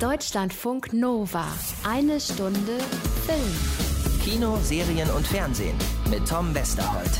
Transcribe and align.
Deutschlandfunk 0.00 0.92
Nova. 0.92 1.44
Eine 1.82 2.20
Stunde 2.20 2.78
Film. 3.26 4.20
Kino, 4.22 4.56
Serien 4.62 5.10
und 5.10 5.26
Fernsehen 5.26 5.76
mit 6.08 6.24
Tom 6.28 6.54
Westerholt. 6.54 7.10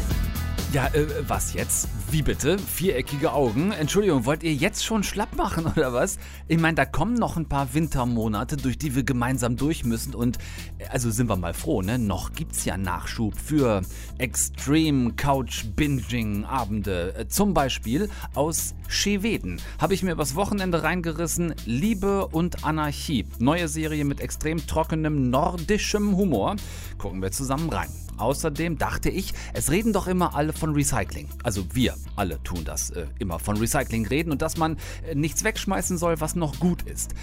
Ja, 0.73 0.87
äh, 0.95 1.07
was 1.29 1.55
jetzt? 1.55 1.89
Wie 2.11 2.23
bitte? 2.23 2.59
Viereckige 2.59 3.35
Augen? 3.35 3.71
Entschuldigung, 3.71 4.25
wollt 4.25 4.43
ihr 4.43 4.55
jetzt 4.55 4.83
schon 4.83 5.03
schlapp 5.03 5.37
machen 5.37 5.67
oder 5.77 5.93
was? 5.93 6.19
Ich 6.47 6.59
meine, 6.59 6.75
da 6.75 6.87
kommen 6.87 7.13
noch 7.13 7.37
ein 7.37 7.47
paar 7.51 7.75
Wintermonate, 7.75 8.57
durch 8.57 8.79
die 8.79 8.95
wir 8.95 9.03
gemeinsam 9.03 9.57
durch 9.57 9.85
müssen 9.85 10.15
und 10.15 10.39
äh, 10.79 10.87
also 10.89 11.11
sind 11.11 11.29
wir 11.29 11.37
mal 11.37 11.53
froh, 11.53 11.83
ne? 11.83 11.99
Noch 11.99 12.33
gibt's 12.33 12.65
ja 12.65 12.79
Nachschub 12.79 13.35
für 13.37 13.83
Extreme 14.17 15.13
Couch 15.17 15.67
Binging 15.77 16.45
Abende. 16.47 17.15
Äh, 17.15 17.29
zum 17.29 17.53
Beispiel 17.53 18.09
aus 18.35 18.75
Schweden 18.89 19.61
habe 19.79 19.93
ich 19.93 20.03
mir 20.03 20.13
übers 20.13 20.35
Wochenende 20.35 20.83
reingerissen. 20.83 21.55
Liebe 21.67 22.27
und 22.29 22.65
Anarchie. 22.65 23.27
Neue 23.39 23.69
Serie 23.69 24.07
mit 24.07 24.21
extrem 24.21 24.67
trockenem 24.67 25.29
nordischem 25.29 26.17
Humor. 26.17 26.57
Gucken 26.97 27.21
wir 27.21 27.33
zusammen 27.33 27.69
rein. 27.69 28.08
Außerdem 28.19 28.79
dachte 28.79 29.11
ich, 29.11 29.33
es 29.55 29.71
reden 29.71 29.93
doch 29.93 30.07
immer 30.07 30.35
alle 30.35 30.53
von 30.53 30.75
Recycling. 30.75 31.29
Also 31.43 31.65
wir 31.73 31.95
alle 32.17 32.43
tun 32.43 32.65
das 32.65 32.91
äh, 32.91 33.07
immer 33.19 33.39
von 33.39 33.57
Recycling 33.57 34.07
reden 34.07 34.33
und 34.33 34.43
dass 34.43 34.57
man 34.57 34.77
äh, 35.07 35.15
nichts 35.15 35.45
wegschmeißen 35.45 35.99
soll, 35.99 36.21
was 36.21 36.35
noch 36.35 36.59
gut 36.61 36.83
ist. 36.83 37.15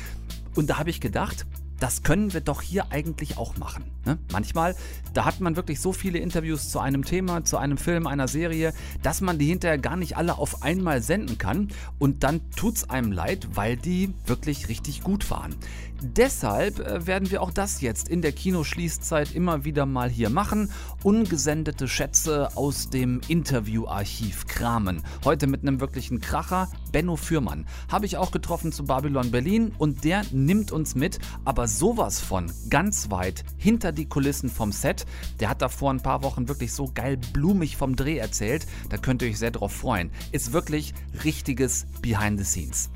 Und 0.55 0.70
da 0.70 0.80
habe 0.80 0.90
ich 0.90 1.02
gedacht, 1.02 1.45
das 1.80 2.04
können 2.04 2.34
wir 2.34 2.41
doch 2.41 2.62
hier 2.62 2.91
eigentlich 2.91 3.38
auch 3.38 3.58
machen. 3.58 3.84
Ne? 4.05 4.18
Manchmal, 4.31 4.76
da 5.13 5.26
hat 5.26 5.41
man 5.41 5.55
wirklich 5.55 5.81
so 5.81 5.91
viele 5.91 6.20
Interviews 6.20 6.70
zu 6.70 6.80
einem 6.80 7.04
Thema, 7.04 7.43
zu 7.43 7.57
einem 7.57 7.77
Film, 7.77 8.07
einer 8.07 8.27
Serie, 8.27 8.73
dass 9.04 9.21
man 9.21 9.38
die 9.38 9.48
hinterher 9.48 9.77
gar 9.77 9.98
nicht 9.98 10.16
alle 10.16 10.38
auf 10.38 10.63
einmal 10.63 11.02
senden 11.02 11.38
kann 11.38 11.70
und 11.99 12.23
dann 12.23 12.41
tut 12.55 12.77
es 12.77 12.90
einem 12.90 13.12
leid, 13.12 13.49
weil 13.55 13.76
die 13.76 14.13
wirklich 14.26 14.70
richtig 14.70 15.04
gut 15.04 15.30
waren. 15.30 15.55
Deshalb 16.02 16.80
äh, 16.80 17.08
werden 17.08 17.31
wir 17.31 17.41
auch 17.41 17.52
das 17.52 17.80
jetzt 17.81 18.09
in 18.09 18.21
der 18.21 18.34
Kinoschließzeit 18.34 19.34
immer 19.34 19.63
wieder 19.63 19.85
mal 19.85 20.10
hier 20.10 20.29
machen. 20.29 20.70
Ungesendete 21.04 21.87
Schätze 21.87 22.49
aus 22.55 22.90
dem 22.90 23.21
Interviewarchiv 23.27 24.46
kramen. 24.46 25.04
Heute 25.24 25.48
mit 25.48 25.62
einem 25.62 25.79
wirklichen 25.79 26.20
Kracher, 26.20 26.70
Benno 26.91 27.15
Fürmann. 27.15 27.65
Habe 27.90 28.05
ich 28.05 28.18
auch 28.18 28.32
getroffen 28.32 28.71
zu 28.71 28.84
Babylon 28.84 29.32
Berlin 29.32 29.71
und 29.77 30.04
der 30.04 30.24
nimmt 30.32 30.71
uns 30.71 30.96
mit, 30.96 31.20
aber 31.46 31.68
sowas 31.68 32.20
von 32.20 32.52
ganz 32.70 33.09
weit 33.09 33.43
hinter 33.57 33.91
die 33.91 34.05
Kulissen 34.05 34.49
vom 34.49 34.71
Set. 34.71 35.05
Der 35.40 35.49
hat 35.49 35.62
da 35.62 35.70
vor 35.70 35.91
ein 35.91 36.02
paar 36.02 36.24
Wochen 36.24 36.49
wirklich 36.49 36.74
so 36.74 36.91
geil 36.93 37.18
blumig 37.34 37.77
vom 37.77 37.96
Dreh 37.96 38.18
erzählt. 38.18 38.68
Da 38.90 38.98
könnt 38.98 39.21
ihr 39.21 39.30
euch 39.30 39.40
sehr 39.40 39.52
drauf 39.52 39.71
freuen. 39.71 40.12
Ist 40.32 40.52
wirklich 40.52 40.93
richtiges 41.24 41.87
Behind 42.02 42.37
the 42.37 42.46
Scenes. 42.46 42.90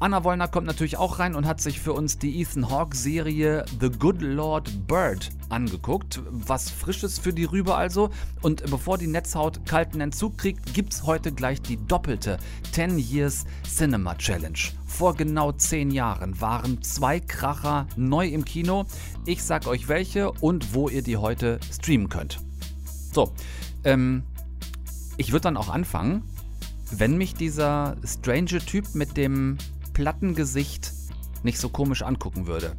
Anna 0.00 0.24
Wollner 0.24 0.48
kommt 0.48 0.66
natürlich 0.66 0.96
auch 0.96 1.18
rein 1.18 1.34
und 1.34 1.46
hat 1.46 1.60
sich 1.60 1.80
für 1.80 1.92
uns 1.92 2.18
die 2.18 2.40
Ethan 2.40 2.68
Hawke 2.68 2.96
Serie 2.96 3.64
The 3.80 3.90
Good 3.90 4.20
Lord 4.20 4.86
Bird 4.88 5.30
angeguckt. 5.48 6.20
Was 6.30 6.68
Frisches 6.68 7.18
für 7.18 7.32
die 7.32 7.44
Rübe 7.44 7.76
also. 7.76 8.10
Und 8.42 8.68
bevor 8.70 8.98
die 8.98 9.06
Netzhaut 9.06 9.64
kalten 9.66 10.00
Entzug 10.00 10.36
kriegt, 10.36 10.74
gibt's 10.74 11.04
heute 11.04 11.32
gleich 11.32 11.62
die 11.62 11.78
doppelte 11.86 12.38
10 12.72 12.98
Years 12.98 13.44
Cinema 13.62 14.16
Challenge. 14.16 14.58
Vor 14.84 15.14
genau 15.14 15.52
10 15.52 15.90
Jahren 15.90 16.40
waren 16.40 16.82
zwei 16.82 17.20
Kracher 17.20 17.86
neu 17.96 18.26
im 18.26 18.44
Kino. 18.44 18.86
Ich 19.26 19.44
sag 19.44 19.66
euch 19.66 19.88
welche 19.88 20.32
und 20.32 20.74
wo 20.74 20.88
ihr 20.88 21.02
die 21.02 21.16
heute 21.16 21.60
streamen 21.72 22.08
könnt. 22.08 22.40
So, 23.12 23.32
ähm, 23.84 24.24
ich 25.16 25.30
würde 25.30 25.42
dann 25.42 25.56
auch 25.56 25.68
anfangen, 25.68 26.24
wenn 26.90 27.16
mich 27.16 27.34
dieser 27.34 27.96
strange 28.04 28.58
Typ 28.58 28.94
mit 28.94 29.16
dem 29.16 29.58
Plattengesicht 29.94 30.92
nicht 31.42 31.58
so 31.58 31.70
komisch 31.70 32.02
angucken 32.02 32.46
würde. 32.46 32.76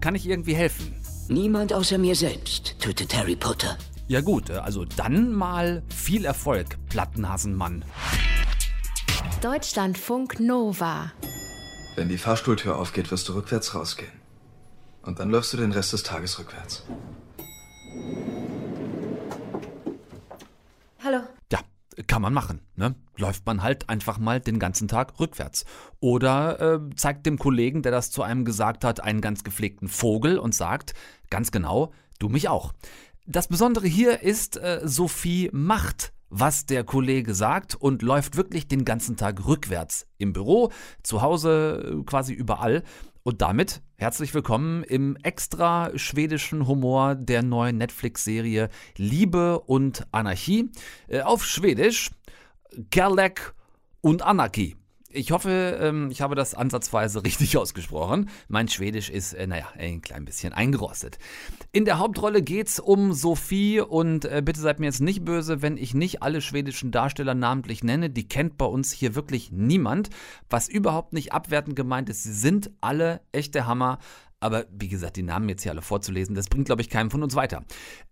Kann 0.00 0.14
ich 0.14 0.26
irgendwie 0.26 0.54
helfen? 0.54 0.94
Niemand 1.28 1.72
außer 1.72 1.98
mir 1.98 2.14
selbst 2.14 2.78
tötet 2.78 3.14
Harry 3.14 3.36
Potter. 3.36 3.76
Ja 4.08 4.20
gut, 4.20 4.50
also 4.50 4.84
dann 4.84 5.32
mal 5.32 5.82
viel 5.88 6.24
Erfolg, 6.24 6.76
Plattenhasenmann. 6.88 7.84
Deutschlandfunk 9.40 10.40
Nova. 10.40 11.12
Wenn 11.96 12.08
die 12.08 12.18
Fahrstuhltür 12.18 12.76
aufgeht, 12.76 13.10
wirst 13.10 13.28
du 13.28 13.34
rückwärts 13.34 13.74
rausgehen. 13.74 14.12
Und 15.02 15.18
dann 15.18 15.30
läufst 15.30 15.52
du 15.52 15.56
den 15.56 15.72
Rest 15.72 15.92
des 15.92 16.02
Tages 16.02 16.38
rückwärts. 16.38 16.84
Hallo. 21.02 21.20
Ja, 21.52 21.60
kann 22.06 22.22
man 22.22 22.32
machen. 22.32 22.60
Ne? 22.76 22.94
Läuft 23.16 23.46
man 23.46 23.62
halt 23.62 23.88
einfach 23.88 24.18
mal 24.18 24.40
den 24.40 24.58
ganzen 24.58 24.88
Tag 24.88 25.18
rückwärts. 25.20 25.64
Oder 26.00 26.60
äh, 26.60 26.80
zeigt 26.96 27.26
dem 27.26 27.38
Kollegen, 27.38 27.82
der 27.82 27.92
das 27.92 28.10
zu 28.10 28.22
einem 28.22 28.44
gesagt 28.44 28.84
hat, 28.84 29.00
einen 29.00 29.20
ganz 29.20 29.44
gepflegten 29.44 29.88
Vogel 29.88 30.38
und 30.38 30.54
sagt, 30.54 30.94
ganz 31.30 31.50
genau, 31.50 31.92
du 32.18 32.28
mich 32.28 32.48
auch. 32.48 32.72
Das 33.26 33.48
Besondere 33.48 33.86
hier 33.86 34.22
ist, 34.22 34.56
äh, 34.56 34.80
Sophie 34.84 35.50
macht 35.52 36.12
was 36.36 36.66
der 36.66 36.82
Kollege 36.82 37.32
sagt 37.32 37.76
und 37.76 38.02
läuft 38.02 38.36
wirklich 38.36 38.66
den 38.66 38.84
ganzen 38.84 39.16
Tag 39.16 39.46
rückwärts. 39.46 40.06
Im 40.18 40.32
Büro, 40.32 40.72
zu 41.04 41.22
Hause, 41.22 42.00
äh, 42.00 42.04
quasi 42.04 42.32
überall. 42.32 42.82
Und 43.26 43.40
damit 43.40 43.80
herzlich 43.96 44.34
willkommen 44.34 44.84
im 44.84 45.16
extra 45.16 45.96
schwedischen 45.96 46.66
Humor 46.66 47.14
der 47.14 47.42
neuen 47.42 47.78
Netflix-Serie 47.78 48.68
Liebe 48.98 49.60
und 49.60 50.06
Anarchie. 50.12 50.70
Äh, 51.08 51.22
auf 51.22 51.42
Schwedisch 51.42 52.10
Kerlek 52.90 53.54
und 54.02 54.20
Anarchie. 54.20 54.76
Ich 55.16 55.30
hoffe, 55.30 55.78
ähm, 55.80 56.10
ich 56.10 56.20
habe 56.20 56.34
das 56.34 56.54
ansatzweise 56.54 57.22
richtig 57.24 57.56
ausgesprochen. 57.56 58.28
Mein 58.48 58.66
Schwedisch 58.66 59.10
ist, 59.10 59.32
äh, 59.32 59.46
naja, 59.46 59.66
ein 59.78 60.02
klein 60.02 60.24
bisschen 60.24 60.52
eingerostet. 60.52 61.18
In 61.70 61.84
der 61.84 61.98
Hauptrolle 61.98 62.42
geht's 62.42 62.80
um 62.80 63.12
Sophie 63.12 63.80
und 63.80 64.24
äh, 64.24 64.42
bitte 64.44 64.60
seid 64.60 64.80
mir 64.80 64.86
jetzt 64.86 65.00
nicht 65.00 65.24
böse, 65.24 65.62
wenn 65.62 65.76
ich 65.76 65.94
nicht 65.94 66.22
alle 66.22 66.40
schwedischen 66.40 66.90
Darsteller 66.90 67.34
namentlich 67.34 67.84
nenne. 67.84 68.10
Die 68.10 68.26
kennt 68.26 68.58
bei 68.58 68.66
uns 68.66 68.90
hier 68.90 69.14
wirklich 69.14 69.52
niemand. 69.52 70.10
Was 70.50 70.68
überhaupt 70.68 71.12
nicht 71.12 71.32
abwertend 71.32 71.76
gemeint 71.76 72.08
ist, 72.08 72.24
sie 72.24 72.34
sind 72.34 72.72
alle 72.80 73.20
echte 73.30 73.66
Hammer. 73.66 73.98
Aber 74.44 74.66
wie 74.70 74.88
gesagt, 74.88 75.16
die 75.16 75.22
Namen 75.22 75.48
jetzt 75.48 75.62
hier 75.62 75.72
alle 75.72 75.80
vorzulesen, 75.80 76.34
das 76.34 76.48
bringt, 76.48 76.66
glaube 76.66 76.82
ich, 76.82 76.90
keinem 76.90 77.10
von 77.10 77.22
uns 77.22 77.34
weiter. 77.34 77.64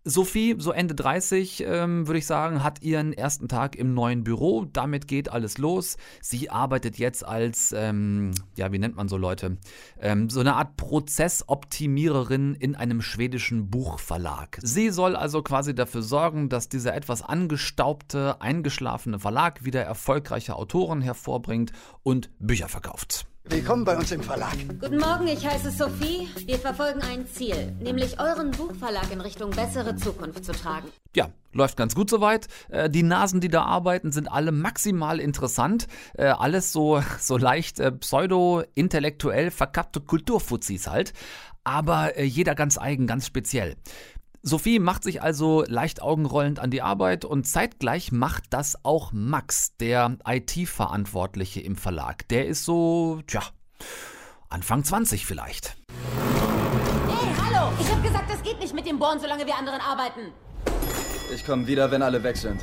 Sophie, 0.03 0.55
so 0.57 0.73
Ende 0.73 0.95
30, 0.95 1.63
ähm, 1.67 2.07
würde 2.07 2.21
ich 2.21 2.27
sagen, 2.27 2.65
hat 2.65 2.81
ihren 2.81 3.13
ersten 3.13 3.49
Tag 3.49 3.77
im 3.77 3.93
neuen 3.93 4.25
Büro. 4.25 4.65
Damit 4.65 5.09
geht 5.09 5.31
alles 5.31 5.59
los. 5.59 5.99
Sie 6.23 6.49
arbeitet 6.49 6.97
jetzt 6.97 7.23
als, 7.23 7.75
ähm, 7.77 8.31
ja, 8.57 8.73
wie 8.73 8.79
nennt 8.79 8.97
man 8.97 9.09
so 9.09 9.19
Leute? 9.19 9.59
Ähm, 10.01 10.31
so 10.31 10.41
eine 10.41 10.55
Art 10.55 10.79
Prozessoptimiererin 10.79 12.55
in 12.55 12.77
einem 12.77 13.03
schwedischen 13.03 13.69
Buchverlag. 13.69 14.59
Sie 14.63 14.89
soll 14.89 15.17
also 15.17 15.43
quasi 15.43 15.75
dafür 15.75 16.01
sorgen, 16.01 16.49
dass 16.49 16.71
dieser 16.71 16.95
etwas 16.95 17.21
angestaubte, 17.21 18.41
eingeschlafene 18.41 19.19
Verlag 19.19 19.67
wieder 19.67 19.83
erfolgreiche 19.83 20.57
Autoren 20.57 21.03
hervorbringt 21.03 21.73
und 22.03 22.31
Bücher 22.39 22.69
verkauft. 22.69 23.27
Willkommen 23.45 23.85
bei 23.85 23.97
uns 23.97 24.13
im 24.13 24.23
Verlag. 24.23 24.55
Guten 24.81 24.99
Morgen, 24.99 25.27
ich 25.27 25.45
heiße 25.45 25.73
Sophie. 25.73 26.29
Wir 26.47 26.59
verfolgen 26.59 27.03
ein 27.03 27.27
Ziel, 27.27 27.73
nämlich 27.81 28.21
euren 28.21 28.53
Buchverlag 28.53 29.11
in 29.11 29.21
Richtung 29.21 29.51
bessere 29.51 29.97
Zukunft 29.97 30.45
zu 30.45 30.53
tragen. 30.53 30.87
Ja, 31.17 31.29
läuft 31.53 31.77
ganz 31.77 31.97
gut 31.97 32.09
soweit. 32.09 32.47
Äh, 32.69 32.89
die 32.89 33.03
Nasen, 33.03 33.41
die 33.41 33.49
da 33.49 33.65
arbeiten, 33.65 34.13
sind 34.13 34.31
alle 34.31 34.53
maximal 34.53 35.19
interessant. 35.19 35.89
Äh, 36.15 36.27
alles 36.27 36.73
so, 36.73 37.03
so 37.19 37.37
leicht 37.37 37.81
äh, 37.81 37.91
pseudo-intellektuell 37.91 39.51
verkappte 39.51 40.01
Kulturfuzis 40.01 40.87
halt. 40.87 41.13
Aber 41.65 42.21
jeder 42.21 42.57
ganz 42.57 42.77
eigen, 42.77 43.07
ganz 43.07 43.25
speziell. 43.27 43.77
Sophie 44.45 44.81
macht 44.81 45.05
sich 45.05 45.23
also 45.23 45.65
leicht 45.69 46.03
augenrollend 46.03 46.59
an 46.59 46.73
die 46.73 46.83
Arbeit 46.83 47.25
und 47.25 47.47
zeitgleich 47.47 48.11
macht 48.11 48.47
das 48.51 48.85
auch 48.85 49.13
Max, 49.13 49.77
der 49.77 50.17
IT-Verantwortliche 50.27 51.61
im 51.61 51.77
Verlag. 51.77 52.27
Der 52.27 52.49
ist 52.49 52.65
so, 52.65 53.21
tja, 53.29 53.43
Anfang 54.49 54.83
20 54.83 55.27
vielleicht. 55.27 55.77
Hey, 57.07 57.35
hallo! 57.41 57.73
Ich 57.81 57.89
hab 57.89 58.03
gesagt, 58.03 58.29
das 58.29 58.43
geht 58.43 58.59
nicht 58.59 58.75
mit 58.75 58.85
dem 58.85 58.99
Bohren, 58.99 59.21
solange 59.21 59.47
wir 59.47 59.55
anderen 59.55 59.81
arbeiten. 59.81 60.33
Ich 61.33 61.47
komme 61.47 61.69
wieder, 61.69 61.93
wenn 61.93 62.03
alle 62.03 62.21
weg 62.25 62.37
sind. 62.37 62.61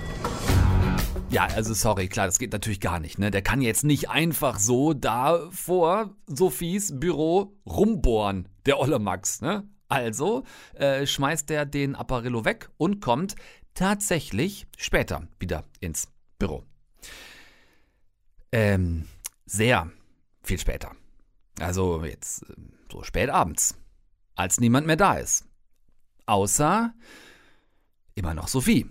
Ja, 1.30 1.46
also 1.46 1.74
sorry, 1.74 2.10
klar, 2.10 2.26
das 2.26 2.40
geht 2.40 2.52
natürlich 2.52 2.82
gar 2.82 3.00
nicht. 3.00 3.20
Ne? 3.20 3.32
Der 3.32 3.42
kann 3.42 3.62
jetzt 3.62 3.86
nicht 3.86 4.10
einfach 4.10 4.60
so 4.60 4.94
da 4.94 5.48
vor 5.52 6.10
Sophies 6.28 7.00
Büro 7.00 7.54
rumbohren, 7.66 8.50
der 8.66 8.80
olle 8.80 9.00
Max. 9.00 9.40
Ne? 9.40 9.64
Also 9.90 10.44
äh, 10.76 11.06
schmeißt 11.06 11.50
er 11.52 11.66
den 11.66 11.96
Apparillo 11.96 12.46
weg 12.46 12.70
und 12.78 13.02
kommt 13.02 13.36
tatsächlich 13.74 14.68
später 14.78 15.28
wieder 15.40 15.66
ins 15.80 16.08
Büro. 16.38 16.64
Ähm, 18.52 19.06
sehr 19.46 19.92
viel 20.44 20.60
später. 20.60 20.96
Also 21.60 22.04
jetzt 22.06 22.44
äh, 22.44 22.54
so 22.92 23.04
spät 23.04 23.30
abends, 23.30 23.76
als 24.36 24.60
niemand 24.60 24.88
mehr 24.88 24.96
da 24.96 25.16
ist. 25.16 25.46
Außer 26.26 26.94
immer 28.16 28.34
noch 28.34 28.48
Sophie. 28.48 28.86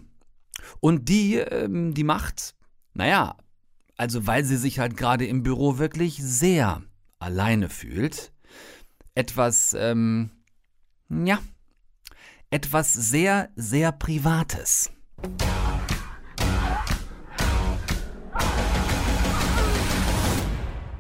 Und 0.81 1.09
die, 1.09 1.37
ähm, 1.37 1.95
die 1.95 2.05
macht, 2.05 2.55
naja, 2.95 3.37
also 3.97 4.27
weil 4.27 4.45
sie 4.45 4.57
sich 4.57 4.79
halt 4.79 4.97
gerade 4.97 5.27
im 5.27 5.43
Büro 5.43 5.79
wirklich 5.79 6.17
sehr 6.17 6.83
alleine 7.19 7.69
fühlt, 7.69 8.33
etwas, 9.15 9.75
ähm, 9.75 10.31
ja, 11.09 11.41
etwas 12.51 12.93
sehr, 12.93 13.51
sehr 13.57 13.93
Privates. 13.93 14.91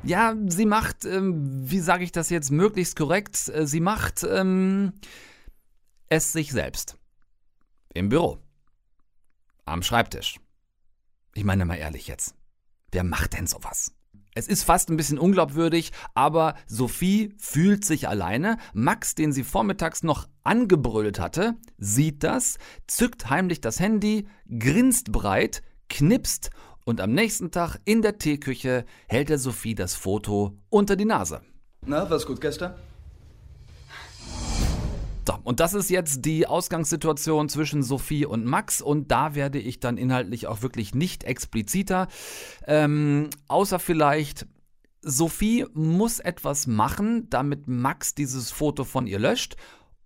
Ja, 0.02 0.34
sie 0.46 0.64
macht, 0.64 1.05
ähm, 1.05 1.70
wie 1.70 1.81
sage 1.81 2.02
ich 2.02 2.12
das 2.12 2.31
jetzt 2.31 2.50
möglichst 2.50 2.96
korrekt, 2.96 3.49
äh, 3.49 3.66
sie 3.66 3.81
macht 3.81 4.22
ähm, 4.22 4.94
es 6.08 6.32
sich 6.32 6.50
selbst. 6.50 6.96
Im 7.93 8.08
Büro. 8.08 8.38
Am 9.66 9.82
Schreibtisch. 9.82 10.40
Ich 11.34 11.44
meine 11.44 11.66
mal 11.66 11.76
ehrlich 11.76 12.08
jetzt. 12.08 12.34
Wer 12.90 13.05
macht 13.05 13.34
denn 13.34 13.46
sowas? 13.46 13.93
Es 14.38 14.46
ist 14.46 14.62
fast 14.62 14.88
ein 14.88 14.96
bisschen 14.96 15.19
unglaubwürdig, 15.19 15.90
aber 16.14 16.55
Sophie 16.69 17.35
fühlt 17.38 17.85
sich 17.85 18.06
alleine. 18.06 18.56
Max, 18.73 19.17
den 19.17 19.32
sie 19.32 19.43
vormittags 19.43 20.05
noch 20.05 20.29
angebrüllt 20.44 21.19
hatte, 21.19 21.56
sieht 21.76 22.23
das, 22.23 22.58
zückt 22.87 23.31
heimlich 23.31 23.61
das 23.61 23.81
Handy, 23.81 24.29
grinst 24.49 25.11
breit, 25.11 25.64
knipst 25.88 26.50
und 26.85 27.00
am 27.00 27.14
nächsten 27.14 27.50
Tag 27.50 27.79
in 27.85 28.00
der 28.00 28.19
Teeküche 28.19 28.85
hält 29.08 29.29
er 29.29 29.38
Sophie 29.38 29.75
das 29.75 29.96
Foto 29.96 30.56
unter 30.70 30.94
die 30.94 31.05
Nase. 31.05 31.41
Na, 31.84 32.08
was 32.08 32.25
gut 32.25 32.41
gestern? 32.41 32.76
So, 35.29 35.39
und 35.45 35.61
das 35.61 35.75
ist 35.75 35.91
jetzt 35.91 36.25
die 36.25 36.47
Ausgangssituation 36.47 37.51
zwischen 37.51 37.83
Sophie 37.83 38.25
und 38.25 38.47
Max. 38.47 38.81
Und 38.81 39.11
da 39.11 39.35
werde 39.35 39.59
ich 39.59 39.79
dann 39.79 39.99
inhaltlich 39.99 40.47
auch 40.47 40.63
wirklich 40.63 40.95
nicht 40.95 41.23
expliziter, 41.25 42.09
ähm, 42.67 43.29
außer 43.47 43.79
vielleicht 43.79 44.47
Sophie 45.03 45.67
muss 45.75 46.19
etwas 46.19 46.67
machen, 46.67 47.29
damit 47.29 47.69
Max 47.69 48.15
dieses 48.15 48.51
Foto 48.51 48.85
von 48.85 49.07
ihr 49.07 49.19
löscht. 49.19 49.57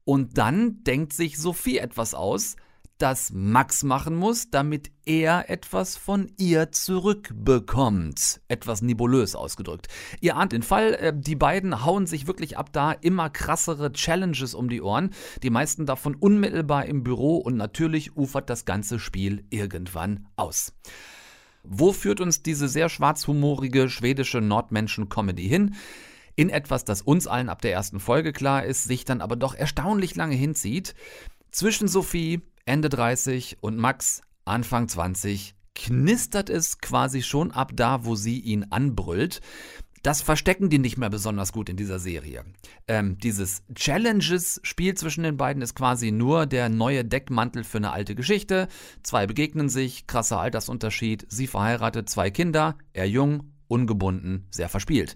Und 0.02 0.38
dann 0.38 0.82
denkt 0.82 1.12
sich 1.12 1.38
Sophie 1.38 1.78
etwas 1.78 2.14
aus, 2.14 2.56
das 3.02 3.32
Max 3.32 3.82
machen 3.82 4.14
muss, 4.14 4.50
damit 4.50 4.92
er 5.04 5.50
etwas 5.50 5.96
von 5.96 6.30
ihr 6.38 6.70
zurückbekommt. 6.70 8.40
Etwas 8.46 8.80
nebulös 8.80 9.34
ausgedrückt. 9.34 9.88
Ihr 10.20 10.36
ahnt 10.36 10.52
den 10.52 10.62
Fall, 10.62 10.94
äh, 10.94 11.12
die 11.12 11.34
beiden 11.34 11.84
hauen 11.84 12.06
sich 12.06 12.28
wirklich 12.28 12.56
ab 12.56 12.72
da 12.72 12.92
immer 12.92 13.28
krassere 13.28 13.92
Challenges 13.92 14.54
um 14.54 14.68
die 14.68 14.80
Ohren, 14.80 15.10
die 15.42 15.50
meisten 15.50 15.84
davon 15.84 16.14
unmittelbar 16.14 16.86
im 16.86 17.02
Büro 17.02 17.38
und 17.38 17.56
natürlich 17.56 18.16
ufert 18.16 18.48
das 18.48 18.66
ganze 18.66 19.00
Spiel 19.00 19.44
irgendwann 19.50 20.28
aus. 20.36 20.72
Wo 21.64 21.92
führt 21.92 22.20
uns 22.20 22.44
diese 22.44 22.68
sehr 22.68 22.88
schwarzhumorige 22.88 23.88
schwedische 23.88 24.40
Nordmenschen-Comedy 24.40 25.48
hin? 25.48 25.74
In 26.36 26.50
etwas, 26.50 26.84
das 26.84 27.02
uns 27.02 27.26
allen 27.26 27.48
ab 27.48 27.62
der 27.62 27.72
ersten 27.72 27.98
Folge 27.98 28.32
klar 28.32 28.64
ist, 28.64 28.84
sich 28.84 29.04
dann 29.04 29.20
aber 29.20 29.34
doch 29.34 29.56
erstaunlich 29.56 30.14
lange 30.14 30.36
hinzieht. 30.36 30.94
Zwischen 31.50 31.88
Sophie, 31.88 32.40
Ende 32.64 32.88
30 32.88 33.58
und 33.60 33.76
Max 33.76 34.22
Anfang 34.44 34.88
20 34.88 35.54
knistert 35.74 36.50
es 36.50 36.78
quasi 36.78 37.22
schon 37.22 37.50
ab 37.50 37.72
da, 37.74 38.04
wo 38.04 38.14
sie 38.14 38.38
ihn 38.38 38.66
anbrüllt. 38.70 39.40
Das 40.02 40.20
verstecken 40.20 40.68
die 40.68 40.80
nicht 40.80 40.98
mehr 40.98 41.10
besonders 41.10 41.52
gut 41.52 41.68
in 41.68 41.76
dieser 41.76 42.00
Serie. 42.00 42.44
Ähm, 42.88 43.18
dieses 43.18 43.62
Challenges-Spiel 43.72 44.94
zwischen 44.94 45.22
den 45.22 45.36
beiden 45.36 45.62
ist 45.62 45.76
quasi 45.76 46.10
nur 46.10 46.46
der 46.46 46.68
neue 46.68 47.04
Deckmantel 47.04 47.62
für 47.62 47.78
eine 47.78 47.92
alte 47.92 48.16
Geschichte. 48.16 48.66
Zwei 49.04 49.28
begegnen 49.28 49.68
sich, 49.68 50.08
krasser 50.08 50.40
Altersunterschied, 50.40 51.26
sie 51.28 51.46
verheiratet, 51.46 52.10
zwei 52.10 52.32
Kinder, 52.32 52.76
er 52.92 53.08
jung, 53.08 53.52
ungebunden, 53.68 54.46
sehr 54.50 54.68
verspielt. 54.68 55.14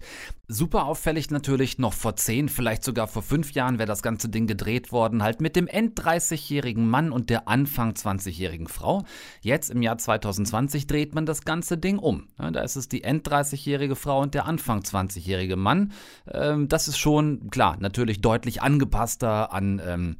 Super 0.49 0.85
auffällig 0.85 1.29
natürlich, 1.29 1.77
noch 1.77 1.91
vor 1.91 2.15
zehn, 2.15 2.47
vielleicht 2.47 2.81
sogar 2.81 3.07
vor 3.07 3.21
fünf 3.21 3.51
Jahren 3.51 3.79
wäre 3.79 3.87
das 3.87 4.01
ganze 4.01 4.29
Ding 4.29 4.47
gedreht 4.47 4.93
worden, 4.93 5.21
halt 5.21 5.41
mit 5.41 5.57
dem 5.57 5.67
End-30-jährigen 5.67 6.89
Mann 6.89 7.11
und 7.11 7.29
der 7.29 7.49
Anfang 7.49 7.91
20-jährigen 7.91 8.69
Frau. 8.69 9.03
Jetzt 9.41 9.69
im 9.69 9.81
Jahr 9.81 9.97
2020 9.97 10.87
dreht 10.87 11.13
man 11.13 11.25
das 11.25 11.41
ganze 11.41 11.77
Ding 11.77 11.99
um. 11.99 12.29
Da 12.37 12.61
ist 12.61 12.77
es 12.77 12.87
die 12.87 13.03
End-30-jährige 13.03 13.97
Frau 13.97 14.21
und 14.21 14.35
der 14.35 14.45
Anfang 14.45 14.79
20-jährige 14.79 15.57
Mann. 15.57 15.91
Ähm, 16.31 16.69
das 16.69 16.87
ist 16.87 16.97
schon, 16.97 17.49
klar, 17.49 17.75
natürlich 17.81 18.21
deutlich 18.21 18.61
angepasster 18.61 19.51
an 19.51 19.81
ähm, 19.85 20.15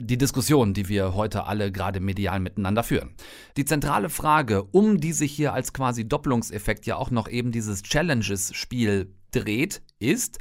die 0.00 0.16
Diskussion, 0.16 0.72
die 0.72 0.88
wir 0.88 1.14
heute 1.14 1.44
alle 1.44 1.70
gerade 1.70 2.00
medial 2.00 2.40
miteinander 2.40 2.84
führen. 2.84 3.10
Die 3.58 3.66
zentrale 3.66 4.08
Frage, 4.08 4.62
um 4.62 4.98
die 4.98 5.12
sich 5.12 5.32
hier 5.32 5.52
als 5.52 5.74
quasi 5.74 6.08
Doppelungseffekt 6.08 6.86
ja 6.86 6.96
auch 6.96 7.10
noch 7.10 7.28
eben 7.28 7.52
dieses 7.52 7.82
Challenges-Spiel 7.82 9.12
dreht, 9.30 9.82
ist, 9.98 10.38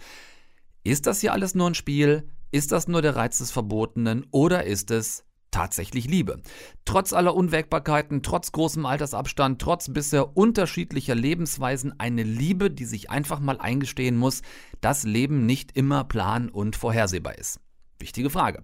ist 0.83 1.07
das 1.07 1.21
hier 1.21 1.33
alles 1.33 1.55
nur 1.55 1.69
ein 1.69 1.75
Spiel? 1.75 2.29
Ist 2.51 2.71
das 2.71 2.87
nur 2.87 3.01
der 3.01 3.15
Reiz 3.15 3.39
des 3.39 3.51
Verbotenen 3.51 4.25
oder 4.31 4.63
ist 4.63 4.89
es 4.91 5.25
tatsächlich 5.51 6.07
Liebe? 6.07 6.41
Trotz 6.85 7.11
aller 7.11 7.35
Unwägbarkeiten, 7.35 8.23
trotz 8.23 8.51
großem 8.53 8.85
Altersabstand, 8.85 9.61
trotz 9.61 9.91
bisher 9.91 10.37
unterschiedlicher 10.37 11.15
Lebensweisen 11.15 11.99
eine 11.99 12.23
Liebe, 12.23 12.71
die 12.71 12.85
sich 12.85 13.09
einfach 13.09 13.39
mal 13.39 13.59
eingestehen 13.59 14.15
muss, 14.15 14.43
dass 14.79 15.03
Leben 15.03 15.45
nicht 15.45 15.75
immer 15.75 16.05
plan 16.05 16.49
und 16.49 16.75
vorhersehbar 16.75 17.37
ist. 17.37 17.59
Wichtige 17.99 18.29
Frage. 18.29 18.63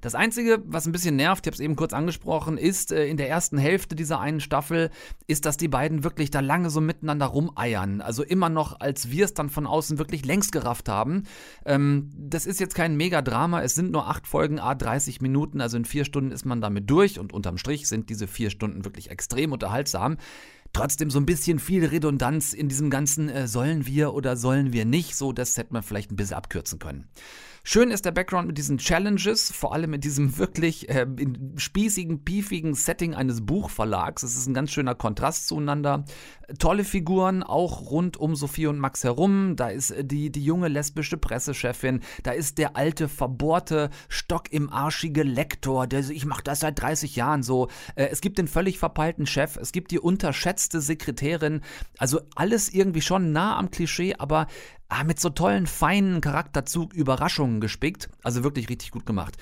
Das 0.00 0.16
Einzige, 0.16 0.60
was 0.66 0.86
ein 0.86 0.92
bisschen 0.92 1.14
nervt, 1.14 1.46
ich 1.46 1.48
habe 1.48 1.54
es 1.54 1.60
eben 1.60 1.76
kurz 1.76 1.92
angesprochen, 1.92 2.58
ist 2.58 2.90
äh, 2.90 3.06
in 3.06 3.16
der 3.16 3.28
ersten 3.28 3.56
Hälfte 3.56 3.94
dieser 3.94 4.18
einen 4.18 4.40
Staffel, 4.40 4.90
ist, 5.28 5.46
dass 5.46 5.56
die 5.56 5.68
beiden 5.68 6.02
wirklich 6.02 6.32
da 6.32 6.40
lange 6.40 6.70
so 6.70 6.80
miteinander 6.80 7.26
rumeiern. 7.26 8.00
Also 8.00 8.24
immer 8.24 8.48
noch, 8.48 8.80
als 8.80 9.12
wir 9.12 9.24
es 9.24 9.34
dann 9.34 9.48
von 9.48 9.68
außen 9.68 9.98
wirklich 9.98 10.24
längst 10.24 10.50
gerafft 10.50 10.88
haben. 10.88 11.22
Ähm, 11.64 12.10
das 12.16 12.46
ist 12.46 12.58
jetzt 12.58 12.74
kein 12.74 12.96
Megadrama, 12.96 13.62
es 13.62 13.76
sind 13.76 13.92
nur 13.92 14.08
acht 14.08 14.26
Folgen, 14.26 14.58
a 14.58 14.74
30 14.74 15.20
Minuten, 15.20 15.60
also 15.60 15.76
in 15.76 15.84
vier 15.84 16.04
Stunden 16.04 16.32
ist 16.32 16.44
man 16.44 16.60
damit 16.60 16.90
durch 16.90 17.20
und 17.20 17.32
unterm 17.32 17.56
Strich 17.56 17.86
sind 17.86 18.10
diese 18.10 18.26
vier 18.26 18.50
Stunden 18.50 18.84
wirklich 18.84 19.10
extrem 19.10 19.52
unterhaltsam 19.52 20.16
trotzdem 20.72 21.10
so 21.10 21.18
ein 21.18 21.26
bisschen 21.26 21.58
viel 21.58 21.84
Redundanz 21.84 22.54
in 22.54 22.68
diesem 22.68 22.88
ganzen 22.88 23.28
äh, 23.28 23.46
sollen 23.46 23.86
wir 23.86 24.14
oder 24.14 24.36
sollen 24.36 24.72
wir 24.72 24.84
nicht, 24.84 25.16
so 25.16 25.32
das 25.32 25.56
hätte 25.56 25.72
man 25.72 25.82
vielleicht 25.82 26.10
ein 26.10 26.16
bisschen 26.16 26.36
abkürzen 26.36 26.78
können. 26.78 27.08
Schön 27.64 27.92
ist 27.92 28.04
der 28.04 28.10
Background 28.10 28.48
mit 28.48 28.58
diesen 28.58 28.78
Challenges, 28.78 29.52
vor 29.52 29.72
allem 29.72 29.90
mit 29.90 30.02
diesem 30.02 30.36
wirklich 30.36 30.88
äh, 30.88 31.06
spießigen, 31.54 32.24
piefigen 32.24 32.74
Setting 32.74 33.14
eines 33.14 33.46
Buchverlags. 33.46 34.24
Es 34.24 34.36
ist 34.36 34.48
ein 34.48 34.54
ganz 34.54 34.72
schöner 34.72 34.96
Kontrast 34.96 35.46
zueinander. 35.46 36.04
Tolle 36.58 36.82
Figuren, 36.82 37.44
auch 37.44 37.88
rund 37.88 38.16
um 38.16 38.34
Sophie 38.34 38.66
und 38.66 38.80
Max 38.80 39.04
herum. 39.04 39.54
Da 39.54 39.68
ist 39.68 39.92
äh, 39.92 40.04
die, 40.04 40.32
die 40.32 40.44
junge 40.44 40.66
lesbische 40.66 41.16
Pressechefin, 41.16 42.00
da 42.24 42.32
ist 42.32 42.58
der 42.58 42.76
alte, 42.76 43.08
verbohrte, 43.08 43.90
Stock 44.08 44.52
im 44.52 44.68
arschige 44.68 45.22
Lektor, 45.22 45.86
der 45.86 46.10
ich 46.10 46.26
mache 46.26 46.42
das 46.42 46.60
seit 46.60 46.82
30 46.82 47.14
Jahren 47.14 47.44
so. 47.44 47.68
Äh, 47.94 48.06
es 48.06 48.20
gibt 48.20 48.38
den 48.38 48.48
völlig 48.48 48.80
verpeilten 48.80 49.24
Chef, 49.24 49.56
es 49.56 49.70
gibt 49.70 49.92
die 49.92 50.00
unterschätzte 50.00 50.80
Sekretärin. 50.80 51.60
Also 51.96 52.22
alles 52.34 52.70
irgendwie 52.74 53.02
schon 53.02 53.30
nah 53.30 53.56
am 53.56 53.70
Klischee, 53.70 54.16
aber 54.18 54.48
ah, 54.92 55.04
mit 55.04 55.20
so 55.20 55.30
tollen, 55.30 55.66
feinen 55.66 56.20
Charakterzug 56.20 56.92
Überraschungen 56.92 57.60
gespickt. 57.60 58.08
Also 58.22 58.44
wirklich 58.44 58.68
richtig 58.68 58.90
gut 58.90 59.06
gemacht. 59.06 59.36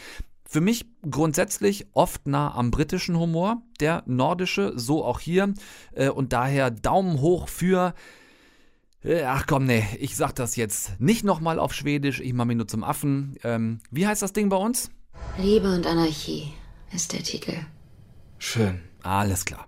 Für 0.49 0.61
mich 0.61 0.87
grundsätzlich 1.09 1.87
oft 1.92 2.26
nah 2.26 2.54
am 2.54 2.71
britischen 2.71 3.16
Humor, 3.16 3.62
der 3.78 4.02
nordische, 4.07 4.73
so 4.76 5.04
auch 5.04 5.21
hier. 5.21 5.54
Äh, 5.92 6.09
und 6.09 6.33
daher 6.33 6.71
Daumen 6.71 7.21
hoch 7.21 7.49
für. 7.49 7.95
Äh, 9.02 9.23
ach 9.23 9.47
komm, 9.47 9.64
nee, 9.66 9.85
ich 9.99 10.16
sag 10.16 10.35
das 10.35 10.57
jetzt 10.57 11.00
nicht 11.00 11.25
nochmal 11.25 11.59
auf 11.59 11.73
Schwedisch, 11.73 12.21
ich 12.21 12.33
mach 12.33 12.45
mich 12.45 12.57
nur 12.57 12.69
zum 12.69 12.85
Affen. 12.85 13.37
Ähm, 13.45 13.78
wie 13.90 14.07
heißt 14.07 14.23
das 14.23 14.33
Ding 14.33 14.49
bei 14.49 14.57
uns? 14.57 14.90
Liebe 15.38 15.73
und 15.73 15.87
Anarchie 15.87 16.52
ist 16.92 17.12
der 17.12 17.23
Titel. 17.23 17.54
Schön. 18.38 18.80
Alles 19.02 19.45
klar. 19.45 19.66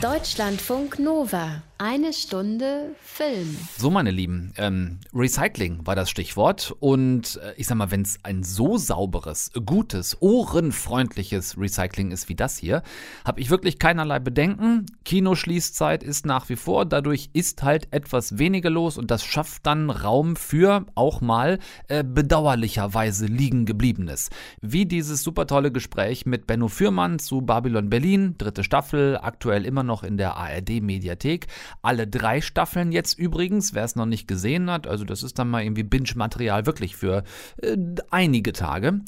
Deutschlandfunk 0.00 0.98
Nova. 0.98 1.62
Eine 1.82 2.12
Stunde 2.12 2.94
Film. 3.02 3.56
So, 3.78 3.90
meine 3.90 4.10
Lieben, 4.10 4.52
ähm, 4.58 4.98
Recycling 5.14 5.86
war 5.86 5.96
das 5.96 6.10
Stichwort. 6.10 6.74
Und 6.78 7.40
äh, 7.42 7.54
ich 7.56 7.66
sag 7.66 7.78
mal, 7.78 7.90
wenn 7.90 8.02
es 8.02 8.18
ein 8.22 8.42
so 8.42 8.76
sauberes, 8.76 9.50
gutes, 9.64 10.18
ohrenfreundliches 10.20 11.56
Recycling 11.58 12.10
ist 12.10 12.28
wie 12.28 12.34
das 12.34 12.58
hier, 12.58 12.82
habe 13.24 13.40
ich 13.40 13.48
wirklich 13.48 13.78
keinerlei 13.78 14.18
Bedenken. 14.18 14.84
Kinoschließzeit 15.06 16.02
ist 16.02 16.26
nach 16.26 16.50
wie 16.50 16.56
vor. 16.56 16.84
Dadurch 16.84 17.30
ist 17.32 17.62
halt 17.62 17.88
etwas 17.92 18.36
weniger 18.36 18.68
los 18.68 18.98
und 18.98 19.10
das 19.10 19.24
schafft 19.24 19.64
dann 19.64 19.88
Raum 19.88 20.36
für 20.36 20.84
auch 20.94 21.22
mal 21.22 21.58
äh, 21.88 22.04
bedauerlicherweise 22.04 23.24
liegen 23.24 23.64
gebliebenes. 23.64 24.28
Wie 24.60 24.84
dieses 24.84 25.22
super 25.22 25.46
tolle 25.46 25.72
Gespräch 25.72 26.26
mit 26.26 26.46
Benno 26.46 26.68
Fürmann 26.68 27.18
zu 27.18 27.40
Babylon 27.40 27.88
Berlin, 27.88 28.34
dritte 28.36 28.64
Staffel, 28.64 29.16
aktuell 29.16 29.64
immer 29.64 29.82
noch 29.82 29.89
in 30.02 30.16
der 30.16 30.36
ARD-Mediathek. 30.36 31.46
Alle 31.82 32.06
drei 32.06 32.40
Staffeln 32.40 32.92
jetzt 32.92 33.18
übrigens, 33.18 33.74
wer 33.74 33.84
es 33.84 33.96
noch 33.96 34.06
nicht 34.06 34.26
gesehen 34.26 34.70
hat. 34.70 34.86
Also 34.86 35.04
das 35.04 35.22
ist 35.22 35.38
dann 35.38 35.50
mal 35.50 35.62
irgendwie 35.62 35.82
Binge-Material 35.82 36.66
wirklich 36.66 36.96
für 36.96 37.24
äh, 37.62 37.76
einige 38.10 38.52
Tage. 38.52 39.00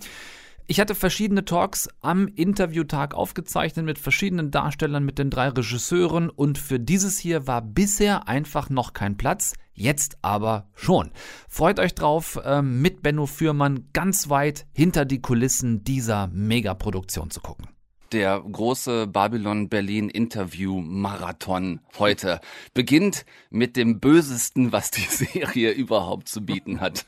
Ich 0.68 0.80
hatte 0.80 0.94
verschiedene 0.94 1.44
Talks 1.44 1.88
am 2.00 2.28
Interviewtag 2.28 3.14
aufgezeichnet 3.14 3.84
mit 3.84 3.98
verschiedenen 3.98 4.50
Darstellern, 4.50 5.04
mit 5.04 5.18
den 5.18 5.28
drei 5.28 5.48
Regisseuren 5.48 6.30
und 6.30 6.56
für 6.56 6.78
dieses 6.78 7.18
hier 7.18 7.46
war 7.46 7.62
bisher 7.62 8.28
einfach 8.28 8.70
noch 8.70 8.92
kein 8.92 9.16
Platz, 9.16 9.54
jetzt 9.74 10.18
aber 10.22 10.68
schon. 10.74 11.10
Freut 11.48 11.80
euch 11.80 11.94
drauf, 11.94 12.40
äh, 12.44 12.62
mit 12.62 13.02
Benno 13.02 13.26
Fürmann 13.26 13.88
ganz 13.92 14.30
weit 14.30 14.66
hinter 14.72 15.04
die 15.04 15.20
Kulissen 15.20 15.84
dieser 15.84 16.28
Megaproduktion 16.28 17.30
zu 17.30 17.40
gucken 17.40 17.66
der 18.12 18.40
große 18.40 19.06
Babylon 19.06 19.68
Berlin 19.68 20.08
Interview 20.08 20.80
Marathon 20.80 21.80
heute 21.98 22.40
beginnt 22.74 23.24
mit 23.50 23.76
dem 23.76 24.00
bösesten, 24.00 24.72
was 24.72 24.90
die 24.90 25.00
Serie 25.08 25.72
überhaupt 25.72 26.28
zu 26.28 26.44
bieten 26.44 26.80
hat. 26.80 27.06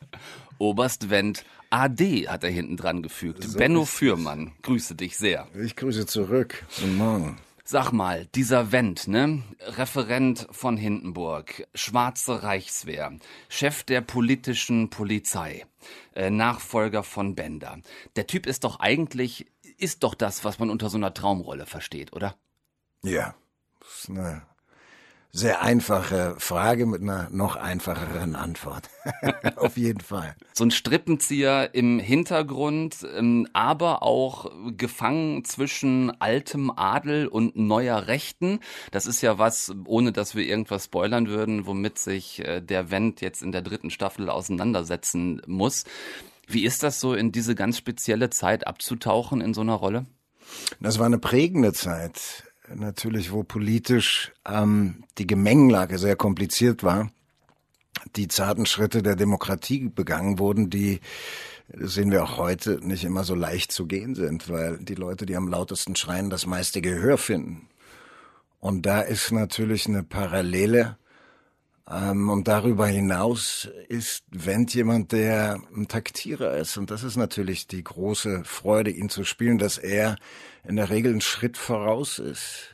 Oberst 0.58 1.11
Wendt 1.11 1.44
AD 1.70 2.28
hat 2.28 2.44
er 2.44 2.50
hinten 2.50 2.76
dran 2.76 3.02
gefügt. 3.02 3.44
So 3.44 3.58
Benno 3.58 3.84
Fürmann, 3.84 4.52
grüße 4.62 4.94
dich 4.94 5.16
sehr. 5.16 5.49
Ich 5.61 5.76
grüße 5.76 6.06
zurück. 6.06 6.64
Guten 6.80 6.96
Morgen. 6.96 7.37
Sag 7.66 7.92
mal, 7.92 8.26
dieser 8.34 8.73
Wendt, 8.73 9.08
ne? 9.08 9.42
Referent 9.61 10.46
von 10.50 10.76
Hindenburg, 10.76 11.66
Schwarze 11.75 12.42
Reichswehr, 12.42 13.14
Chef 13.49 13.84
der 13.84 14.02
politischen 14.02 14.90
Polizei, 14.90 15.64
äh, 16.14 16.28
Nachfolger 16.28 17.02
von 17.02 17.34
Bender. 17.34 17.78
Der 18.16 18.26
Typ 18.26 18.46
ist 18.46 18.64
doch 18.64 18.80
eigentlich 18.80 19.46
ist 19.78 20.02
doch 20.02 20.14
das, 20.14 20.45
was 20.45 20.59
man 20.59 20.71
unter 20.71 20.88
so 20.88 20.97
einer 20.97 21.14
Traumrolle 21.14 21.66
versteht, 21.66 22.12
oder? 22.12 22.37
Ja, 23.02 23.35
das 23.81 23.88
ist 24.00 24.11
eine 24.11 24.43
sehr 25.37 25.62
einfache 25.62 26.37
Frage 26.38 26.87
mit 26.87 27.02
einer 27.02 27.28
noch 27.31 27.57
einfacheren 27.57 28.37
Antwort. 28.37 28.88
Auf 29.57 29.76
jeden 29.76 30.00
Fall. 30.00 30.37
So 30.52 30.64
ein 30.64 30.71
Strippenzieher 30.71 31.75
im 31.75 31.99
Hintergrund, 31.99 33.04
ähm, 33.16 33.49
aber 33.52 34.04
auch 34.04 34.52
gefangen 34.76 35.45
zwischen 35.45 36.12
altem 36.21 36.71
Adel 36.71 37.26
und 37.26 37.57
neuer 37.57 38.07
Rechten. 38.07 38.61
Das 38.93 39.07
ist 39.07 39.23
ja 39.23 39.37
was, 39.37 39.75
ohne 39.87 40.12
dass 40.12 40.37
wir 40.37 40.45
irgendwas 40.45 40.85
spoilern 40.85 41.26
würden, 41.26 41.66
womit 41.66 41.99
sich 41.99 42.38
äh, 42.38 42.61
der 42.61 42.93
Wendt 42.93 43.21
jetzt 43.21 43.43
in 43.43 43.50
der 43.50 43.62
dritten 43.62 43.90
Staffel 43.90 44.31
auseinandersetzen 44.31 45.43
muss. 45.49 45.83
Wie 46.48 46.64
ist 46.64 46.82
das 46.82 47.00
so, 47.00 47.14
in 47.14 47.32
diese 47.32 47.54
ganz 47.54 47.78
spezielle 47.78 48.30
Zeit 48.30 48.66
abzutauchen 48.66 49.40
in 49.40 49.54
so 49.54 49.60
einer 49.60 49.74
Rolle? 49.74 50.06
Das 50.80 50.98
war 50.98 51.06
eine 51.06 51.18
prägende 51.18 51.72
Zeit, 51.72 52.44
natürlich, 52.74 53.32
wo 53.32 53.42
politisch 53.42 54.32
ähm, 54.46 55.04
die 55.18 55.26
Gemengenlage 55.26 55.98
sehr 55.98 56.16
kompliziert 56.16 56.82
war. 56.82 57.10
Die 58.16 58.28
zarten 58.28 58.66
Schritte 58.66 59.02
der 59.02 59.16
Demokratie 59.16 59.88
begangen 59.88 60.38
wurden, 60.38 60.68
die 60.68 61.00
das 61.68 61.94
sehen 61.94 62.10
wir 62.10 62.22
auch 62.22 62.36
heute, 62.36 62.78
nicht 62.86 63.04
immer 63.04 63.24
so 63.24 63.34
leicht 63.34 63.72
zu 63.72 63.86
gehen 63.86 64.14
sind, 64.14 64.48
weil 64.48 64.78
die 64.78 64.94
Leute, 64.94 65.24
die 65.26 65.36
am 65.36 65.48
lautesten 65.48 65.96
schreien, 65.96 66.28
das 66.28 66.46
meiste 66.46 66.82
Gehör 66.82 67.16
finden. 67.16 67.68
Und 68.60 68.86
da 68.86 69.00
ist 69.00 69.32
natürlich 69.32 69.86
eine 69.86 70.02
Parallele 70.02 70.98
und 71.86 72.48
darüber 72.48 72.86
hinaus 72.86 73.68
ist 73.88 74.24
Wendt 74.30 74.72
jemand, 74.72 75.12
der 75.12 75.60
ein 75.76 75.86
Taktierer 75.86 76.56
ist. 76.56 76.78
Und 76.78 76.90
das 76.90 77.02
ist 77.02 77.16
natürlich 77.16 77.66
die 77.66 77.84
große 77.84 78.42
Freude, 78.44 78.90
ihn 78.90 79.10
zu 79.10 79.24
spielen, 79.24 79.58
dass 79.58 79.76
er 79.76 80.16
in 80.66 80.76
der 80.76 80.88
Regel 80.88 81.12
einen 81.12 81.20
Schritt 81.20 81.58
voraus 81.58 82.18
ist. 82.18 82.70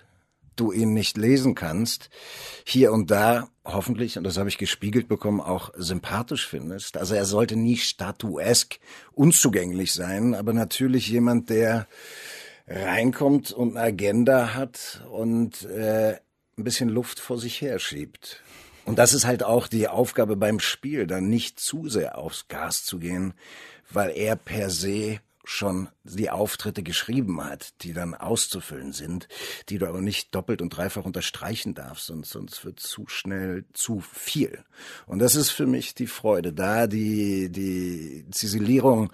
Du 0.55 0.71
ihn 0.73 0.93
nicht 0.93 1.17
lesen 1.17 1.55
kannst, 1.55 2.11
hier 2.65 2.93
und 2.93 3.11
da 3.11 3.49
hoffentlich, 3.65 4.19
und 4.19 4.25
das 4.25 4.37
habe 4.37 4.49
ich 4.49 4.59
gespiegelt 4.59 5.09
bekommen, 5.09 5.41
auch 5.41 5.73
sympathisch 5.75 6.47
findest. 6.47 6.97
Also 6.97 7.15
er 7.15 7.25
sollte 7.25 7.57
nie 7.57 7.79
statuesk 7.79 8.79
unzugänglich 9.13 9.93
sein, 9.93 10.35
aber 10.35 10.53
natürlich 10.53 11.09
jemand, 11.09 11.51
der 11.51 11.89
reinkommt 12.69 13.51
und 13.51 13.77
eine 13.77 13.87
Agenda 13.87 14.55
hat 14.55 15.03
und 15.11 15.65
äh, 15.65 16.19
ein 16.57 16.65
bisschen 16.65 16.91
Luft 16.91 17.19
vor 17.19 17.39
sich 17.39 17.61
her 17.61 17.79
schiebt. 17.79 18.43
Und 18.85 18.99
das 18.99 19.15
ist 19.15 19.27
halt 19.27 19.43
auch 19.43 19.69
die 19.69 19.89
Aufgabe 19.89 20.37
beim 20.37 20.61
Spiel, 20.61 21.07
dann 21.07 21.29
nicht 21.29 21.61
zu 21.61 21.89
sehr 21.89 22.19
aufs 22.19 22.49
Gas 22.49 22.85
zu 22.85 22.99
gehen, 22.99 23.35
weil 23.91 24.11
er 24.11 24.37
per 24.37 24.71
se 24.71 25.21
schon 25.51 25.89
die 26.05 26.31
Auftritte 26.31 26.83
geschrieben 26.85 27.43
hat, 27.43 27.83
die 27.83 27.93
dann 27.93 28.15
auszufüllen 28.15 28.93
sind, 28.93 29.27
die 29.69 29.79
du 29.79 29.89
aber 29.89 30.01
nicht 30.01 30.33
doppelt 30.35 30.63
und 30.63 30.71
dreifach 30.71 31.05
unterstreichen 31.05 31.75
darfst, 31.75 32.07
sonst, 32.07 32.31
sonst 32.31 32.65
wird 32.65 32.79
zu 32.79 33.09
schnell 33.09 33.65
zu 33.73 34.01
viel. 34.01 34.63
Und 35.07 35.19
das 35.19 35.35
ist 35.35 35.51
für 35.51 35.67
mich 35.67 35.95
die 35.95 36.07
Freude, 36.07 36.53
da 36.53 36.87
die, 36.87 37.51
die 37.51 38.27
Ziselierung, 38.31 39.13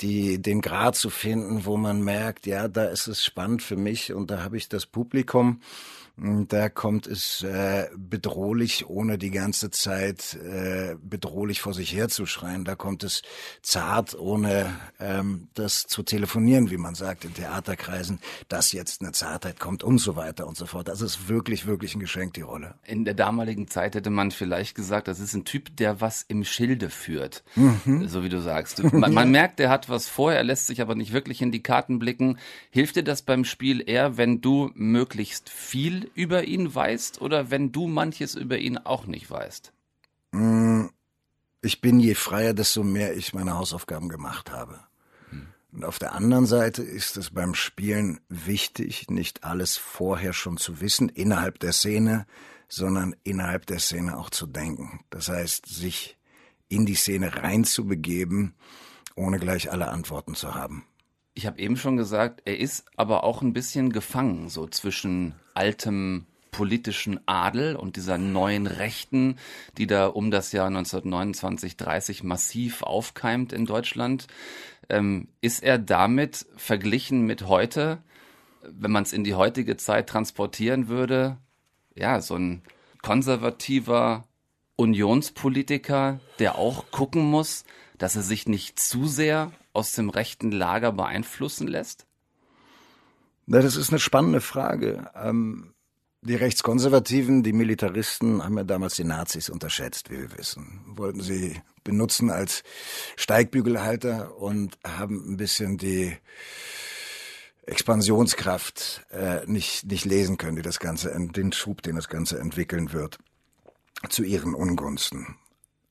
die, 0.00 0.42
den 0.42 0.60
Grad 0.60 0.94
zu 0.96 1.08
finden, 1.08 1.64
wo 1.64 1.78
man 1.78 2.02
merkt, 2.02 2.46
ja, 2.46 2.68
da 2.68 2.84
ist 2.84 3.06
es 3.06 3.24
spannend 3.24 3.62
für 3.62 3.76
mich 3.76 4.12
und 4.12 4.30
da 4.30 4.42
habe 4.42 4.58
ich 4.58 4.68
das 4.68 4.84
Publikum, 4.84 5.62
da 6.20 6.68
kommt 6.68 7.06
es 7.06 7.42
äh, 7.44 7.88
bedrohlich, 7.96 8.88
ohne 8.88 9.18
die 9.18 9.30
ganze 9.30 9.70
Zeit 9.70 10.34
äh, 10.34 10.96
bedrohlich 11.00 11.60
vor 11.60 11.74
sich 11.74 11.94
herzuschreien. 11.94 12.64
Da 12.64 12.74
kommt 12.74 13.04
es 13.04 13.22
zart, 13.62 14.18
ohne 14.18 14.74
ähm, 14.98 15.48
das 15.54 15.86
zu 15.86 16.02
telefonieren, 16.02 16.70
wie 16.70 16.76
man 16.76 16.96
sagt 16.96 17.24
in 17.24 17.34
Theaterkreisen, 17.34 18.18
dass 18.48 18.72
jetzt 18.72 19.00
eine 19.00 19.12
Zartheit 19.12 19.60
kommt 19.60 19.84
und 19.84 19.98
so 19.98 20.16
weiter 20.16 20.48
und 20.48 20.56
so 20.56 20.66
fort. 20.66 20.88
Das 20.88 21.02
ist 21.02 21.28
wirklich, 21.28 21.66
wirklich 21.66 21.94
ein 21.94 22.00
Geschenk, 22.00 22.34
die 22.34 22.40
Rolle. 22.40 22.74
In 22.84 23.04
der 23.04 23.14
damaligen 23.14 23.68
Zeit 23.68 23.94
hätte 23.94 24.10
man 24.10 24.32
vielleicht 24.32 24.74
gesagt, 24.74 25.06
das 25.06 25.20
ist 25.20 25.34
ein 25.34 25.44
Typ, 25.44 25.76
der 25.76 26.00
was 26.00 26.22
im 26.22 26.42
Schilde 26.42 26.90
führt, 26.90 27.44
mhm. 27.54 28.08
so 28.08 28.24
wie 28.24 28.28
du 28.28 28.40
sagst. 28.40 28.82
Man, 28.98 29.14
man 29.14 29.30
merkt, 29.30 29.58
der 29.58 29.70
hat 29.70 29.88
was 29.88 30.08
vor, 30.08 30.32
er 30.32 30.42
lässt 30.42 30.66
sich 30.66 30.80
aber 30.80 30.94
nicht 30.94 31.12
wirklich 31.12 31.40
in 31.40 31.52
die 31.52 31.62
Karten 31.62 31.98
blicken. 31.98 32.38
Hilft 32.70 32.96
dir 32.96 33.04
das 33.04 33.22
beim 33.22 33.44
Spiel 33.44 33.82
eher, 33.86 34.16
wenn 34.16 34.40
du 34.40 34.70
möglichst 34.74 35.50
viel 35.50 36.07
über 36.14 36.44
ihn 36.44 36.74
weißt 36.74 37.20
oder 37.20 37.50
wenn 37.50 37.72
du 37.72 37.86
manches 37.86 38.34
über 38.34 38.58
ihn 38.58 38.78
auch 38.78 39.06
nicht 39.06 39.30
weißt? 39.30 39.72
Mm, 40.32 40.86
ich 41.62 41.80
bin 41.80 42.00
je 42.00 42.14
freier, 42.14 42.54
desto 42.54 42.82
mehr 42.82 43.16
ich 43.16 43.34
meine 43.34 43.54
Hausaufgaben 43.54 44.08
gemacht 44.08 44.50
habe. 44.50 44.80
Hm. 45.30 45.48
Und 45.72 45.84
auf 45.84 45.98
der 45.98 46.12
anderen 46.12 46.46
Seite 46.46 46.82
ist 46.82 47.16
es 47.16 47.30
beim 47.30 47.54
Spielen 47.54 48.20
wichtig, 48.28 49.10
nicht 49.10 49.44
alles 49.44 49.76
vorher 49.76 50.32
schon 50.32 50.56
zu 50.56 50.80
wissen 50.80 51.08
innerhalb 51.08 51.58
der 51.58 51.72
Szene, 51.72 52.26
sondern 52.68 53.16
innerhalb 53.24 53.66
der 53.66 53.78
Szene 53.78 54.16
auch 54.16 54.30
zu 54.30 54.46
denken. 54.46 55.00
Das 55.10 55.28
heißt, 55.28 55.66
sich 55.66 56.18
in 56.68 56.86
die 56.86 56.94
Szene 56.94 57.34
reinzubegeben, 57.34 58.54
ohne 59.14 59.38
gleich 59.38 59.72
alle 59.72 59.88
Antworten 59.88 60.34
zu 60.34 60.54
haben. 60.54 60.84
Ich 61.34 61.46
habe 61.46 61.58
eben 61.58 61.76
schon 61.76 61.96
gesagt, 61.96 62.42
er 62.44 62.58
ist 62.58 62.84
aber 62.96 63.24
auch 63.24 63.42
ein 63.42 63.52
bisschen 63.52 63.90
gefangen, 63.90 64.48
so 64.48 64.66
zwischen 64.66 65.34
altem 65.58 66.24
politischen 66.50 67.20
Adel 67.26 67.76
und 67.76 67.96
dieser 67.96 68.16
neuen 68.16 68.66
Rechten, 68.66 69.36
die 69.76 69.86
da 69.86 70.06
um 70.06 70.30
das 70.30 70.52
Jahr 70.52 70.68
1929, 70.68 71.76
30 71.76 72.24
massiv 72.24 72.82
aufkeimt 72.82 73.52
in 73.52 73.66
Deutschland. 73.66 74.26
Ähm, 74.88 75.28
ist 75.40 75.62
er 75.62 75.78
damit 75.78 76.46
verglichen 76.56 77.26
mit 77.26 77.46
heute, 77.46 77.98
wenn 78.62 78.90
man 78.90 79.02
es 79.02 79.12
in 79.12 79.24
die 79.24 79.34
heutige 79.34 79.76
Zeit 79.76 80.08
transportieren 80.08 80.88
würde, 80.88 81.36
ja, 81.94 82.20
so 82.20 82.36
ein 82.36 82.62
konservativer 83.02 84.24
Unionspolitiker, 84.76 86.20
der 86.38 86.56
auch 86.56 86.90
gucken 86.90 87.22
muss, 87.22 87.64
dass 87.98 88.16
er 88.16 88.22
sich 88.22 88.46
nicht 88.46 88.78
zu 88.78 89.06
sehr 89.06 89.52
aus 89.72 89.92
dem 89.92 90.08
rechten 90.08 90.50
Lager 90.50 90.92
beeinflussen 90.92 91.68
lässt? 91.68 92.07
Na, 93.50 93.62
das 93.62 93.76
ist 93.76 93.88
eine 93.88 93.98
spannende 93.98 94.42
Frage. 94.42 95.10
Ähm, 95.14 95.72
die 96.20 96.34
Rechtskonservativen, 96.34 97.42
die 97.42 97.54
Militaristen 97.54 98.44
haben 98.44 98.58
ja 98.58 98.64
damals 98.64 98.96
die 98.96 99.04
Nazis 99.04 99.48
unterschätzt, 99.48 100.10
wie 100.10 100.18
wir 100.18 100.36
wissen. 100.36 100.82
Wollten 100.86 101.22
sie 101.22 101.58
benutzen 101.82 102.28
als 102.28 102.62
Steigbügelhalter 103.16 104.36
und 104.36 104.76
haben 104.86 105.32
ein 105.32 105.38
bisschen 105.38 105.78
die 105.78 106.14
Expansionskraft 107.64 109.06
äh, 109.12 109.46
nicht, 109.46 109.86
nicht 109.86 110.04
lesen 110.04 110.36
können, 110.36 110.56
die 110.56 110.62
das 110.62 110.78
Ganze, 110.78 111.10
den 111.18 111.52
Schub, 111.52 111.80
den 111.80 111.96
das 111.96 112.08
Ganze 112.10 112.38
entwickeln 112.38 112.92
wird, 112.92 113.18
zu 114.10 114.24
ihren 114.24 114.54
Ungunsten. 114.54 115.36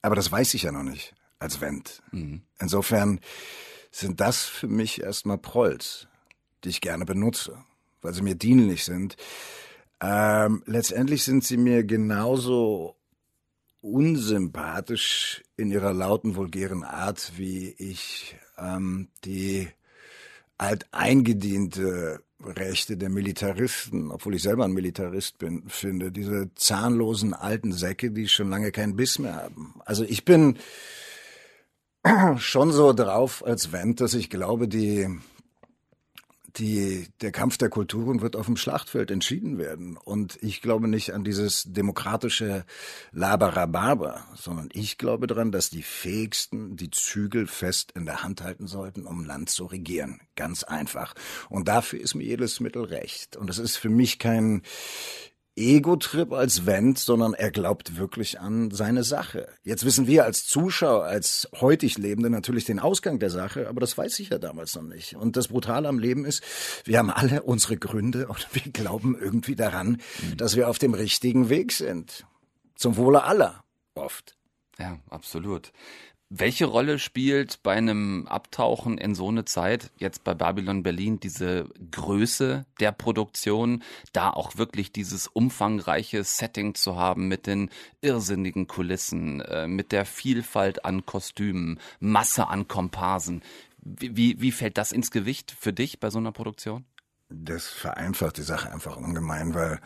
Aber 0.04 0.14
das 0.14 0.32
weiß 0.32 0.54
ich 0.54 0.62
ja 0.62 0.72
noch 0.72 0.84
nicht 0.84 1.16
als 1.40 1.60
Wendt. 1.60 2.04
Mhm. 2.12 2.44
Insofern 2.60 3.20
sind 3.90 4.22
das 4.22 4.44
für 4.44 4.68
mich 4.68 5.02
erstmal 5.02 5.40
Prolls, 5.40 6.08
die 6.64 6.70
ich 6.70 6.82
gerne 6.82 7.06
benutze, 7.06 7.58
weil 8.02 8.14
sie 8.14 8.22
mir 8.22 8.36
dienlich 8.36 8.84
sind. 8.84 9.16
Ähm, 10.02 10.64
letztendlich 10.66 11.24
sind 11.24 11.44
sie 11.44 11.58
mir 11.58 11.84
genauso 11.84 12.96
unsympathisch 13.82 15.44
in 15.56 15.72
ihrer 15.72 15.94
lauten, 15.94 16.36
vulgären 16.36 16.84
Art, 16.84 17.34
wie 17.38 17.70
ich 17.78 18.36
ähm, 18.58 19.10
die 19.24 19.68
alteingediente 20.58 22.22
Rechte 22.44 22.98
der 22.98 23.10
Militaristen, 23.10 24.12
obwohl 24.12 24.36
ich 24.36 24.44
selber 24.44 24.66
ein 24.66 24.72
Militarist 24.72 25.40
bin, 25.40 25.64
finde. 25.68 26.12
Diese 26.12 26.54
zahnlosen 26.56 27.34
alten 27.34 27.72
Säcke, 27.72 28.12
die 28.12 28.28
schon 28.28 28.50
lange 28.50 28.72
keinen 28.72 28.96
Biss 28.96 29.18
mehr 29.20 29.36
haben. 29.36 29.76
Also 29.86 30.04
ich 30.04 30.24
bin 30.24 30.58
schon 32.38 32.72
so 32.72 32.94
drauf 32.94 33.44
als 33.46 33.72
Wendt, 33.72 34.02
dass 34.02 34.14
ich 34.14 34.30
glaube, 34.30 34.68
die 34.68 35.08
die, 36.58 37.08
der 37.22 37.32
Kampf 37.32 37.58
der 37.58 37.70
Kulturen 37.70 38.22
wird 38.22 38.36
auf 38.36 38.46
dem 38.46 38.58
Schlachtfeld 38.58 39.12
entschieden 39.12 39.58
werden. 39.58 39.98
Und 39.98 40.38
ich 40.42 40.62
glaube 40.62 40.88
nicht 40.88 41.14
an 41.14 41.24
dieses 41.24 41.64
demokratische 41.68 42.66
Laberababer, 43.12 44.26
sondern 44.36 44.70
ich 44.74 44.98
glaube 44.98 45.28
daran, 45.28 45.52
dass 45.52 45.70
die 45.70 45.84
Fähigsten 45.84 46.76
die 46.76 46.92
Zügel 46.92 47.48
fest 47.48 47.92
in 47.96 48.06
der 48.06 48.24
Hand 48.24 48.42
halten 48.42 48.68
sollten, 48.68 49.06
um 49.06 49.26
Land 49.26 49.50
zu 49.50 49.66
regieren. 49.66 50.20
Ganz 50.36 50.64
einfach. 50.64 51.14
Und 51.50 51.68
dafür 51.68 52.00
ist 52.00 52.16
mir 52.16 52.26
jedes 52.26 52.60
Mittel 52.60 52.84
recht. 52.84 53.36
Und 53.36 53.50
es 53.50 53.58
ist 53.60 53.78
für 53.78 53.90
mich 53.90 54.20
kein 54.20 54.62
Ego-Trip 55.58 56.32
als 56.32 56.66
Wendt, 56.66 57.00
sondern 57.00 57.34
er 57.34 57.52
glaubt 57.52 57.98
wirklich 57.98 58.40
an 58.40 58.72
seine 58.72 59.04
Sache. 59.04 59.48
Jetzt 59.64 59.84
wissen 59.86 60.08
wir 60.08 60.24
als 60.24 60.46
Zuschauer, 60.46 61.06
als 61.06 61.50
heutig 61.60 61.98
Lebende 61.98 62.30
natürlich 62.30 62.66
den 62.66 62.80
Ausgang 62.80 63.20
der 63.20 63.30
Sache, 63.30 63.68
aber 63.68 63.82
das 63.82 63.98
weiß 63.98 64.20
ich 64.20 64.30
ja 64.30 64.38
damals 64.38 64.76
noch 64.76 64.84
nicht. 64.84 65.16
Und 65.16 65.36
das 65.36 65.50
Brutale 65.50 65.88
am 65.88 66.00
Leben 66.00 66.26
ist, 66.26 66.44
wir 66.86 67.00
haben 67.00 67.10
alle 67.10 67.44
unsere 67.44 67.78
Gründe 67.78 68.28
und 68.28 68.48
wir 68.54 68.72
glauben 68.72 69.18
irgendwie 69.20 69.56
daran, 69.56 70.02
mhm. 70.22 70.38
dass 70.38 70.56
wir 70.56 70.70
auf 70.70 70.78
dem 70.78 70.94
richtigen 70.94 71.50
Weg 71.50 71.72
sind. 71.72 72.26
Zum 72.76 72.96
Wohle 72.96 73.24
aller, 73.24 73.64
oft. 73.96 74.38
Ja, 74.78 75.00
absolut. 75.10 75.72
Welche 76.30 76.66
Rolle 76.66 77.00
spielt 77.00 77.64
bei 77.64 77.74
einem 77.74 78.28
Abtauchen 78.28 78.98
in 78.98 79.16
so 79.16 79.30
eine 79.30 79.46
Zeit, 79.46 79.92
jetzt 79.98 80.26
bei 80.26 80.34
Babylon 80.34 80.84
Berlin, 80.84 81.22
diese 81.22 81.70
Größe 81.90 82.66
der 82.82 82.92
Produktion, 82.92 83.82
da 84.12 84.32
auch 84.32 84.58
wirklich 84.58 84.92
dieses 84.92 85.28
umfangreiche 85.28 86.26
Setting 86.26 86.76
zu 86.76 86.98
haben 86.98 87.30
mit 87.30 87.48
den 87.48 87.70
irrsinnigen 88.02 88.68
Kulissen, 88.68 89.40
äh, 89.40 89.68
mit 89.68 89.94
der 89.94 90.06
Vielfalt 90.06 90.84
an 90.84 91.06
Kostümen, 91.06 91.80
Masse 92.02 92.48
an 92.50 92.68
Komparsen. 92.68 93.42
Wie, 93.80 94.42
wie 94.42 94.52
fällt 94.52 94.78
das 94.78 94.92
ins 94.92 95.12
Gewicht 95.12 95.56
für 95.58 95.72
dich 95.72 96.02
bei 96.02 96.10
so 96.10 96.18
einer 96.18 96.34
Produktion? 96.34 96.84
Das 97.30 97.68
vereinfacht 97.68 98.36
die 98.36 98.44
Sache 98.44 98.70
einfach 98.70 98.98
ungemein, 98.98 99.54
weil 99.54 99.80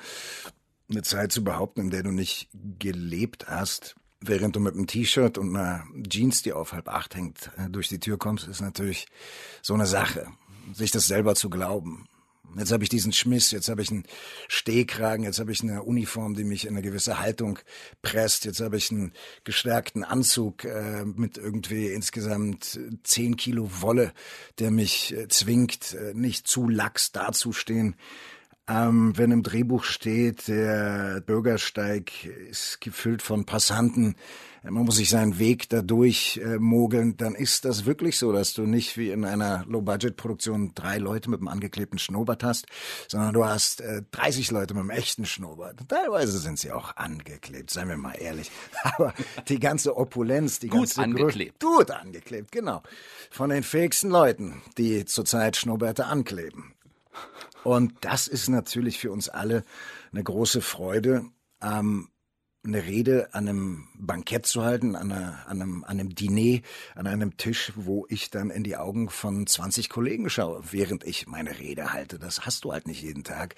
eine 0.90 1.04
Zeit 1.04 1.32
zu 1.32 1.44
behaupten, 1.44 1.82
in 1.82 1.90
der 1.92 2.02
du 2.02 2.12
nicht 2.12 2.50
gelebt 2.80 3.48
hast, 3.48 3.96
während 4.22 4.56
du 4.56 4.60
mit 4.60 4.76
einem 4.76 4.88
T-Shirt 4.88 5.38
und 5.38 5.56
einer 5.56 5.86
Jeans, 6.08 6.44
die 6.44 6.54
auf 6.54 6.74
halb 6.74 6.88
acht 6.88 7.16
hängt, 7.16 7.52
äh, 7.58 7.70
durch 7.70 7.90
die 7.90 8.00
Tür 8.00 8.18
kommst, 8.18 8.48
ist 8.48 8.62
natürlich 8.62 9.08
so 9.62 9.74
eine 9.74 9.88
Sache, 9.88 10.28
sich 10.74 10.92
das 10.92 11.08
selber 11.08 11.36
zu 11.36 11.50
glauben. 11.50 12.08
Jetzt 12.58 12.72
habe 12.72 12.84
ich 12.84 12.90
diesen 12.90 13.14
Schmiss, 13.14 13.52
jetzt 13.52 13.70
habe 13.70 13.82
ich 13.82 13.92
einen 13.92 14.04
Stehkragen, 14.50 15.24
jetzt 15.24 15.40
habe 15.40 15.52
ich 15.54 15.64
eine 15.64 15.84
Uniform, 15.84 16.36
die 16.36 16.44
mich 16.44 16.66
in 16.66 16.72
eine 16.72 16.82
gewisse 16.82 17.20
Haltung 17.20 17.60
presst, 18.02 18.44
jetzt 18.44 18.60
habe 18.60 18.76
ich 18.76 18.92
einen 18.92 19.14
gestärkten 19.46 20.04
Anzug 20.04 20.66
äh, 20.66 21.06
mit 21.06 21.38
irgendwie 21.38 21.88
insgesamt 21.88 22.80
zehn 23.04 23.38
Kilo 23.38 23.70
Wolle, 23.82 24.12
der 24.60 24.72
mich 24.72 25.16
äh, 25.16 25.30
zwingt, 25.30 25.94
äh, 25.94 26.14
nicht 26.14 26.46
zu 26.46 26.68
lax 26.68 27.14
dazustehen. 27.14 27.96
Ähm, 28.72 29.18
wenn 29.18 29.32
im 29.32 29.44
Drehbuch 29.44 29.84
steht, 29.84 30.48
der 30.48 31.22
Bürgersteig 31.26 32.24
ist 32.24 32.80
gefüllt 32.80 33.22
von 33.22 33.46
Passanten, 33.46 34.16
man 34.64 34.86
muss 34.86 34.96
sich 34.96 35.10
seinen 35.10 35.40
Weg 35.40 35.68
dadurch 35.68 36.40
äh, 36.42 36.58
mogeln, 36.58 37.18
dann 37.18 37.36
ist 37.36 37.66
das 37.66 37.86
wirklich 37.86 38.18
so, 38.18 38.32
dass 38.32 38.54
du 38.54 38.62
nicht 38.62 38.96
wie 38.96 39.10
in 39.10 39.26
einer 39.26 39.66
Low-Budget-Produktion 39.68 40.74
drei 40.74 41.00
Leute 41.00 41.30
mit 41.30 41.40
einem 41.40 41.50
angeklebten 41.50 42.00
Schnurrbart 42.00 42.46
hast, 42.46 42.68
sondern 43.10 43.34
du 43.34 43.44
hast 43.44 43.82
äh, 43.82 44.04
30 44.12 44.52
Leute 44.52 44.74
mit 44.74 44.82
einem 44.82 44.92
echten 44.92 45.26
Schnurrbart. 45.26 45.80
Teilweise 45.90 46.38
sind 46.38 46.58
sie 46.58 46.72
auch 46.72 46.96
angeklebt, 46.96 47.72
seien 47.72 47.90
wir 47.90 47.98
mal 47.98 48.14
ehrlich. 48.14 48.52
Aber 48.84 49.14
die 49.50 49.60
ganze 49.60 49.98
Opulenz, 49.98 50.60
die 50.60 50.70
gut 50.70 50.82
ganze 50.82 51.02
angeklebt. 51.02 51.60
Gut 51.60 51.92
angeklebt, 51.92 52.54
genau. 52.54 52.84
Von 53.32 53.50
den 53.50 53.64
fähigsten 53.64 54.12
Leuten, 54.12 54.62
die 54.78 55.04
zurzeit 55.04 55.58
Schnurrbärte 55.58 56.06
ankleben. 56.06 56.74
Und 57.64 57.94
das 58.02 58.28
ist 58.28 58.50
natürlich 58.50 59.00
für 59.00 59.12
uns 59.12 59.30
alle 59.30 59.64
eine 60.12 60.24
große 60.24 60.62
Freude. 60.62 61.26
Ähm, 61.62 62.10
eine 62.64 62.84
Rede 62.84 63.34
an 63.34 63.48
einem 63.48 63.88
Bankett 64.02 64.46
zu 64.46 64.64
halten, 64.64 64.96
an, 64.96 65.12
einer, 65.12 65.44
an, 65.48 65.62
einem, 65.62 65.84
an 65.84 66.00
einem 66.00 66.16
Diner, 66.16 66.62
an 66.96 67.08
einem 67.08 67.38
Tisch, 67.38 67.74
wo 67.76 68.06
ich 68.10 68.32
dann 68.32 68.50
in 68.50 68.64
die 68.64 68.78
Augen 68.78 69.10
von 69.10 69.46
20 69.46 69.90
Kollegen 69.90 70.30
schaue, 70.30 70.62
während 70.72 71.04
ich 71.04 71.28
meine 71.28 71.60
Rede 71.60 71.94
halte. 71.94 72.20
Das 72.20 72.42
hast 72.42 72.66
du 72.66 72.74
halt 72.74 72.88
nicht 72.88 73.02
jeden 73.02 73.24
Tag. 73.24 73.56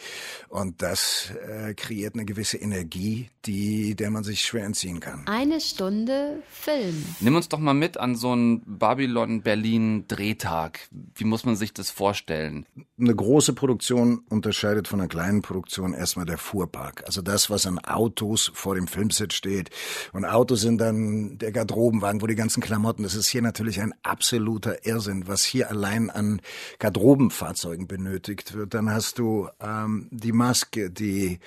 Und 0.49 0.81
das 0.81 1.31
äh, 1.47 1.73
kreiert 1.73 2.15
eine 2.15 2.25
gewisse 2.25 2.57
Energie, 2.57 3.29
die, 3.45 3.95
der 3.95 4.11
man 4.11 4.23
sich 4.23 4.41
schwer 4.41 4.65
entziehen 4.65 4.99
kann. 4.99 5.25
Eine 5.27 5.61
Stunde 5.61 6.43
Film. 6.49 7.05
Nimm 7.19 7.35
uns 7.35 7.49
doch 7.49 7.59
mal 7.59 7.73
mit 7.73 7.97
an 7.97 8.15
so 8.15 8.31
einen 8.31 8.61
Babylon-Berlin-Drehtag. 8.65 10.79
Wie 11.15 11.25
muss 11.25 11.45
man 11.45 11.55
sich 11.55 11.73
das 11.73 11.89
vorstellen? 11.89 12.67
Eine 12.99 13.15
große 13.15 13.53
Produktion 13.53 14.19
unterscheidet 14.29 14.87
von 14.87 14.99
einer 14.99 15.09
kleinen 15.09 15.41
Produktion 15.41 15.93
erstmal 15.93 16.25
der 16.25 16.37
Fuhrpark. 16.37 17.03
Also 17.05 17.21
das, 17.21 17.49
was 17.49 17.65
an 17.65 17.79
Autos 17.79 18.51
vor 18.53 18.75
dem 18.75 18.87
Filmset 18.87 19.33
steht. 19.33 19.69
Und 20.11 20.25
Autos 20.33 20.61
sind 20.61 20.79
dann 20.79 21.37
der 21.37 21.51
Garderobenwagen, 21.51 22.21
wo 22.21 22.27
die 22.27 22.35
ganzen 22.35 22.61
Klamotten. 22.61 23.03
Das 23.03 23.15
ist 23.15 23.27
hier 23.27 23.41
natürlich 23.41 23.79
ein 23.79 23.93
absoluter 24.03 24.85
Irrsinn, 24.85 25.27
was 25.27 25.43
hier 25.43 25.69
allein 25.69 26.09
an 26.09 26.41
Garderobenfahrzeugen 26.79 27.87
benötigt 27.87 28.53
wird. 28.53 28.73
Dann 28.73 28.91
hast 28.91 29.19
du 29.19 29.47
ähm, 29.61 30.07
die 30.11 30.31
Maske, 30.31 30.89
die 30.89 31.39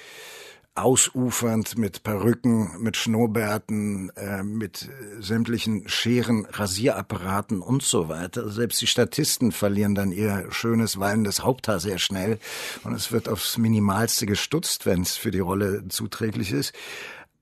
ausufernd 0.76 1.78
mit 1.78 2.02
Perücken, 2.02 2.70
mit 2.80 2.98
Schnurrbärten, 2.98 4.10
äh, 4.14 4.42
mit 4.42 4.90
sämtlichen 5.18 5.88
Scheren, 5.88 6.46
Rasierapparaten 6.50 7.62
und 7.62 7.82
so 7.82 8.08
weiter. 8.08 8.50
Selbst 8.50 8.80
die 8.82 8.86
Statisten 8.86 9.52
verlieren 9.52 9.94
dann 9.94 10.12
ihr 10.12 10.46
schönes, 10.50 11.00
wallendes 11.00 11.42
Haupthaar 11.42 11.80
sehr 11.80 11.98
schnell 11.98 12.38
und 12.84 12.92
es 12.92 13.10
wird 13.10 13.28
aufs 13.28 13.56
Minimalste 13.56 14.26
gestutzt, 14.26 14.84
wenn 14.84 15.00
es 15.00 15.16
für 15.16 15.30
die 15.30 15.40
Rolle 15.40 15.88
zuträglich 15.88 16.52
ist. 16.52 16.74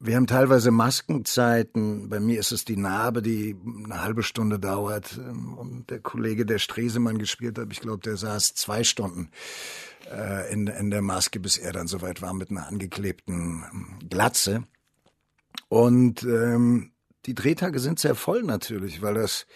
Wir 0.01 0.17
haben 0.17 0.27
teilweise 0.27 0.71
Maskenzeiten. 0.71 2.09
Bei 2.09 2.21
mir 2.21 2.39
ist 2.39 2.53
es 2.53 2.65
die 2.65 2.77
Narbe, 2.77 3.23
die 3.23 3.57
eine 3.85 4.03
halbe 4.03 4.23
Stunde 4.23 4.59
dauert. 4.59 5.19
Und 5.19 5.87
der 5.89 6.01
Kollege, 6.01 6.45
der 6.45 6.59
Stresemann 6.59 7.19
gespielt 7.19 7.59
hat, 7.59 7.69
ich 7.71 7.81
glaube, 7.81 8.01
der 8.01 8.17
saß 8.17 8.55
zwei 8.55 8.85
Stunden 8.85 9.31
äh, 10.11 10.53
in, 10.53 10.67
in 10.67 10.91
der 10.91 11.03
Maske, 11.03 11.41
bis 11.41 11.59
er 11.59 11.73
dann 11.73 11.87
soweit 11.87 12.23
war 12.23 12.35
mit 12.35 12.51
einer 12.51 12.67
angeklebten 12.67 13.65
Glatze. 14.09 14.65
Und 15.69 16.23
ähm, 16.25 16.93
die 17.27 17.35
Drehtage 17.35 17.79
sind 17.79 17.99
sehr 17.99 18.15
voll 18.15 18.43
natürlich, 18.43 19.01
weil 19.01 19.15
das 19.15 19.47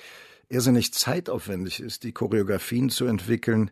irrsinnig 0.49 0.95
zeitaufwendig 0.95 1.81
ist, 1.81 2.05
die 2.05 2.13
Choreografien 2.13 2.89
zu 2.91 3.07
entwickeln. 3.07 3.71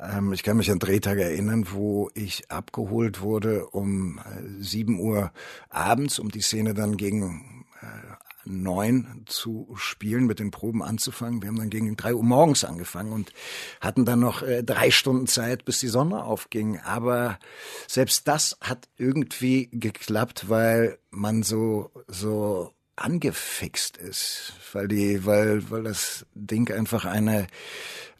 Ähm, 0.00 0.32
ich 0.32 0.42
kann 0.42 0.56
mich 0.56 0.70
an 0.70 0.78
Drehtage 0.78 1.24
erinnern, 1.24 1.66
wo 1.70 2.10
ich 2.14 2.50
abgeholt 2.50 3.20
wurde 3.20 3.66
um 3.66 4.18
äh, 4.18 4.62
sieben 4.62 4.98
Uhr 5.00 5.32
abends, 5.68 6.18
um 6.18 6.30
die 6.30 6.40
Szene 6.40 6.74
dann 6.74 6.96
gegen 6.96 7.66
äh, 7.80 8.14
neun 8.46 9.22
zu 9.26 9.72
spielen, 9.76 10.26
mit 10.26 10.38
den 10.38 10.50
Proben 10.50 10.82
anzufangen. 10.82 11.42
Wir 11.42 11.48
haben 11.48 11.58
dann 11.58 11.70
gegen 11.70 11.96
drei 11.96 12.14
Uhr 12.14 12.22
morgens 12.22 12.64
angefangen 12.64 13.12
und 13.12 13.32
hatten 13.80 14.04
dann 14.04 14.20
noch 14.20 14.42
äh, 14.42 14.62
drei 14.62 14.90
Stunden 14.90 15.26
Zeit, 15.26 15.64
bis 15.64 15.80
die 15.80 15.88
Sonne 15.88 16.24
aufging. 16.24 16.78
Aber 16.80 17.38
selbst 17.86 18.28
das 18.28 18.56
hat 18.60 18.88
irgendwie 18.96 19.68
geklappt, 19.72 20.48
weil 20.48 20.98
man 21.10 21.42
so, 21.42 21.90
so 22.06 22.72
angefixt 22.96 23.96
ist, 23.96 24.54
weil 24.72 24.88
die, 24.88 25.24
weil, 25.26 25.70
weil 25.70 25.82
das 25.82 26.26
Ding 26.34 26.70
einfach 26.70 27.04
eine 27.04 27.46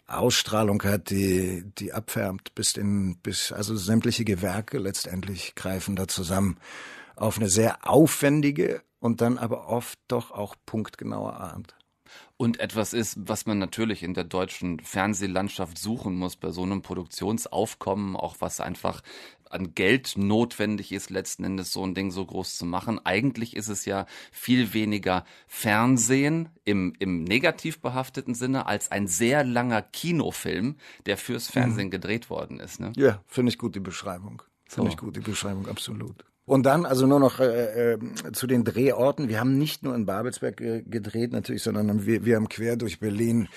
Ausstrahlung 0.06 0.82
hat, 0.82 1.10
die, 1.10 1.64
die 1.78 1.92
abfärbt 1.92 2.54
bis 2.54 2.76
in, 2.76 3.16
bis, 3.18 3.52
also 3.52 3.74
sämtliche 3.76 4.24
Gewerke 4.24 4.78
letztendlich 4.78 5.54
greifen 5.54 5.96
da 5.96 6.06
zusammen 6.08 6.58
auf 7.16 7.38
eine 7.38 7.48
sehr 7.48 7.88
aufwendige 7.88 8.82
und 9.00 9.20
dann 9.20 9.38
aber 9.38 9.68
oft 9.68 9.98
doch 10.08 10.30
auch 10.30 10.56
punktgenaue 10.66 11.34
Art. 11.34 11.74
Und 12.36 12.58
etwas 12.58 12.92
ist, 12.92 13.16
was 13.28 13.46
man 13.46 13.58
natürlich 13.58 14.02
in 14.02 14.14
der 14.14 14.24
deutschen 14.24 14.80
Fernsehlandschaft 14.80 15.78
suchen 15.78 16.16
muss 16.16 16.36
bei 16.36 16.50
so 16.50 16.62
einem 16.62 16.82
Produktionsaufkommen, 16.82 18.16
auch 18.16 18.36
was 18.40 18.60
einfach 18.60 19.02
an 19.54 19.74
Geld 19.74 20.14
notwendig 20.16 20.92
ist, 20.92 21.10
letzten 21.10 21.44
Endes 21.44 21.72
so 21.72 21.86
ein 21.86 21.94
Ding 21.94 22.10
so 22.10 22.24
groß 22.24 22.56
zu 22.56 22.66
machen. 22.66 23.00
Eigentlich 23.04 23.56
ist 23.56 23.68
es 23.68 23.84
ja 23.84 24.06
viel 24.32 24.74
weniger 24.74 25.24
Fernsehen 25.46 26.48
im, 26.64 26.94
im 26.98 27.24
negativ 27.24 27.80
behafteten 27.80 28.34
Sinne 28.34 28.66
als 28.66 28.90
ein 28.90 29.06
sehr 29.06 29.44
langer 29.44 29.82
Kinofilm, 29.82 30.76
der 31.06 31.16
fürs 31.16 31.48
Fernsehen 31.48 31.86
mhm. 31.86 31.92
gedreht 31.92 32.30
worden 32.30 32.60
ist. 32.60 32.80
Ne? 32.80 32.92
Ja, 32.96 33.22
finde 33.26 33.50
ich 33.50 33.58
gut 33.58 33.74
die 33.74 33.80
Beschreibung. 33.80 34.42
Finde 34.66 34.90
so. 34.90 34.94
ich 34.94 34.98
gut 34.98 35.16
die 35.16 35.20
Beschreibung, 35.20 35.68
absolut. 35.68 36.24
Und 36.46 36.66
dann 36.66 36.84
also 36.84 37.06
nur 37.06 37.20
noch 37.20 37.40
äh, 37.40 37.94
äh, 37.94 37.98
zu 38.32 38.46
den 38.46 38.64
Drehorten. 38.64 39.28
Wir 39.28 39.40
haben 39.40 39.56
nicht 39.56 39.82
nur 39.82 39.94
in 39.94 40.04
Babelsberg 40.04 40.60
äh, 40.60 40.82
gedreht 40.82 41.32
natürlich, 41.32 41.62
sondern 41.62 42.04
wir, 42.04 42.26
wir 42.26 42.36
haben 42.36 42.50
quer 42.50 42.76
durch 42.76 43.00
Berlin 43.00 43.48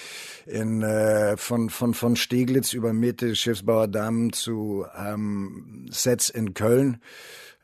in, 0.45 0.83
äh, 0.83 1.35
von, 1.35 1.69
von, 1.69 1.93
von 1.93 2.15
Steglitz 2.15 2.71
über 2.71 2.93
Mitte, 2.93 3.35
Schiffsbauer 3.35 3.89
Damm 3.89 4.31
zu 4.31 4.85
ähm, 4.97 5.87
Sets 5.89 6.29
in 6.29 6.53
Köln 6.53 7.01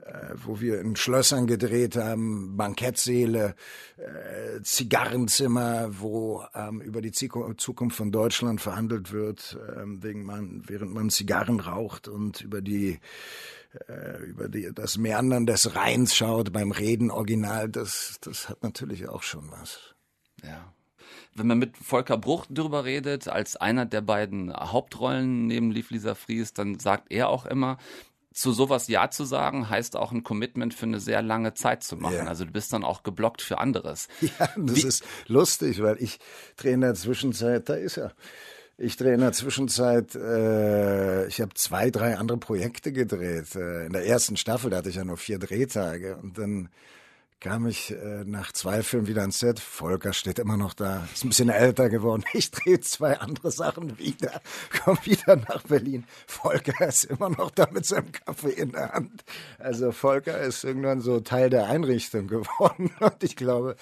äh, 0.05 0.35
wo 0.43 0.59
wir 0.59 0.81
in 0.81 0.97
Schlössern 0.97 1.47
gedreht 1.47 1.95
haben, 1.95 2.57
Bankettsäle, 2.57 3.55
äh, 3.95 4.61
Zigarrenzimmer, 4.61 5.91
wo 5.97 6.43
ähm, 6.53 6.81
über 6.81 7.01
die 7.01 7.13
Zukunft 7.13 7.95
von 7.95 8.11
Deutschland 8.11 8.59
verhandelt 8.59 9.13
wird, 9.13 9.57
ähm, 9.77 10.03
wegen 10.03 10.25
man, 10.25 10.63
während 10.67 10.93
man 10.93 11.09
Zigarren 11.09 11.61
raucht 11.61 12.09
und 12.09 12.41
über 12.41 12.61
die 12.61 12.99
äh, 13.87 14.23
über 14.23 14.49
die, 14.49 14.71
das 14.73 14.97
Meandern 14.97 15.45
des 15.45 15.75
Rheins 15.75 16.15
schaut 16.15 16.51
beim 16.53 16.71
Reden 16.71 17.11
original, 17.11 17.69
das, 17.69 18.17
das 18.21 18.49
hat 18.49 18.63
natürlich 18.63 19.07
auch 19.07 19.23
schon 19.23 19.49
was. 19.51 19.95
Ja. 20.43 20.73
Wenn 21.35 21.47
man 21.47 21.57
mit 21.57 21.77
Volker 21.77 22.17
Bruch 22.17 22.45
drüber 22.49 22.85
redet, 22.85 23.27
als 23.27 23.55
einer 23.55 23.85
der 23.85 24.01
beiden 24.01 24.53
Hauptrollen 24.53 25.47
neben 25.47 25.71
Lief 25.71 25.89
Lisa 25.89 26.15
Fries, 26.15 26.53
dann 26.53 26.79
sagt 26.79 27.11
er 27.11 27.29
auch 27.29 27.45
immer, 27.45 27.77
zu 28.33 28.51
sowas 28.51 28.87
Ja 28.87 29.09
zu 29.09 29.25
sagen, 29.25 29.69
heißt 29.69 29.95
auch 29.95 30.11
ein 30.11 30.23
Commitment 30.23 30.73
für 30.73 30.85
eine 30.85 30.99
sehr 30.99 31.21
lange 31.21 31.53
Zeit 31.53 31.83
zu 31.83 31.95
machen. 31.95 32.15
Ja. 32.15 32.27
Also 32.27 32.45
du 32.45 32.51
bist 32.51 32.73
dann 32.73 32.83
auch 32.83 33.03
geblockt 33.03 33.41
für 33.41 33.59
anderes. 33.59 34.07
Ja, 34.21 34.49
das 34.55 34.75
Wie 34.75 34.87
ist 34.87 35.03
lustig, 35.27 35.81
weil 35.81 36.01
ich 36.01 36.19
drehe 36.55 36.73
in 36.73 36.81
der 36.81 36.95
Zwischenzeit, 36.95 37.69
da 37.69 37.75
ist 37.75 37.97
er. 37.97 38.13
Ich 38.77 38.97
drehe 38.97 39.13
in 39.13 39.19
der 39.19 39.33
Zwischenzeit, 39.33 40.15
äh, 40.15 41.27
ich 41.27 41.41
habe 41.41 41.53
zwei, 41.53 41.91
drei 41.91 42.17
andere 42.17 42.39
Projekte 42.39 42.91
gedreht. 42.91 43.55
Äh, 43.55 43.85
in 43.85 43.93
der 43.93 44.05
ersten 44.05 44.35
Staffel, 44.35 44.71
da 44.71 44.77
hatte 44.77 44.89
ich 44.89 44.95
ja 44.95 45.05
nur 45.05 45.17
vier 45.17 45.37
Drehtage 45.37 46.17
und 46.17 46.37
dann 46.39 46.69
kam 47.43 47.67
ich 47.67 47.91
äh, 47.91 48.23
nach 48.25 48.53
zwei 48.53 48.83
Filmen 48.83 49.07
wieder 49.07 49.19
ans 49.21 49.39
Set. 49.39 49.59
Volker 49.59 50.13
steht 50.13 50.39
immer 50.39 50.55
noch 50.55 50.73
da, 50.73 51.05
ist 51.13 51.25
ein 51.25 51.29
bisschen 51.29 51.49
älter 51.49 51.89
geworden. 51.89 52.23
Ich 52.33 52.51
drehe 52.51 52.79
zwei 52.79 53.19
andere 53.19 53.51
Sachen 53.51 53.99
wieder, 53.99 54.41
komme 54.83 54.97
wieder 55.03 55.35
nach 55.35 55.61
Berlin. 55.63 56.05
Volker 56.25 56.87
ist 56.87 57.03
immer 57.03 57.29
noch 57.29 57.51
da 57.51 57.67
mit 57.69 57.85
seinem 57.85 58.13
Kaffee 58.13 58.51
in 58.51 58.71
der 58.71 58.93
Hand. 58.93 59.25
Also 59.59 59.91
Volker 59.91 60.39
ist 60.39 60.63
irgendwann 60.63 61.01
so 61.01 61.19
Teil 61.19 61.49
der 61.49 61.67
Einrichtung 61.67 62.27
geworden. 62.27 62.91
Und 62.99 63.23
ich 63.23 63.35
glaube, 63.35 63.75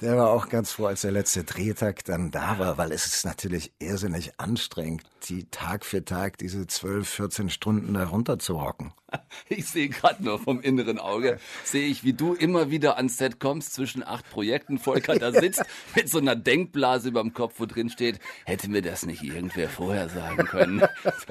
der 0.00 0.16
war 0.16 0.30
auch 0.30 0.48
ganz 0.48 0.70
froh, 0.70 0.86
als 0.86 1.00
der 1.00 1.12
letzte 1.12 1.42
Drehtag 1.42 2.04
dann 2.04 2.30
da 2.30 2.60
war, 2.60 2.78
weil 2.78 2.92
es 2.92 3.06
ist 3.06 3.26
natürlich 3.26 3.72
irrsinnig 3.80 4.38
anstrengend, 4.38 5.02
die 5.28 5.44
Tag 5.50 5.84
für 5.84 6.04
Tag 6.04 6.38
diese 6.38 6.68
12, 6.68 7.08
14 7.08 7.50
Stunden 7.50 7.94
da 7.94 8.04
runter 8.04 8.38
zu 8.38 8.62
hocken. 8.62 8.92
Ich 9.48 9.66
sehe 9.66 9.88
gerade 9.88 10.22
nur 10.22 10.38
vom 10.38 10.60
inneren 10.60 10.98
Auge, 10.98 11.38
sehe 11.64 11.86
ich, 11.86 12.04
wie 12.04 12.12
du 12.12 12.34
immer 12.34 12.70
wieder 12.70 12.96
ans 12.96 13.16
Set 13.16 13.40
kommst 13.40 13.72
zwischen 13.72 14.02
acht 14.02 14.28
Projekten. 14.30 14.78
Volker 14.78 15.18
da 15.18 15.32
sitzt 15.32 15.64
mit 15.96 16.08
so 16.08 16.18
einer 16.18 16.36
Denkblase 16.36 17.08
über 17.08 17.22
dem 17.22 17.32
Kopf, 17.32 17.54
wo 17.58 17.66
drin 17.66 17.90
steht, 17.90 18.18
hätte 18.44 18.68
mir 18.68 18.82
das 18.82 19.06
nicht 19.06 19.22
irgendwer 19.22 19.68
vorher 19.68 20.08
sagen 20.08 20.44
können. 20.44 20.82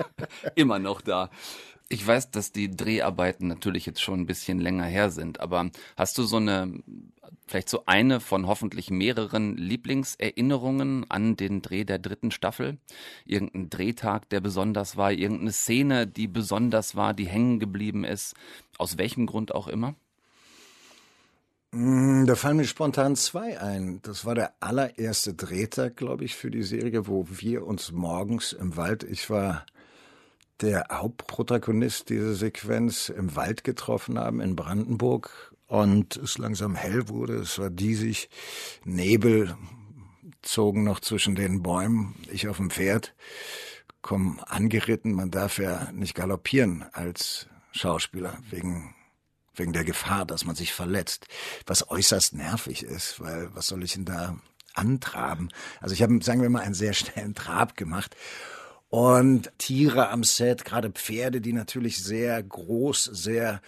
immer 0.55 0.79
noch 0.79 1.01
da. 1.01 1.29
Ich 1.89 2.05
weiß, 2.05 2.31
dass 2.31 2.51
die 2.51 2.69
Dreharbeiten 2.69 3.47
natürlich 3.47 3.85
jetzt 3.85 4.01
schon 4.01 4.21
ein 4.21 4.25
bisschen 4.25 4.59
länger 4.59 4.85
her 4.85 5.09
sind, 5.09 5.39
aber 5.39 5.69
hast 5.95 6.17
du 6.17 6.23
so 6.23 6.35
eine, 6.37 6.83
vielleicht 7.47 7.69
so 7.69 7.83
eine 7.85 8.19
von 8.19 8.47
hoffentlich 8.47 8.89
mehreren 8.89 9.57
Lieblingserinnerungen 9.57 11.09
an 11.09 11.35
den 11.35 11.61
Dreh 11.61 11.83
der 11.83 11.99
dritten 11.99 12.31
Staffel? 12.31 12.77
Irgendein 13.25 13.69
Drehtag, 13.69 14.29
der 14.29 14.41
besonders 14.41 14.97
war, 14.97 15.11
irgendeine 15.11 15.51
Szene, 15.51 16.07
die 16.07 16.27
besonders 16.27 16.95
war, 16.95 17.13
die 17.13 17.27
hängen 17.27 17.59
geblieben 17.59 18.03
ist, 18.03 18.35
aus 18.77 18.97
welchem 18.97 19.25
Grund 19.25 19.53
auch 19.53 19.67
immer? 19.67 19.95
Mm, 21.71 22.25
da 22.25 22.35
fallen 22.35 22.57
mir 22.57 22.65
spontan 22.65 23.15
zwei 23.15 23.59
ein. 23.59 24.01
Das 24.01 24.25
war 24.25 24.35
der 24.35 24.53
allererste 24.61 25.33
Drehtag, 25.33 25.97
glaube 25.97 26.23
ich, 26.23 26.35
für 26.35 26.49
die 26.49 26.63
Serie, 26.63 27.07
wo 27.07 27.27
wir 27.29 27.67
uns 27.67 27.91
morgens 27.91 28.53
im 28.53 28.77
Wald, 28.77 29.03
ich 29.03 29.29
war 29.29 29.65
der 30.61 30.87
Hauptprotagonist 30.91 32.09
dieser 32.09 32.33
Sequenz 32.33 33.09
im 33.09 33.35
Wald 33.35 33.63
getroffen 33.63 34.17
haben 34.17 34.41
in 34.41 34.55
Brandenburg 34.55 35.53
und 35.67 36.15
es 36.17 36.37
langsam 36.37 36.75
hell 36.75 37.09
wurde. 37.09 37.35
Es 37.35 37.59
war 37.59 37.69
diesig, 37.69 38.29
Nebel 38.83 39.55
zogen 40.41 40.83
noch 40.83 40.99
zwischen 40.99 41.35
den 41.35 41.61
Bäumen. 41.61 42.15
Ich 42.31 42.47
auf 42.47 42.57
dem 42.57 42.69
Pferd, 42.69 43.13
komm 44.01 44.39
angeritten. 44.45 45.13
Man 45.13 45.31
darf 45.31 45.59
ja 45.59 45.91
nicht 45.91 46.15
galoppieren 46.15 46.85
als 46.93 47.47
Schauspieler 47.71 48.37
wegen 48.49 48.93
wegen 49.59 49.73
der 49.73 49.83
Gefahr, 49.83 50.25
dass 50.25 50.45
man 50.45 50.55
sich 50.55 50.73
verletzt, 50.73 51.27
was 51.65 51.89
äußerst 51.89 52.35
nervig 52.35 52.83
ist, 52.83 53.19
weil 53.19 53.49
was 53.55 53.67
soll 53.67 53.83
ich 53.83 53.93
denn 53.93 54.05
da 54.05 54.37
antraben? 54.75 55.49
Also 55.81 55.93
ich 55.93 56.03
habe, 56.03 56.19
sagen 56.21 56.41
wir 56.41 56.49
mal, 56.49 56.61
einen 56.61 56.75
sehr 56.75 56.93
schnellen 56.93 57.33
Trab 57.33 57.75
gemacht 57.75 58.15
und 58.89 59.51
Tiere 59.57 60.09
am 60.09 60.23
Set, 60.23 60.63
gerade 60.63 60.91
Pferde, 60.91 61.41
die 61.41 61.53
natürlich 61.53 62.03
sehr 62.03 62.41
groß, 62.41 63.05
sehr 63.05 63.61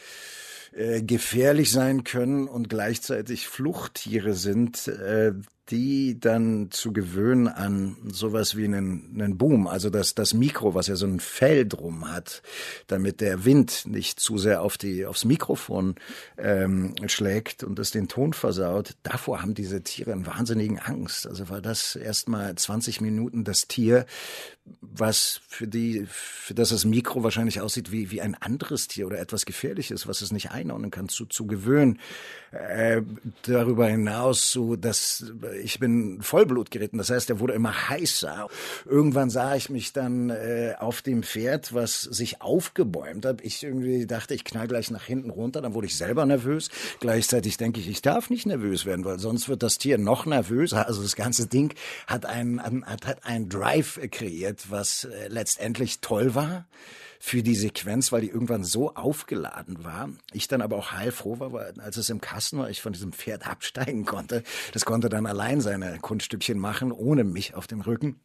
äh, 0.71 1.01
gefährlich 1.01 1.71
sein 1.71 2.03
können 2.03 2.47
und 2.47 2.69
gleichzeitig 2.69 3.47
Fluchttiere 3.47 4.33
sind, 4.33 4.87
äh, 4.87 5.33
die 5.69 6.19
dann 6.19 6.71
zu 6.71 6.91
gewöhnen 6.91 7.47
an 7.47 7.97
sowas 8.11 8.57
wie 8.57 8.65
einen, 8.65 9.11
einen 9.13 9.37
Boom, 9.37 9.67
also 9.67 9.89
das, 9.89 10.15
das 10.15 10.33
Mikro, 10.33 10.73
was 10.73 10.87
ja 10.87 10.95
so 10.95 11.05
ein 11.05 11.19
Fell 11.19 11.67
drum 11.67 12.11
hat, 12.11 12.41
damit 12.87 13.21
der 13.21 13.45
Wind 13.45 13.83
nicht 13.85 14.19
zu 14.19 14.37
sehr 14.37 14.61
auf 14.61 14.77
die, 14.77 15.05
aufs 15.05 15.25
Mikrofon 15.25 15.95
ähm, 16.37 16.95
schlägt 17.07 17.63
und 17.63 17.77
das 17.77 17.91
den 17.91 18.07
Ton 18.07 18.33
versaut. 18.33 18.95
Davor 19.03 19.41
haben 19.41 19.53
diese 19.53 19.81
Tiere 19.83 20.11
einen 20.11 20.25
wahnsinnigen 20.25 20.79
Angst. 20.79 21.27
Also 21.27 21.49
war 21.49 21.61
das 21.61 21.95
erstmal 21.95 22.55
20 22.55 23.01
Minuten 23.01 23.43
das 23.43 23.67
Tier, 23.67 24.05
was 24.81 25.41
für 25.47 25.67
die, 25.67 26.05
für 26.07 26.53
das 26.53 26.69
das 26.69 26.85
Mikro 26.85 27.23
wahrscheinlich 27.23 27.61
aussieht 27.61 27.91
wie, 27.91 28.11
wie 28.11 28.21
ein 28.21 28.35
anderes 28.35 28.87
Tier 28.87 29.07
oder 29.07 29.19
etwas 29.19 29.45
Gefährliches, 29.45 30.07
was 30.07 30.21
es 30.21 30.31
nicht 30.31 30.51
einordnen 30.51 30.91
kann, 30.91 31.09
zu, 31.09 31.25
zu 31.25 31.47
gewöhnen. 31.47 31.99
Äh, 32.51 33.01
darüber 33.43 33.87
hinaus 33.87 34.51
so, 34.51 34.75
dass 34.75 35.31
ich 35.59 35.79
bin 35.79 36.21
Vollblut 36.21 36.71
geritten. 36.71 36.97
Das 36.97 37.09
heißt, 37.09 37.29
er 37.29 37.39
wurde 37.39 37.53
immer 37.53 37.89
heißer. 37.89 38.47
Irgendwann 38.85 39.29
sah 39.29 39.55
ich 39.55 39.69
mich 39.69 39.93
dann 39.93 40.29
äh, 40.29 40.75
auf 40.79 41.01
dem 41.01 41.23
Pferd, 41.23 41.73
was 41.73 42.01
sich 42.01 42.41
aufgebäumt 42.41 43.25
hat. 43.25 43.41
Ich 43.41 43.63
irgendwie 43.63 44.05
dachte, 44.05 44.33
ich 44.33 44.43
knall 44.43 44.67
gleich 44.67 44.91
nach 44.91 45.03
hinten 45.03 45.29
runter. 45.29 45.61
Dann 45.61 45.73
wurde 45.73 45.87
ich 45.87 45.97
selber 45.97 46.25
nervös. 46.25 46.69
Gleichzeitig 46.99 47.57
denke 47.57 47.79
ich, 47.79 47.89
ich 47.89 48.01
darf 48.01 48.29
nicht 48.29 48.45
nervös 48.45 48.85
werden, 48.85 49.05
weil 49.05 49.19
sonst 49.19 49.49
wird 49.49 49.63
das 49.63 49.77
Tier 49.77 49.97
noch 49.97 50.25
nervöser. 50.25 50.87
Also 50.87 51.01
das 51.01 51.15
ganze 51.15 51.47
Ding 51.47 51.73
hat 52.07 52.25
einen, 52.25 52.61
hat, 52.61 53.05
hat 53.05 53.25
einen 53.25 53.49
Drive 53.49 53.99
kreiert, 54.11 54.69
was 54.69 55.05
äh, 55.05 55.27
letztendlich 55.27 55.99
toll 56.01 56.35
war 56.35 56.65
für 57.19 57.43
die 57.43 57.55
Sequenz, 57.55 58.11
weil 58.11 58.21
die 58.21 58.29
irgendwann 58.29 58.63
so 58.63 58.95
aufgeladen 58.95 59.83
war. 59.83 60.09
Ich 60.31 60.47
dann 60.47 60.61
aber 60.61 60.77
auch 60.77 60.93
heilfroh 60.93 61.39
war, 61.39 61.51
weil 61.51 61.73
als 61.79 61.97
es 61.97 62.09
im 62.09 62.21
Kasten 62.21 62.57
war, 62.57 62.69
ich 62.69 62.81
von 62.81 62.93
diesem 62.93 63.11
Pferd 63.11 63.45
absteigen 63.45 64.05
konnte. 64.05 64.43
Das 64.71 64.85
konnte 64.85 65.09
dann 65.09 65.25
allein 65.25 65.59
seine 65.59 65.99
Kunststückchen 65.99 66.57
machen, 66.57 66.93
ohne 66.93 67.25
mich 67.25 67.55
auf 67.55 67.67
dem 67.67 67.81
Rücken. 67.81 68.21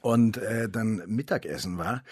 Und 0.00 0.36
äh, 0.36 0.68
dann 0.68 1.02
Mittagessen 1.06 1.76
war. 1.76 2.02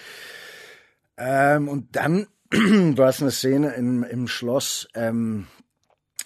Ähm, 1.16 1.68
und 1.68 1.94
dann 1.94 2.26
war 2.50 3.08
es 3.08 3.22
eine 3.22 3.30
Szene 3.30 3.74
im, 3.74 4.02
im 4.02 4.26
Schloss, 4.26 4.88
ähm, 4.94 5.46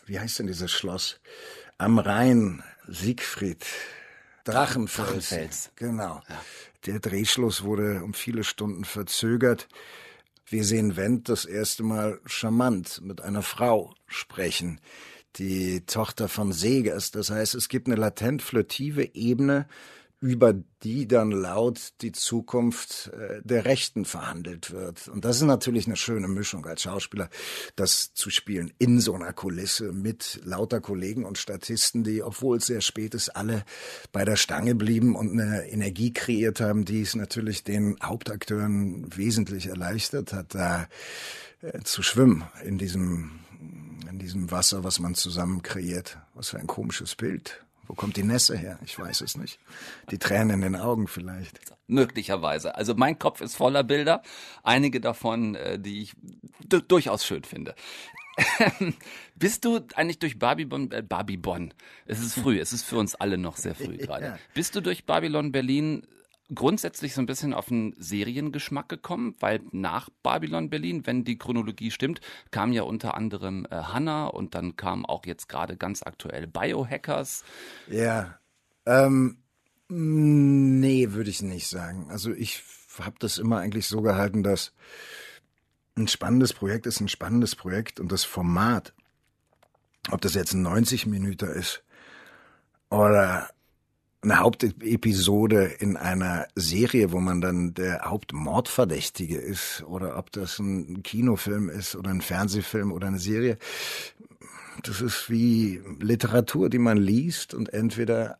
wie 0.06 0.18
heißt 0.18 0.38
denn 0.38 0.46
dieses 0.46 0.72
Schloss? 0.72 1.20
Am 1.78 1.98
Rhein, 1.98 2.62
Siegfried. 2.88 3.64
Drachenfels. 4.44 5.08
Drachenfels. 5.08 5.70
Genau. 5.76 6.22
Ja. 6.28 6.40
Der 6.84 7.00
Drehschluss 7.00 7.64
wurde 7.64 8.02
um 8.04 8.14
viele 8.14 8.44
Stunden 8.44 8.84
verzögert. 8.84 9.68
Wir 10.46 10.64
sehen 10.64 10.96
Wendt 10.96 11.28
das 11.28 11.44
erste 11.44 11.82
Mal 11.82 12.20
charmant 12.26 13.00
mit 13.02 13.20
einer 13.20 13.42
Frau 13.42 13.94
sprechen, 14.06 14.80
die 15.36 15.84
Tochter 15.86 16.28
von 16.28 16.52
Segers. 16.52 17.10
Das 17.10 17.30
heißt, 17.30 17.54
es 17.54 17.68
gibt 17.68 17.88
eine 17.88 17.96
latent 17.96 18.42
flirtive 18.42 19.14
Ebene 19.14 19.66
über 20.26 20.54
die 20.82 21.06
dann 21.06 21.30
laut 21.30 21.92
die 22.00 22.10
Zukunft 22.10 23.12
äh, 23.16 23.40
der 23.44 23.64
Rechten 23.64 24.04
verhandelt 24.04 24.72
wird. 24.72 25.06
Und 25.06 25.24
das 25.24 25.36
ist 25.36 25.42
natürlich 25.42 25.86
eine 25.86 25.96
schöne 25.96 26.26
Mischung 26.26 26.66
als 26.66 26.82
Schauspieler, 26.82 27.30
das 27.76 28.12
zu 28.12 28.28
spielen 28.30 28.72
in 28.78 29.00
so 29.00 29.14
einer 29.14 29.32
Kulisse 29.32 29.92
mit 29.92 30.40
lauter 30.44 30.80
Kollegen 30.80 31.24
und 31.24 31.38
Statisten, 31.38 32.02
die, 32.02 32.24
obwohl 32.24 32.56
es 32.56 32.66
sehr 32.66 32.80
spät 32.80 33.14
ist, 33.14 33.28
alle 33.30 33.64
bei 34.10 34.24
der 34.24 34.34
Stange 34.34 34.74
blieben 34.74 35.14
und 35.14 35.30
eine 35.30 35.68
Energie 35.68 36.12
kreiert 36.12 36.60
haben, 36.60 36.84
die 36.84 37.02
es 37.02 37.14
natürlich 37.14 37.62
den 37.62 37.96
Hauptakteuren 38.02 39.06
wesentlich 39.16 39.66
erleichtert 39.66 40.32
hat, 40.32 40.56
da 40.56 40.88
äh, 41.62 41.82
zu 41.84 42.02
schwimmen 42.02 42.44
in 42.64 42.78
diesem 42.78 43.30
in 44.10 44.18
diesem 44.18 44.50
Wasser, 44.50 44.84
was 44.84 44.98
man 44.98 45.14
zusammen 45.14 45.62
kreiert. 45.62 46.18
Was 46.34 46.50
für 46.50 46.58
ein 46.58 46.66
komisches 46.66 47.16
Bild. 47.16 47.65
Wo 47.86 47.94
kommt 47.94 48.16
die 48.16 48.22
Nässe 48.22 48.56
her? 48.56 48.78
Ich 48.84 48.98
weiß 48.98 49.20
es 49.20 49.36
nicht. 49.36 49.58
Die 50.10 50.18
Tränen 50.18 50.50
in 50.50 50.60
den 50.72 50.76
Augen 50.76 51.08
vielleicht. 51.08 51.60
Möglicherweise. 51.86 52.74
Also 52.74 52.94
mein 52.94 53.18
Kopf 53.18 53.40
ist 53.40 53.56
voller 53.56 53.84
Bilder. 53.84 54.22
Einige 54.62 55.00
davon, 55.00 55.54
äh, 55.54 55.78
die 55.78 56.02
ich 56.02 56.14
durchaus 56.66 57.24
schön 57.24 57.44
finde. 57.44 57.74
Bist 59.34 59.64
du 59.64 59.80
eigentlich 59.94 60.18
durch 60.18 60.38
Babylon, 60.38 60.90
äh, 60.90 61.02
Babylon, 61.02 61.72
es 62.06 62.20
ist 62.20 62.34
früh, 62.34 62.58
es 62.58 62.72
ist 62.72 62.84
für 62.84 62.98
uns 62.98 63.14
alle 63.14 63.38
noch 63.38 63.56
sehr 63.56 63.74
früh 63.74 63.96
gerade. 63.98 64.24
Ja. 64.26 64.38
Bist 64.54 64.74
du 64.76 64.80
durch 64.80 65.04
Babylon 65.06 65.52
Berlin 65.52 66.06
grundsätzlich 66.54 67.14
so 67.14 67.20
ein 67.20 67.26
bisschen 67.26 67.52
auf 67.52 67.70
einen 67.70 67.94
Seriengeschmack 67.98 68.88
gekommen, 68.88 69.34
weil 69.40 69.60
nach 69.72 70.08
Babylon 70.22 70.70
Berlin, 70.70 71.06
wenn 71.06 71.24
die 71.24 71.38
Chronologie 71.38 71.90
stimmt, 71.90 72.20
kam 72.50 72.72
ja 72.72 72.82
unter 72.82 73.14
anderem 73.14 73.66
äh, 73.70 73.74
Hannah 73.74 74.26
und 74.26 74.54
dann 74.54 74.76
kam 74.76 75.04
auch 75.04 75.26
jetzt 75.26 75.48
gerade 75.48 75.76
ganz 75.76 76.02
aktuell 76.02 76.46
Biohackers. 76.46 77.44
Ja, 77.88 78.38
ähm, 78.86 79.38
nee, 79.88 81.12
würde 81.12 81.30
ich 81.30 81.42
nicht 81.42 81.68
sagen. 81.68 82.10
Also 82.10 82.32
ich 82.32 82.62
habe 83.00 83.16
das 83.18 83.38
immer 83.38 83.58
eigentlich 83.58 83.86
so 83.86 84.00
gehalten, 84.00 84.42
dass 84.42 84.72
ein 85.96 86.08
spannendes 86.08 86.52
Projekt 86.52 86.86
ist 86.86 87.00
ein 87.00 87.08
spannendes 87.08 87.56
Projekt 87.56 88.00
und 88.00 88.12
das 88.12 88.24
Format, 88.24 88.94
ob 90.10 90.20
das 90.20 90.34
jetzt 90.34 90.52
ein 90.52 90.62
90 90.62 91.06
Minuten 91.06 91.48
ist 91.48 91.82
oder 92.90 93.48
eine 94.26 94.40
Hauptepisode 94.40 95.64
in 95.78 95.96
einer 95.96 96.48
Serie, 96.56 97.12
wo 97.12 97.20
man 97.20 97.40
dann 97.40 97.74
der 97.74 98.02
Hauptmordverdächtige 98.06 99.38
ist, 99.38 99.84
oder 99.86 100.18
ob 100.18 100.32
das 100.32 100.58
ein 100.58 101.04
Kinofilm 101.04 101.68
ist 101.68 101.94
oder 101.94 102.10
ein 102.10 102.20
Fernsehfilm 102.20 102.90
oder 102.90 103.06
eine 103.06 103.20
Serie. 103.20 103.56
Das 104.82 105.00
ist 105.00 105.30
wie 105.30 105.80
Literatur, 106.00 106.68
die 106.68 106.78
man 106.78 106.96
liest 106.96 107.54
und 107.54 107.72
entweder 107.72 108.38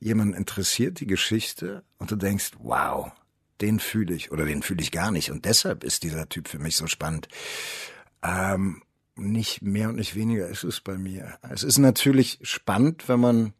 jemand 0.00 0.34
interessiert 0.34 1.00
die 1.00 1.06
Geschichte 1.06 1.84
und 1.98 2.10
du 2.10 2.16
denkst, 2.16 2.52
wow, 2.60 3.12
den 3.60 3.78
fühle 3.78 4.14
ich 4.14 4.32
oder 4.32 4.46
den 4.46 4.62
fühle 4.62 4.80
ich 4.80 4.90
gar 4.90 5.10
nicht 5.10 5.30
und 5.30 5.44
deshalb 5.44 5.84
ist 5.84 6.02
dieser 6.02 6.30
Typ 6.30 6.48
für 6.48 6.58
mich 6.58 6.76
so 6.76 6.86
spannend. 6.86 7.28
Ähm, 8.22 8.82
nicht 9.16 9.60
mehr 9.60 9.90
und 9.90 9.96
nicht 9.96 10.14
weniger 10.14 10.48
ist 10.48 10.64
es 10.64 10.80
bei 10.80 10.96
mir. 10.96 11.38
Es 11.50 11.62
ist 11.62 11.78
natürlich 11.78 12.38
spannend, 12.42 13.08
wenn 13.08 13.20
man 13.20 13.52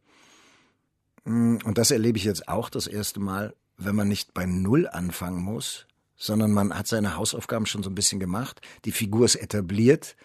und 1.27 1.73
das 1.75 1.91
erlebe 1.91 2.19
ich 2.19 2.25
jetzt 2.25 2.49
auch 2.49 2.71
das 2.71 2.87
erste 2.87 3.21
Mal, 3.21 3.55
wenn 3.77 3.97
man 3.97 4.09
nicht 4.09 4.33
bei 4.33 4.47
Null 4.47 4.87
anfangen 4.87 5.43
muss, 5.43 5.87
sondern 6.17 6.53
man 6.53 6.73
hat 6.73 6.87
seine 6.87 7.17
Hausaufgaben 7.17 7.67
schon 7.67 7.83
so 7.83 7.91
ein 7.91 7.95
bisschen 7.95 8.21
gemacht, 8.21 8.61
die 8.85 8.93
Figur 8.93 9.25
ist 9.25 9.35
etabliert 9.35 10.17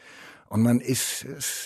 und 0.48 0.62
man 0.62 0.80
ist 0.80 1.26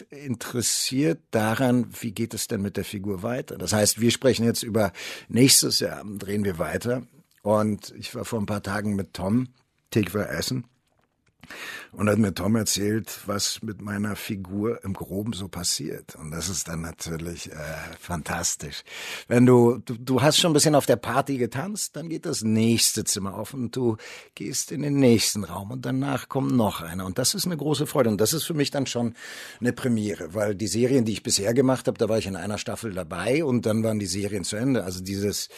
interessiert 0.09 1.19
daran, 1.31 1.87
wie 1.99 2.11
geht 2.11 2.33
es 2.33 2.47
denn 2.47 2.61
mit 2.61 2.77
der 2.77 2.85
Figur 2.85 3.23
weiter. 3.23 3.57
Das 3.57 3.73
heißt, 3.73 3.99
wir 3.99 4.11
sprechen 4.11 4.45
jetzt 4.45 4.63
über 4.63 4.93
nächstes 5.27 5.79
Jahr, 5.79 6.03
drehen 6.05 6.43
wir 6.43 6.57
weiter. 6.57 7.03
Und 7.41 7.93
ich 7.97 8.15
war 8.15 8.25
vor 8.25 8.39
ein 8.39 8.45
paar 8.45 8.63
Tagen 8.63 8.95
mit 8.95 9.13
Tom 9.13 9.49
Tikva 9.91 10.23
essen 10.23 10.65
und 11.91 12.09
hat 12.09 12.17
mir 12.17 12.33
Tom 12.33 12.55
erzählt, 12.55 13.19
was 13.25 13.61
mit 13.61 13.81
meiner 13.81 14.15
Figur 14.15 14.83
im 14.83 14.93
Groben 14.93 15.33
so 15.33 15.47
passiert. 15.47 16.15
Und 16.15 16.31
das 16.31 16.49
ist 16.49 16.67
dann 16.67 16.81
natürlich 16.81 17.51
äh, 17.51 17.55
fantastisch. 17.99 18.83
Wenn 19.27 19.45
du, 19.45 19.77
du, 19.77 19.95
du 19.95 20.21
hast 20.21 20.37
schon 20.37 20.51
ein 20.51 20.53
bisschen 20.53 20.75
auf 20.75 20.85
der 20.85 20.95
Party 20.95 21.37
getanzt, 21.37 21.95
dann 21.95 22.09
geht 22.09 22.25
das 22.25 22.43
nächste 22.43 23.03
Zimmer 23.03 23.35
auf 23.35 23.53
und 23.53 23.75
du 23.75 23.97
gehst 24.35 24.71
in 24.71 24.81
den 24.81 24.95
nächsten 24.95 25.43
Raum 25.43 25.71
und 25.71 25.85
danach 25.85 26.29
kommt 26.29 26.51
noch 26.51 26.81
einer. 26.81 27.05
Und 27.05 27.17
das 27.17 27.33
ist 27.33 27.45
eine 27.45 27.57
große 27.57 27.87
Freude. 27.87 28.09
Und 28.09 28.21
das 28.21 28.33
ist 28.33 28.43
für 28.43 28.53
mich 28.53 28.71
dann 28.71 28.85
schon 28.85 29.15
eine 29.59 29.73
Premiere, 29.73 30.33
weil 30.33 30.55
die 30.55 30.67
Serien, 30.67 31.05
die 31.05 31.13
ich 31.13 31.23
bisher 31.23 31.53
gemacht 31.53 31.87
habe, 31.87 31.97
da 31.97 32.09
war 32.09 32.17
ich 32.17 32.27
in 32.27 32.35
einer 32.35 32.57
Staffel 32.57 32.93
dabei 32.93 33.43
und 33.43 33.65
dann 33.65 33.83
waren 33.83 33.99
die 33.99 34.05
Serien 34.05 34.43
zu 34.43 34.55
Ende. 34.55 34.83
Also 34.83 35.01
dieses 35.01 35.49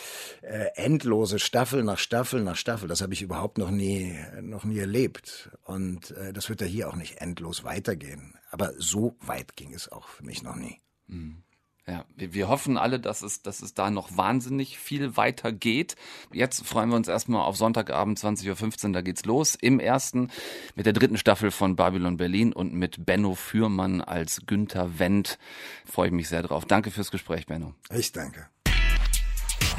äh, 0.42 0.68
endlose 0.76 1.40
Staffel 1.40 1.84
nach 1.84 1.98
Staffel 1.98 2.44
nach 2.44 2.56
Staffel, 2.56 2.88
das 2.88 3.02
habe 3.02 3.14
ich 3.14 3.22
überhaupt 3.22 3.58
noch 3.58 3.72
nie, 3.72 4.16
noch 4.42 4.64
nie 4.64 4.80
erlebt. 4.80 5.50
Und 5.64 5.77
und 5.78 6.10
äh, 6.18 6.34
das 6.34 6.50
wird 6.50 6.62
ja 6.62 6.68
hier 6.68 6.90
auch 6.90 6.96
nicht 6.96 7.22
endlos 7.22 7.64
weitergehen. 7.64 8.34
Aber 8.50 8.74
so 8.80 9.16
weit 9.22 9.56
ging 9.56 9.76
es 9.76 9.92
auch 9.92 10.08
für 10.08 10.26
mich 10.26 10.42
noch 10.42 10.56
nie. 10.56 10.82
Mhm. 11.06 11.44
Ja, 11.86 12.04
wir, 12.16 12.34
wir 12.34 12.48
hoffen 12.50 12.78
alle, 12.78 13.00
dass 13.00 13.22
es, 13.22 13.44
dass 13.44 13.62
es 13.62 13.76
da 13.76 13.92
noch 13.92 14.18
wahnsinnig 14.18 14.80
viel 14.80 15.16
weiter 15.18 15.54
geht. 15.54 15.96
Jetzt 16.34 16.66
freuen 16.66 16.90
wir 16.90 16.96
uns 16.96 17.08
erstmal 17.08 17.44
auf 17.44 17.56
Sonntagabend 17.58 18.20
20.15 18.20 18.88
Uhr, 18.88 18.94
da 18.94 19.02
geht's 19.02 19.24
los. 19.24 19.54
Im 19.54 19.80
ersten 19.80 20.32
mit 20.74 20.88
der 20.88 20.94
dritten 20.94 21.18
Staffel 21.18 21.52
von 21.52 21.76
Babylon 21.76 22.18
Berlin 22.18 22.54
und 22.54 22.74
mit 22.74 23.06
Benno 23.06 23.36
Fürmann 23.36 24.02
als 24.02 24.48
Günther 24.48 24.98
Wendt. 24.98 25.38
Freue 25.86 26.08
ich 26.08 26.14
mich 26.14 26.28
sehr 26.28 26.42
drauf. 26.42 26.66
Danke 26.66 26.90
fürs 26.90 27.12
Gespräch, 27.12 27.46
Benno. 27.46 27.76
Ich 27.92 28.12
danke. 28.12 28.48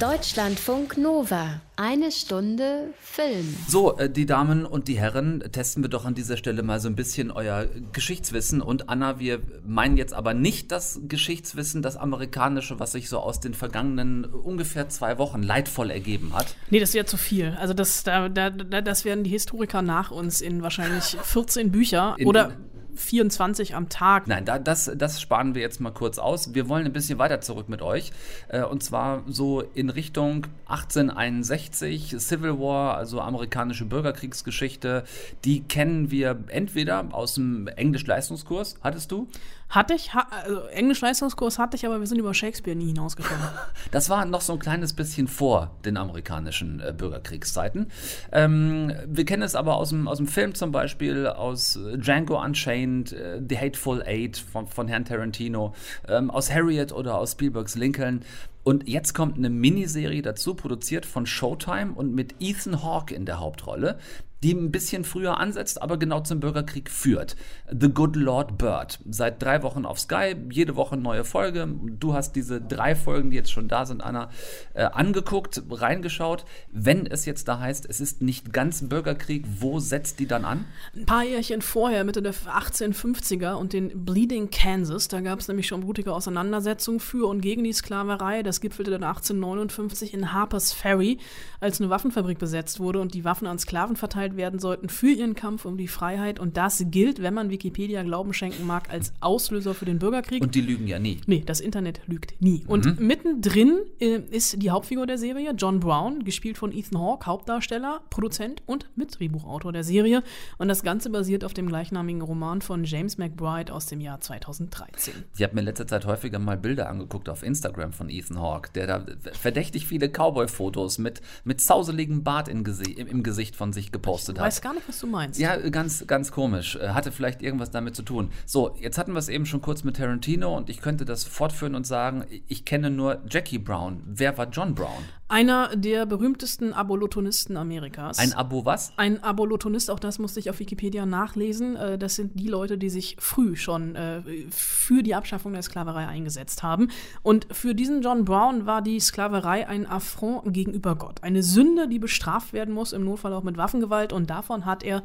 Deutschlandfunk 0.00 0.96
Nova. 0.96 1.60
Eine 1.74 2.12
Stunde 2.12 2.94
Film. 3.00 3.56
So, 3.66 3.98
äh, 3.98 4.08
die 4.08 4.26
Damen 4.26 4.64
und 4.64 4.86
die 4.86 4.96
Herren, 4.96 5.42
testen 5.50 5.82
wir 5.82 5.90
doch 5.90 6.04
an 6.04 6.14
dieser 6.14 6.36
Stelle 6.36 6.62
mal 6.62 6.78
so 6.78 6.88
ein 6.88 6.94
bisschen 6.94 7.32
euer 7.32 7.66
Geschichtswissen. 7.92 8.62
Und 8.62 8.88
Anna, 8.88 9.18
wir 9.18 9.40
meinen 9.66 9.96
jetzt 9.96 10.14
aber 10.14 10.34
nicht 10.34 10.70
das 10.70 11.00
Geschichtswissen, 11.08 11.82
das 11.82 11.96
amerikanische, 11.96 12.78
was 12.78 12.92
sich 12.92 13.08
so 13.08 13.18
aus 13.18 13.40
den 13.40 13.54
vergangenen 13.54 14.24
ungefähr 14.24 14.88
zwei 14.88 15.18
Wochen 15.18 15.42
leidvoll 15.42 15.90
ergeben 15.90 16.32
hat. 16.32 16.54
Nee, 16.70 16.78
das 16.78 16.94
wäre 16.94 17.06
zu 17.06 17.16
viel. 17.16 17.56
Also 17.58 17.74
das, 17.74 18.04
da, 18.04 18.28
da, 18.28 18.50
das 18.50 19.04
werden 19.04 19.24
die 19.24 19.30
Historiker 19.30 19.82
nach 19.82 20.12
uns 20.12 20.40
in 20.40 20.62
wahrscheinlich 20.62 21.16
14 21.22 21.72
Bücher 21.72 22.14
in, 22.18 22.28
oder 22.28 22.52
24 22.98 23.74
am 23.74 23.88
Tag. 23.88 24.26
Nein, 24.26 24.44
da, 24.44 24.58
das, 24.58 24.90
das 24.96 25.20
sparen 25.20 25.54
wir 25.54 25.62
jetzt 25.62 25.80
mal 25.80 25.90
kurz 25.90 26.18
aus. 26.18 26.54
Wir 26.54 26.68
wollen 26.68 26.86
ein 26.86 26.92
bisschen 26.92 27.18
weiter 27.18 27.40
zurück 27.40 27.68
mit 27.68 27.82
euch. 27.82 28.12
Äh, 28.48 28.62
und 28.62 28.82
zwar 28.82 29.22
so 29.26 29.62
in 29.74 29.90
Richtung 29.90 30.46
1861, 30.66 32.16
Civil 32.18 32.58
War, 32.58 32.96
also 32.96 33.20
amerikanische 33.20 33.84
Bürgerkriegsgeschichte. 33.84 35.04
Die 35.44 35.62
kennen 35.62 36.10
wir 36.10 36.44
entweder 36.48 37.06
aus 37.12 37.34
dem 37.34 37.68
Englisch-Leistungskurs. 37.68 38.76
Hattest 38.82 39.12
du? 39.12 39.28
Hatte 39.70 39.94
ich, 39.94 40.14
ha 40.14 40.26
also 40.30 40.62
Englisch-Leistungskurs 40.68 41.58
hatte 41.58 41.76
ich, 41.76 41.84
aber 41.84 42.00
wir 42.00 42.06
sind 42.06 42.18
über 42.18 42.32
Shakespeare 42.32 42.76
nie 42.76 42.86
hinausgekommen. 42.86 43.42
Das 43.90 44.10
war 44.10 44.24
noch 44.24 44.40
so 44.40 44.54
ein 44.54 44.58
kleines 44.58 44.92
bisschen 44.92 45.28
vor 45.28 45.70
den 45.84 45.96
amerikanischen 45.96 46.80
äh, 46.80 46.92
Bürgerkriegszeiten. 46.92 47.90
Ähm, 48.32 48.92
wir 49.06 49.24
kennen 49.24 49.42
es 49.42 49.54
aber 49.54 49.76
aus 49.76 49.90
dem, 49.90 50.08
aus 50.08 50.18
dem 50.18 50.26
Film 50.26 50.54
zum 50.54 50.72
Beispiel, 50.72 51.26
aus 51.26 51.78
Django 51.96 52.42
Unchained, 52.42 53.12
äh, 53.12 53.40
The 53.46 53.58
Hateful 53.58 54.02
Eight 54.02 54.36
von, 54.36 54.66
von 54.66 54.88
Herrn 54.88 55.04
Tarantino, 55.04 55.74
ähm, 56.06 56.30
aus 56.30 56.52
Harriet 56.52 56.92
oder 56.92 57.16
aus 57.16 57.32
Spielbergs 57.32 57.76
Lincoln. 57.76 58.24
Und 58.64 58.86
jetzt 58.86 59.14
kommt 59.14 59.38
eine 59.38 59.48
Miniserie 59.48 60.20
dazu, 60.20 60.54
produziert 60.54 61.06
von 61.06 61.24
Showtime 61.24 61.92
und 61.94 62.14
mit 62.14 62.34
Ethan 62.40 62.82
Hawke 62.82 63.14
in 63.14 63.24
der 63.24 63.40
Hauptrolle 63.40 63.98
die 64.42 64.52
ein 64.52 64.70
bisschen 64.70 65.04
früher 65.04 65.38
ansetzt, 65.38 65.82
aber 65.82 65.96
genau 65.96 66.20
zum 66.20 66.40
Bürgerkrieg 66.40 66.90
führt. 66.90 67.36
The 67.70 67.88
Good 67.88 68.16
Lord 68.16 68.58
Bird. 68.58 69.00
Seit 69.08 69.42
drei 69.42 69.62
Wochen 69.62 69.84
auf 69.84 69.98
Sky, 69.98 70.36
jede 70.50 70.76
Woche 70.76 70.96
neue 70.96 71.24
Folge. 71.24 71.68
Du 71.98 72.14
hast 72.14 72.36
diese 72.36 72.60
drei 72.60 72.94
Folgen, 72.94 73.30
die 73.30 73.36
jetzt 73.36 73.50
schon 73.50 73.68
da 73.68 73.84
sind, 73.86 74.02
Anna, 74.02 74.30
äh, 74.74 74.84
angeguckt, 74.84 75.62
reingeschaut. 75.70 76.44
Wenn 76.70 77.06
es 77.06 77.24
jetzt 77.24 77.48
da 77.48 77.58
heißt, 77.58 77.86
es 77.88 78.00
ist 78.00 78.22
nicht 78.22 78.52
ganz 78.52 78.88
Bürgerkrieg, 78.88 79.44
wo 79.60 79.80
setzt 79.80 80.20
die 80.20 80.26
dann 80.26 80.44
an? 80.44 80.64
Ein 80.94 81.06
paar 81.06 81.24
Jährchen 81.24 81.62
vorher, 81.62 82.04
Mitte 82.04 82.22
der 82.22 82.34
1850er 82.34 83.54
und 83.54 83.72
den 83.72 84.04
Bleeding 84.04 84.50
Kansas, 84.50 85.08
da 85.08 85.20
gab 85.20 85.40
es 85.40 85.48
nämlich 85.48 85.66
schon 85.66 85.80
blutige 85.80 86.12
Auseinandersetzungen 86.12 87.00
für 87.00 87.28
und 87.28 87.40
gegen 87.40 87.64
die 87.64 87.72
Sklaverei. 87.72 88.42
Das 88.42 88.60
gipfelte 88.60 88.92
dann 88.92 89.02
1859 89.02 90.14
in 90.14 90.32
Harper's 90.32 90.72
Ferry, 90.72 91.18
als 91.60 91.80
eine 91.80 91.90
Waffenfabrik 91.90 92.38
besetzt 92.38 92.78
wurde 92.80 93.00
und 93.00 93.14
die 93.14 93.24
Waffen 93.24 93.46
an 93.46 93.58
Sklaven 93.58 93.96
verteilt 93.96 94.27
verurteilt 94.28 94.36
werden 94.36 94.60
sollten 94.60 94.88
für 94.88 95.10
ihren 95.10 95.34
Kampf 95.34 95.64
um 95.64 95.76
die 95.76 95.88
Freiheit. 95.88 96.38
Und 96.40 96.56
das 96.56 96.84
gilt, 96.90 97.22
wenn 97.22 97.34
man 97.34 97.50
Wikipedia 97.50 98.02
Glauben 98.02 98.32
schenken 98.32 98.66
mag, 98.66 98.90
als 98.90 99.12
Auslöser 99.20 99.74
für 99.74 99.84
den 99.84 99.98
Bürgerkrieg. 99.98 100.42
Und 100.42 100.54
die 100.54 100.60
lügen 100.60 100.86
ja 100.86 100.98
nie. 100.98 101.20
Nee, 101.26 101.42
das 101.44 101.60
Internet 101.60 102.00
lügt 102.06 102.34
nie. 102.40 102.64
Und 102.66 102.86
mhm. 102.86 103.06
mittendrin 103.06 103.78
äh, 104.00 104.20
ist 104.30 104.62
die 104.62 104.70
Hauptfigur 104.70 105.06
der 105.06 105.18
Serie, 105.18 105.52
John 105.56 105.80
Brown, 105.80 106.24
gespielt 106.24 106.58
von 106.58 106.72
Ethan 106.72 106.98
Hawke, 106.98 107.26
Hauptdarsteller, 107.26 108.00
Produzent 108.10 108.62
und 108.66 108.86
Mitdrehbuchautor 108.96 109.72
der 109.72 109.84
Serie. 109.84 110.22
Und 110.58 110.68
das 110.68 110.82
Ganze 110.82 111.10
basiert 111.10 111.44
auf 111.44 111.54
dem 111.54 111.68
gleichnamigen 111.68 112.22
Roman 112.22 112.60
von 112.60 112.84
James 112.84 113.18
McBride 113.18 113.72
aus 113.72 113.86
dem 113.86 114.00
Jahr 114.00 114.20
2013. 114.20 115.14
Ich 115.36 115.42
habe 115.42 115.54
mir 115.54 115.60
in 115.60 115.66
letzter 115.66 115.86
Zeit 115.86 116.06
häufiger 116.06 116.38
mal 116.38 116.56
Bilder 116.56 116.88
angeguckt 116.88 117.28
auf 117.28 117.42
Instagram 117.42 117.92
von 117.92 118.08
Ethan 118.08 118.40
Hawke, 118.40 118.70
der 118.74 118.86
da 118.86 119.06
verdächtig 119.32 119.86
viele 119.86 120.08
Cowboy-Fotos 120.08 120.98
mit, 120.98 121.20
mit 121.44 121.60
zauseligem 121.60 122.22
Bart 122.22 122.48
im, 122.48 122.64
im 122.64 123.22
Gesicht 123.22 123.56
von 123.56 123.72
sich 123.72 123.92
gepostet 123.92 124.17
gepostet 124.18 124.38
hat. 124.38 124.46
Ich 124.46 124.56
weiß 124.56 124.60
gar 124.62 124.74
nicht, 124.74 124.88
was 124.88 124.98
du 125.00 125.06
meinst. 125.06 125.40
Ja, 125.40 125.56
ganz, 125.70 126.06
ganz 126.06 126.32
komisch. 126.32 126.76
Äh, 126.76 126.88
hatte 126.90 127.12
vielleicht 127.12 127.42
irgendwas 127.42 127.70
damit 127.70 127.96
zu 127.96 128.02
tun. 128.02 128.30
So, 128.46 128.76
jetzt 128.80 128.98
hatten 128.98 129.12
wir 129.12 129.18
es 129.18 129.28
eben 129.28 129.46
schon 129.46 129.60
kurz 129.60 129.84
mit 129.84 129.96
Tarantino 129.96 130.56
und 130.56 130.70
ich 130.70 130.80
könnte 130.80 131.04
das 131.04 131.24
fortführen 131.24 131.74
und 131.74 131.86
sagen, 131.86 132.24
ich 132.46 132.64
kenne 132.64 132.90
nur 132.90 133.22
Jackie 133.28 133.58
Brown. 133.58 134.02
Wer 134.06 134.36
war 134.38 134.48
John 134.48 134.74
Brown? 134.74 135.04
Einer 135.30 135.76
der 135.76 136.06
berühmtesten 136.06 136.72
Abolitonisten 136.72 137.58
Amerikas. 137.58 138.18
Ein 138.18 138.32
Abo 138.32 138.64
was? 138.64 138.94
Ein 138.96 139.22
Abolitonist, 139.22 139.90
auch 139.90 140.00
das 140.00 140.18
musste 140.18 140.40
ich 140.40 140.48
auf 140.48 140.58
Wikipedia 140.58 141.04
nachlesen. 141.04 141.76
Äh, 141.76 141.98
das 141.98 142.14
sind 142.14 142.40
die 142.40 142.48
Leute, 142.48 142.78
die 142.78 142.88
sich 142.88 143.16
früh 143.18 143.54
schon 143.54 143.94
äh, 143.94 144.22
für 144.50 145.02
die 145.02 145.14
Abschaffung 145.14 145.52
der 145.52 145.60
Sklaverei 145.60 146.06
eingesetzt 146.06 146.62
haben. 146.62 146.88
Und 147.22 147.46
für 147.52 147.74
diesen 147.74 148.00
John 148.00 148.24
Brown 148.24 148.64
war 148.64 148.80
die 148.80 148.98
Sklaverei 149.00 149.68
ein 149.68 149.86
Affront 149.86 150.54
gegenüber 150.54 150.96
Gott. 150.96 151.22
Eine 151.22 151.42
Sünde, 151.42 151.88
die 151.88 151.98
bestraft 151.98 152.54
werden 152.54 152.72
muss, 152.72 152.94
im 152.94 153.04
Notfall 153.04 153.34
auch 153.34 153.42
mit 153.42 153.58
Waffengewalt. 153.58 154.07
Vielfalt 154.08 154.12
und 154.12 154.30
davon 154.30 154.64
hat 154.64 154.82
er 154.82 155.02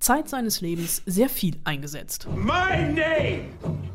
Zeit 0.00 0.28
seines 0.28 0.60
Lebens 0.60 1.02
sehr 1.06 1.28
viel 1.28 1.56
eingesetzt. 1.64 2.26
My 2.34 2.76
name 2.92 3.54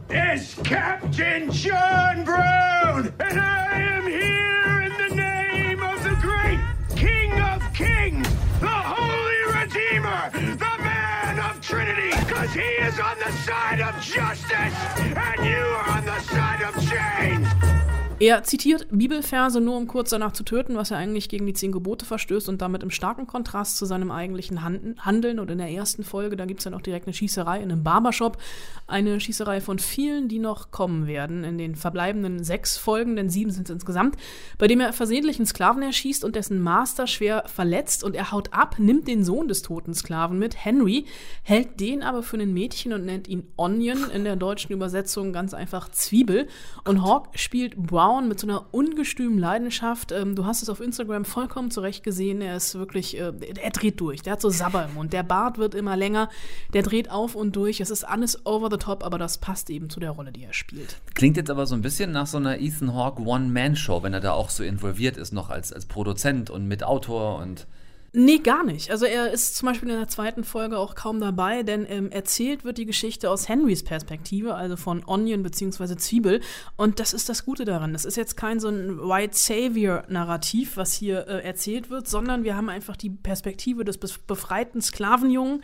is 0.10 0.56
Captain 0.64 1.52
John 1.52 2.24
Brown 2.24 3.12
and 3.20 3.40
I 3.40 3.82
am 3.98 4.08
here 4.08 4.82
in 4.86 4.94
the 5.10 5.16
name 5.16 5.84
of 5.84 6.02
the 6.04 6.16
great 6.22 6.60
King 6.96 7.32
of 7.42 7.62
Kings, 7.74 8.28
the 8.60 8.68
Holy 8.68 9.62
Redeemer, 9.62 10.32
the 10.32 10.84
Man 10.84 11.40
of 11.40 11.62
Trinity, 11.62 12.12
because 12.28 12.54
he 12.54 12.82
is 12.82 13.00
on 13.00 13.18
the 13.20 13.32
side 13.44 13.82
of 13.82 13.96
justice 14.02 14.76
and 15.00 15.46
you 15.46 15.58
are 15.58 15.98
on 15.98 16.06
the 16.06 16.20
side 16.22 16.62
of 16.64 16.74
change. 16.90 17.89
Er 18.22 18.44
zitiert 18.44 18.86
Bibelverse 18.92 19.62
nur, 19.62 19.78
um 19.78 19.88
kurz 19.88 20.10
danach 20.10 20.34
zu 20.34 20.44
töten, 20.44 20.76
was 20.76 20.92
er 20.92 20.98
eigentlich 20.98 21.30
gegen 21.30 21.46
die 21.46 21.54
zehn 21.54 21.72
Gebote 21.72 22.06
verstößt 22.06 22.50
und 22.50 22.62
damit 22.62 22.84
im 22.84 22.92
starken 22.92 23.28
Kontrast 23.28 23.78
zu 23.78 23.86
seinem 23.86 24.12
eigentlichen 24.12 24.62
Handeln. 24.62 25.40
Und 25.40 25.50
in 25.50 25.58
der 25.58 25.70
ersten 25.70 26.04
Folge, 26.04 26.36
da 26.36 26.44
gibt 26.44 26.60
es 26.60 26.66
dann 26.66 26.74
auch 26.74 26.82
direkt 26.82 27.08
eine 27.08 27.14
Schießerei 27.14 27.62
in 27.62 27.72
einem 27.72 27.82
Barbershop. 27.82 28.38
Eine 28.88 29.22
Schießerei 29.22 29.62
von 29.62 29.80
vielen, 29.80 30.28
die 30.28 30.40
noch 30.40 30.72
kommen 30.72 31.08
werden 31.08 31.46
in 31.46 31.58
den 31.58 31.78
verbleibenden 31.78 32.44
sechs 32.44 32.76
Folgen, 32.76 33.16
denn 33.16 33.30
sieben 33.30 33.52
sind 33.52 33.70
es 33.70 33.74
insgesamt, 33.74 34.18
bei 34.58 34.68
dem 34.68 34.82
er 34.82 34.92
versehentlich 34.92 35.38
einen 35.38 35.46
Sklaven 35.46 35.82
erschießt 35.82 36.26
und 36.26 36.36
dessen 36.36 36.62
Master 36.62 37.08
schwer 37.08 37.46
verletzt 37.48 38.04
und 38.04 38.18
er 38.18 38.34
haut 38.34 38.52
ab, 38.52 38.76
nimmt 38.80 39.08
den 39.08 39.24
Sohn 39.24 39.48
des 39.48 39.62
toten 39.62 39.94
Sklaven 39.94 40.38
mit, 40.38 40.66
Henry, 40.66 41.06
hält 41.44 41.80
den 41.80 42.04
aber 42.04 42.22
für 42.22 42.36
ein 42.36 42.54
Mädchen 42.54 42.92
und 42.92 43.06
nennt 43.06 43.30
ihn 43.30 43.48
Onion, 43.56 44.12
in 44.14 44.26
der 44.26 44.36
deutschen 44.36 44.74
Übersetzung 44.74 45.32
ganz 45.32 45.54
einfach 45.54 45.90
Zwiebel. 45.90 46.48
Und 46.84 47.02
Hawk 47.06 47.30
spielt 47.36 47.78
Brown 47.78 48.09
Brown 48.10 48.28
mit 48.28 48.40
so 48.40 48.48
einer 48.48 48.66
ungestümen 48.72 49.38
Leidenschaft. 49.38 50.12
Ähm, 50.12 50.36
du 50.36 50.46
hast 50.46 50.64
es 50.64 50.70
auf 50.70 50.80
Instagram 50.80 51.26
vollkommen 51.26 51.70
zurecht 51.70 52.04
gesehen. 52.04 52.42
Er 52.42 52.56
ist 52.56 52.74
wirklich, 52.74 53.16
äh, 53.16 53.32
er 53.62 53.70
dreht 53.70 54.02
durch. 54.02 54.24
Der 54.24 54.34
hat 54.34 54.42
so 54.42 54.50
Sabber 54.50 54.86
im 54.86 54.96
Mund. 54.96 55.14
Der 55.14 55.22
Bart 55.22 55.60
wird 55.60 55.76
immer 55.76 55.96
länger. 55.96 56.30
Der 56.74 56.82
dreht 56.82 57.12
auf 57.12 57.36
und 57.36 57.56
durch. 57.56 57.82
Es 57.82 57.92
ist 57.92 58.04
alles 58.04 58.48
over 58.48 58.70
the 58.72 58.78
top, 58.78 59.06
aber 59.06 59.20
das 59.20 59.38
passt 59.38 59.70
eben 59.70 59.92
zu 59.92 60.00
der 60.00 60.10
Rolle, 60.10 60.32
die 60.32 60.44
er 60.44 60.54
spielt. 60.54 60.98
Klingt 61.14 61.38
jetzt 61.38 61.52
aber 61.52 61.68
so 61.68 61.76
ein 61.76 61.84
bisschen 61.84 62.12
nach 62.12 62.26
so 62.26 62.38
einer 62.38 62.60
Ethan 62.60 62.96
Hawke 62.96 63.22
One-Man-Show, 63.22 64.02
wenn 64.02 64.14
er 64.14 64.22
da 64.22 64.32
auch 64.32 64.50
so 64.50 64.64
involviert 64.64 65.16
ist, 65.16 65.32
noch 65.32 65.52
als, 65.52 65.72
als 65.72 65.86
Produzent 65.86 66.50
und 66.50 66.68
Mitautor 66.68 67.38
und. 67.38 67.68
Nee, 68.12 68.40
gar 68.40 68.64
nicht. 68.64 68.90
Also 68.90 69.06
er 69.06 69.32
ist 69.32 69.56
zum 69.56 69.68
Beispiel 69.68 69.90
in 69.90 69.98
der 69.98 70.08
zweiten 70.08 70.44
Folge 70.44 70.80
auch 70.80 70.96
kaum 70.96 71.20
dabei, 71.20 71.62
denn 71.62 71.86
ähm, 71.88 72.12
erzählt 72.12 72.64
wird 72.64 72.80
die 72.80 72.86
Geschichte 72.86 73.30
aus 73.30 73.48
Henrys 73.48 73.84
Perspektive, 73.84 74.56
also 74.56 74.78
von 74.78 75.04
Onion 75.06 75.44
bzw. 75.44 75.96
Zwiebel. 75.96 76.42
Und 76.76 77.00
das 77.00 77.14
ist 77.14 77.30
das 77.30 77.46
Gute 77.46 77.66
daran. 77.66 77.94
Das 77.94 78.06
ist 78.06 78.18
jetzt 78.18 78.36
kein 78.36 78.60
so 78.60 78.70
ein 78.70 79.00
White 79.00 79.36
Savior-Narrativ, 79.38 80.76
was 80.76 80.94
hier 80.94 81.28
äh, 81.28 81.44
erzählt 81.44 81.92
wird, 81.92 82.08
sondern 82.08 82.44
wir 82.44 82.56
haben 82.56 82.70
einfach 82.70 82.98
die 82.98 83.12
Perspektive 83.12 83.86
des 83.86 83.98
befreiten 83.98 84.82
Sklavenjungen, 84.82 85.62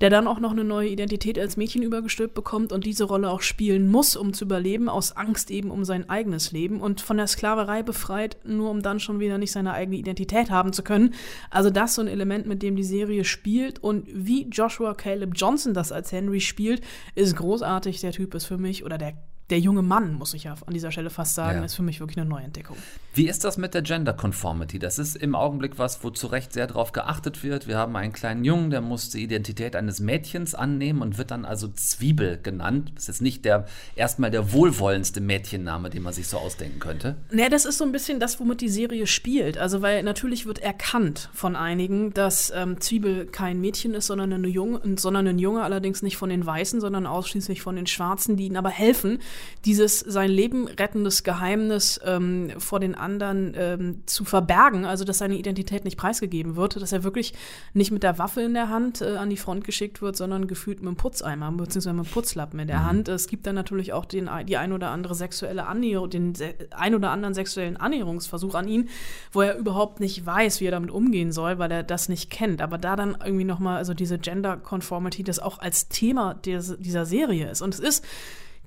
der 0.00 0.10
dann 0.10 0.26
auch 0.26 0.40
noch 0.40 0.52
eine 0.52 0.64
neue 0.64 0.88
Identität 0.88 1.38
als 1.38 1.56
Mädchen 1.56 1.82
übergestülpt 1.82 2.34
bekommt 2.34 2.72
und 2.72 2.86
diese 2.86 3.04
Rolle 3.04 3.30
auch 3.30 3.42
spielen 3.42 3.88
muss, 3.88 4.16
um 4.16 4.32
zu 4.32 4.44
überleben, 4.44 4.88
aus 4.88 5.16
Angst 5.16 5.50
eben 5.50 5.70
um 5.70 5.84
sein 5.84 6.08
eigenes 6.08 6.52
Leben 6.52 6.80
und 6.80 7.00
von 7.00 7.16
der 7.16 7.26
Sklaverei 7.26 7.82
befreit, 7.82 8.36
nur 8.44 8.70
um 8.70 8.82
dann 8.82 9.00
schon 9.00 9.20
wieder 9.20 9.38
nicht 9.38 9.52
seine 9.52 9.72
eigene 9.72 9.96
Identität 9.96 10.50
haben 10.50 10.72
zu 10.72 10.82
können. 10.82 11.14
Also 11.50 11.70
das 11.70 11.94
so 11.94 12.02
ein 12.02 12.08
Element, 12.08 12.46
mit 12.46 12.62
dem 12.62 12.76
die 12.76 12.84
Serie 12.84 13.24
spielt 13.24 13.82
und 13.82 14.06
wie 14.12 14.48
Joshua 14.48 14.94
Caleb 14.94 15.32
Johnson 15.34 15.74
das 15.74 15.92
als 15.92 16.12
Henry 16.12 16.40
spielt, 16.40 16.82
ist 17.14 17.36
großartig. 17.36 18.00
Der 18.00 18.12
Typ 18.12 18.34
ist 18.34 18.46
für 18.46 18.58
mich 18.58 18.84
oder 18.84 18.98
der 18.98 19.14
der 19.50 19.58
junge 19.58 19.82
Mann, 19.82 20.14
muss 20.14 20.34
ich 20.34 20.44
ja 20.44 20.54
an 20.66 20.72
dieser 20.72 20.92
Stelle 20.92 21.10
fast 21.10 21.34
sagen, 21.34 21.58
ja. 21.58 21.64
ist 21.64 21.74
für 21.74 21.82
mich 21.82 22.00
wirklich 22.00 22.18
eine 22.18 22.28
Neuentdeckung. 22.28 22.76
Wie 23.12 23.28
ist 23.28 23.42
das 23.42 23.58
mit 23.58 23.74
der 23.74 23.82
Gender 23.82 24.12
Conformity? 24.12 24.78
Das 24.78 24.98
ist 24.98 25.16
im 25.16 25.34
Augenblick 25.34 25.78
was, 25.78 26.04
wo 26.04 26.10
zu 26.10 26.28
Recht 26.28 26.52
sehr 26.52 26.68
darauf 26.68 26.92
geachtet 26.92 27.42
wird. 27.42 27.66
Wir 27.66 27.76
haben 27.76 27.96
einen 27.96 28.12
kleinen 28.12 28.44
Jungen, 28.44 28.70
der 28.70 28.80
muss 28.80 29.10
die 29.10 29.22
Identität 29.22 29.74
eines 29.74 29.98
Mädchens 29.98 30.54
annehmen 30.54 31.02
und 31.02 31.18
wird 31.18 31.32
dann 31.32 31.44
also 31.44 31.66
Zwiebel 31.68 32.38
genannt. 32.40 32.92
Das 32.94 33.04
ist 33.04 33.08
jetzt 33.08 33.22
nicht 33.22 33.44
der 33.44 33.66
erstmal 33.96 34.30
der 34.30 34.52
wohlwollendste 34.52 35.20
Mädchenname, 35.20 35.90
den 35.90 36.04
man 36.04 36.12
sich 36.12 36.28
so 36.28 36.38
ausdenken 36.38 36.78
könnte. 36.78 37.16
Naja, 37.32 37.48
das 37.48 37.64
ist 37.64 37.78
so 37.78 37.84
ein 37.84 37.90
bisschen 37.90 38.20
das, 38.20 38.38
womit 38.38 38.60
die 38.60 38.68
Serie 38.68 39.08
spielt. 39.08 39.58
Also, 39.58 39.82
weil 39.82 40.04
natürlich 40.04 40.46
wird 40.46 40.60
erkannt 40.60 41.30
von 41.32 41.56
einigen, 41.56 42.14
dass 42.14 42.52
ähm, 42.54 42.80
Zwiebel 42.80 43.26
kein 43.26 43.60
Mädchen 43.60 43.94
ist, 43.94 44.06
sondern 44.06 44.32
eine 44.32 44.48
Junge, 44.48 44.80
sondern 44.96 45.26
ein 45.26 45.40
Junge, 45.40 45.62
allerdings 45.62 46.02
nicht 46.02 46.16
von 46.16 46.30
den 46.30 46.46
Weißen, 46.46 46.80
sondern 46.80 47.06
ausschließlich 47.06 47.60
von 47.60 47.74
den 47.74 47.88
Schwarzen, 47.88 48.36
die 48.36 48.46
ihnen 48.46 48.56
aber 48.56 48.70
helfen, 48.70 49.18
dieses 49.64 50.00
sein 50.00 50.30
Leben 50.30 50.68
rettendes 50.68 51.22
Geheimnis 51.22 52.00
ähm, 52.04 52.50
vor 52.58 52.80
den 52.80 52.94
anderen 52.94 53.54
ähm, 53.56 54.02
zu 54.06 54.24
verbergen, 54.24 54.84
also 54.84 55.04
dass 55.04 55.18
seine 55.18 55.36
Identität 55.36 55.84
nicht 55.84 55.96
preisgegeben 55.96 56.56
wird, 56.56 56.80
dass 56.80 56.92
er 56.92 57.04
wirklich 57.04 57.34
nicht 57.74 57.90
mit 57.90 58.02
der 58.02 58.18
Waffe 58.18 58.42
in 58.42 58.54
der 58.54 58.68
Hand 58.68 59.00
äh, 59.02 59.16
an 59.16 59.30
die 59.30 59.36
Front 59.36 59.64
geschickt 59.64 60.02
wird, 60.02 60.16
sondern 60.16 60.46
gefühlt 60.46 60.80
mit 60.80 60.88
einem 60.88 60.96
Putzeimer 60.96 61.50
bzw. 61.52 61.92
mit 61.92 62.06
einem 62.06 62.12
Putzlappen 62.12 62.58
in 62.60 62.68
der 62.68 62.80
mhm. 62.80 62.84
Hand. 62.84 63.08
Es 63.08 63.26
gibt 63.26 63.46
dann 63.46 63.54
natürlich 63.54 63.92
auch 63.92 64.04
den, 64.04 64.30
die 64.46 64.56
ein 64.56 64.72
oder 64.72 64.90
andere 64.90 65.14
sexuelle 65.14 65.66
Annäherung, 65.66 66.10
den 66.10 66.32
ein 66.70 66.94
oder 66.94 67.10
anderen 67.10 67.34
sexuellen 67.34 67.76
Annäherungsversuch 67.76 68.54
an 68.54 68.68
ihn, 68.68 68.88
wo 69.32 69.42
er 69.42 69.56
überhaupt 69.56 70.00
nicht 70.00 70.24
weiß, 70.24 70.60
wie 70.60 70.66
er 70.66 70.70
damit 70.70 70.90
umgehen 70.90 71.32
soll, 71.32 71.58
weil 71.58 71.70
er 71.70 71.82
das 71.82 72.08
nicht 72.08 72.30
kennt. 72.30 72.62
Aber 72.62 72.78
da 72.78 72.96
dann 72.96 73.16
irgendwie 73.24 73.44
nochmal, 73.44 73.76
also 73.76 73.94
diese 73.94 74.18
Gender 74.18 74.56
Conformity, 74.56 75.22
das 75.22 75.38
auch 75.38 75.58
als 75.58 75.88
Thema 75.88 76.34
des, 76.34 76.76
dieser 76.78 77.06
Serie 77.06 77.50
ist. 77.50 77.62
Und 77.62 77.74
es 77.74 77.80
ist 77.80 78.04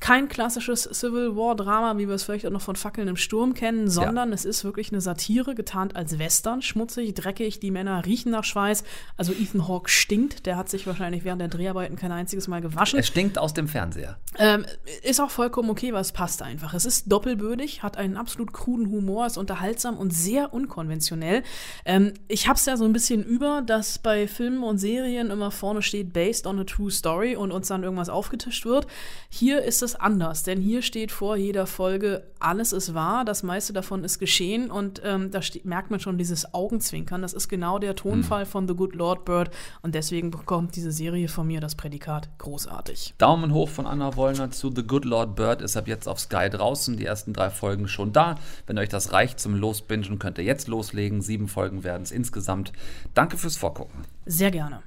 kein 0.04 0.28
klassisches 0.28 0.84
Civil 0.92 1.38
War 1.38 1.56
Drama, 1.56 1.98
wie 1.98 2.10
wir 2.10 2.16
es 2.16 2.26
vielleicht 2.26 2.46
auch 2.46 2.52
noch 2.52 2.62
von 2.62 2.76
Fackeln 2.76 3.08
im 3.08 3.16
Sturm 3.16 3.54
kennen, 3.54 3.90
sondern 3.90 4.30
ja. 4.30 4.36
es 4.36 4.44
ist 4.44 4.66
wirklich 4.66 4.92
eine 4.92 5.00
Satire, 5.00 5.56
getarnt 5.56 5.96
als 5.96 6.20
Western, 6.20 6.62
schmutzig, 6.62 7.14
dreckig, 7.14 7.62
die 7.62 7.72
Männer 7.72 8.06
riechen 8.06 8.30
nach 8.30 8.44
Schweiß. 8.44 8.84
Also 9.16 9.32
Ethan 9.32 9.66
Hawke 9.66 9.90
stinkt, 9.90 10.46
der 10.46 10.58
hat 10.58 10.68
sich 10.68 10.86
wahrscheinlich 10.88 11.24
während 11.24 11.40
der 11.40 11.48
Dreharbeiten 11.48 11.96
kein 11.96 12.12
einziges 12.12 12.50
Mal 12.50 12.60
gewaschen. 12.60 13.00
Er 13.00 13.04
stinkt 13.04 13.38
aus 13.38 13.54
dem 13.54 13.70
Fernseher. 13.70 14.18
Ähm, 14.38 14.66
ist 15.04 15.22
auch 15.22 15.32
vollkommen 15.32 15.70
okay, 15.70 15.94
weil 15.94 16.02
es 16.02 16.12
passt 16.12 16.42
einfach. 16.42 16.74
Es 16.74 16.84
ist 16.84 17.10
doppelbödig, 17.10 17.82
hat 17.82 17.96
einen 17.96 18.18
absolut 18.18 18.52
kruden 18.52 18.90
Humor, 18.90 19.26
ist 19.26 19.38
unterhaltsam 19.38 19.98
und 19.98 20.14
sehr 20.14 20.54
unkonventionell. 20.54 21.44
Ähm, 21.86 22.14
ich 22.28 22.50
hab's 22.50 22.66
ja 22.66 22.76
so 22.76 22.84
ein 22.84 22.92
bisschen 22.92 23.24
über, 23.24 23.62
dass 23.66 24.00
bei 24.00 24.28
Filmen 24.28 24.64
und 24.64 24.80
Serien 24.80 25.32
immer 25.32 25.50
vorne 25.50 25.82
steht, 25.82 26.12
based 26.12 26.46
on 26.46 26.60
a 26.60 26.66
true 26.66 26.92
story 26.92 27.38
und 27.38 27.54
uns 27.54 27.70
dann 27.70 27.84
irgendwas 27.84 28.10
aufgetischt 28.10 28.66
wird. 28.66 28.86
Hier 29.30 29.64
ist 29.64 29.82
es 29.82 29.93
es 29.94 30.00
anders, 30.00 30.44
denn 30.44 30.62
hier 30.62 30.82
steht 30.82 31.12
vor 31.12 31.36
jeder 31.36 31.66
Folge, 31.66 32.24
alles 32.40 32.74
ist 32.74 32.94
wahr, 32.94 33.26
das 33.26 33.44
meiste 33.44 33.74
davon 33.74 34.04
ist 34.04 34.20
geschehen 34.20 34.70
und 34.70 35.02
ähm, 35.04 35.32
da 35.32 35.40
merkt 35.64 35.92
man 35.92 36.00
schon 36.00 36.18
dieses 36.18 36.54
Augenzwinkern. 36.54 37.22
Das 37.22 37.34
ist 37.34 37.48
genau 37.48 37.80
der 37.80 37.96
Tonfall 37.96 38.46
mhm. 38.46 38.50
von 38.50 38.68
The 38.68 38.76
Good 38.76 38.96
Lord 38.96 39.26
Bird 39.26 39.52
und 39.82 39.96
deswegen 39.96 40.32
bekommt 40.32 40.76
diese 40.76 40.92
Serie 40.92 41.28
von 41.28 41.48
mir 41.48 41.62
das 41.62 41.76
Prädikat 41.76 42.30
großartig. 42.38 43.14
Daumen 43.18 43.54
hoch 43.54 43.70
von 43.70 43.88
Anna 43.88 44.16
Wollner 44.16 44.52
zu 44.52 44.72
The 44.76 44.84
Good 44.84 45.06
Lord 45.06 45.36
Bird 45.36 45.62
ist 45.62 45.78
ab 45.78 45.88
jetzt 45.88 46.08
auf 46.08 46.20
Sky 46.20 46.50
draußen, 46.50 46.98
die 46.98 47.06
ersten 47.06 47.34
drei 47.34 47.50
Folgen 47.50 47.88
schon 47.88 48.12
da. 48.14 48.36
Wenn 48.68 48.78
euch 48.78 48.90
das 48.90 49.12
reicht 49.12 49.40
zum 49.40 49.56
Losbingen, 49.56 50.20
könnt 50.20 50.38
ihr 50.38 50.44
jetzt 50.44 50.68
loslegen. 50.68 51.22
Sieben 51.22 51.48
Folgen 51.48 51.84
werden 51.84 52.04
es 52.04 52.12
insgesamt. 52.12 52.74
Danke 53.14 53.38
fürs 53.38 53.58
Vorgucken. 53.58 54.06
Sehr 54.26 54.52
gerne. 54.52 54.82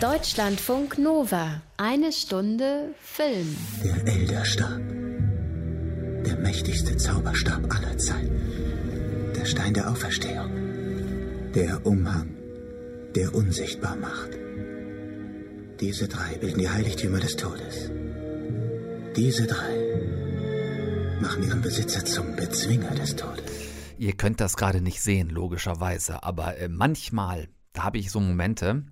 Deutschlandfunk 0.00 0.98
Nova. 0.98 1.62
Eine 1.76 2.12
Stunde 2.12 2.94
Film. 3.00 3.56
Der 3.84 4.12
Elderstab. 4.12 4.80
Der 6.26 6.36
mächtigste 6.38 6.96
Zauberstab 6.96 7.72
aller 7.72 7.96
Zeiten. 7.98 9.32
Der 9.36 9.44
Stein 9.44 9.74
der 9.74 9.90
Auferstehung. 9.90 10.50
Der 11.54 11.86
Umhang, 11.86 12.30
der 13.14 13.34
unsichtbar 13.34 13.96
macht. 13.96 14.30
Diese 15.80 16.08
drei 16.08 16.36
bilden 16.38 16.58
die 16.58 16.68
Heiligtümer 16.68 17.20
des 17.20 17.36
Todes. 17.36 17.90
Diese 19.16 19.46
drei 19.46 20.02
machen 21.20 21.44
ihren 21.44 21.62
Besitzer 21.62 22.04
zum 22.04 22.34
Bezwinger 22.34 22.90
des 22.94 23.14
Todes. 23.16 23.44
Ihr 23.98 24.14
könnt 24.14 24.40
das 24.40 24.56
gerade 24.56 24.80
nicht 24.80 25.00
sehen, 25.00 25.28
logischerweise, 25.28 26.24
aber 26.24 26.58
äh, 26.58 26.68
manchmal, 26.68 27.48
da 27.72 27.84
habe 27.84 27.98
ich 27.98 28.10
so 28.10 28.18
Momente, 28.18 28.84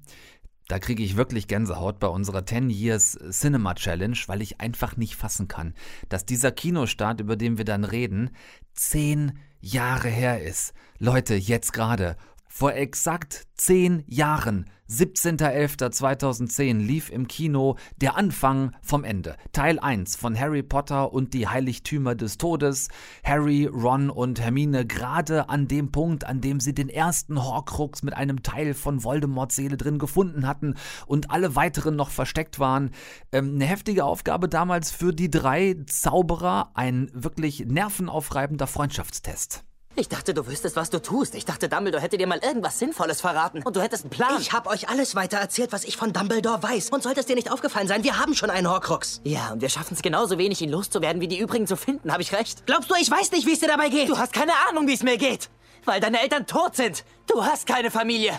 da 0.70 0.78
kriege 0.78 1.02
ich 1.02 1.16
wirklich 1.16 1.48
Gänsehaut 1.48 1.98
bei 1.98 2.06
unserer 2.06 2.46
10 2.46 2.70
Years 2.70 3.18
Cinema 3.30 3.74
Challenge, 3.74 4.16
weil 4.28 4.40
ich 4.40 4.60
einfach 4.60 4.96
nicht 4.96 5.16
fassen 5.16 5.48
kann, 5.48 5.74
dass 6.08 6.24
dieser 6.24 6.52
Kinostart, 6.52 7.20
über 7.20 7.34
den 7.34 7.58
wir 7.58 7.64
dann 7.64 7.82
reden, 7.82 8.30
zehn 8.72 9.38
Jahre 9.60 10.08
her 10.08 10.42
ist. 10.42 10.72
Leute, 10.98 11.34
jetzt 11.34 11.72
gerade. 11.72 12.16
Vor 12.48 12.74
exakt 12.74 13.48
zehn 13.54 14.04
Jahren 14.06 14.70
17.11.2010 14.90 16.78
lief 16.78 17.10
im 17.10 17.28
Kino 17.28 17.76
Der 18.00 18.16
Anfang 18.16 18.72
vom 18.82 19.04
Ende. 19.04 19.36
Teil 19.52 19.78
1 19.78 20.16
von 20.16 20.38
Harry 20.38 20.64
Potter 20.64 21.12
und 21.12 21.32
die 21.32 21.46
Heiligtümer 21.46 22.16
des 22.16 22.38
Todes. 22.38 22.88
Harry, 23.22 23.66
Ron 23.66 24.10
und 24.10 24.40
Hermine 24.40 24.84
gerade 24.84 25.48
an 25.48 25.68
dem 25.68 25.92
Punkt, 25.92 26.24
an 26.24 26.40
dem 26.40 26.58
sie 26.58 26.74
den 26.74 26.88
ersten 26.88 27.40
Horcrux 27.40 28.02
mit 28.02 28.14
einem 28.14 28.42
Teil 28.42 28.74
von 28.74 29.04
Voldemorts 29.04 29.54
Seele 29.54 29.76
drin 29.76 29.98
gefunden 29.98 30.44
hatten 30.44 30.74
und 31.06 31.30
alle 31.30 31.54
weiteren 31.54 31.94
noch 31.94 32.10
versteckt 32.10 32.58
waren. 32.58 32.90
Ähm, 33.30 33.54
eine 33.54 33.66
heftige 33.66 34.04
Aufgabe 34.04 34.48
damals 34.48 34.90
für 34.90 35.12
die 35.12 35.30
drei 35.30 35.76
Zauberer, 35.86 36.72
ein 36.74 37.10
wirklich 37.14 37.64
nervenaufreibender 37.64 38.66
Freundschaftstest. 38.66 39.64
Ich 39.96 40.08
dachte, 40.08 40.32
du 40.34 40.46
wüsstest, 40.46 40.76
was 40.76 40.88
du 40.88 41.02
tust. 41.02 41.34
Ich 41.34 41.44
dachte, 41.44 41.68
Dumbledore 41.68 42.00
hätte 42.02 42.16
dir 42.16 42.26
mal 42.28 42.38
irgendwas 42.38 42.78
Sinnvolles 42.78 43.20
verraten. 43.20 43.62
Und 43.64 43.74
du 43.74 43.82
hättest 43.82 44.04
einen 44.04 44.10
Plan. 44.10 44.40
Ich 44.40 44.52
habe 44.52 44.70
euch 44.70 44.88
alles 44.88 45.16
weiter 45.16 45.38
erzählt, 45.38 45.72
was 45.72 45.84
ich 45.84 45.96
von 45.96 46.12
Dumbledore 46.12 46.62
weiß. 46.62 46.90
Und 46.90 47.02
sollte 47.02 47.20
es 47.20 47.26
dir 47.26 47.34
nicht 47.34 47.50
aufgefallen 47.50 47.88
sein, 47.88 48.04
wir 48.04 48.18
haben 48.18 48.34
schon 48.34 48.50
einen 48.50 48.70
Horcrux. 48.70 49.20
Ja, 49.24 49.50
und 49.52 49.60
wir 49.60 49.68
schaffen 49.68 49.94
es 49.94 50.02
genauso 50.02 50.38
wenig, 50.38 50.62
ihn 50.62 50.70
loszuwerden, 50.70 51.20
wie 51.20 51.28
die 51.28 51.38
übrigen 51.38 51.66
zu 51.66 51.76
finden. 51.76 52.12
Habe 52.12 52.22
ich 52.22 52.32
recht? 52.32 52.64
Glaubst 52.66 52.88
du, 52.88 52.94
ich 52.94 53.10
weiß 53.10 53.32
nicht, 53.32 53.46
wie 53.46 53.52
es 53.52 53.60
dir 53.60 53.68
dabei 53.68 53.88
geht? 53.88 54.08
Du 54.08 54.16
hast 54.16 54.32
keine 54.32 54.52
Ahnung, 54.68 54.86
wie 54.86 54.94
es 54.94 55.02
mir 55.02 55.18
geht. 55.18 55.50
Weil 55.84 56.00
deine 56.00 56.20
Eltern 56.22 56.46
tot 56.46 56.76
sind. 56.76 57.04
Du 57.26 57.44
hast 57.44 57.66
keine 57.66 57.90
Familie. 57.90 58.38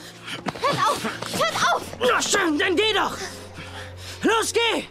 Hört 0.61 0.87
auf! 0.87 1.03
Hört 1.37 1.73
auf! 1.75 1.81
Na 1.99 2.21
schön, 2.21 2.57
dann 2.57 2.75
geh 2.75 2.93
doch! 2.93 3.17
Los, 4.23 4.53
geh! 4.53 4.85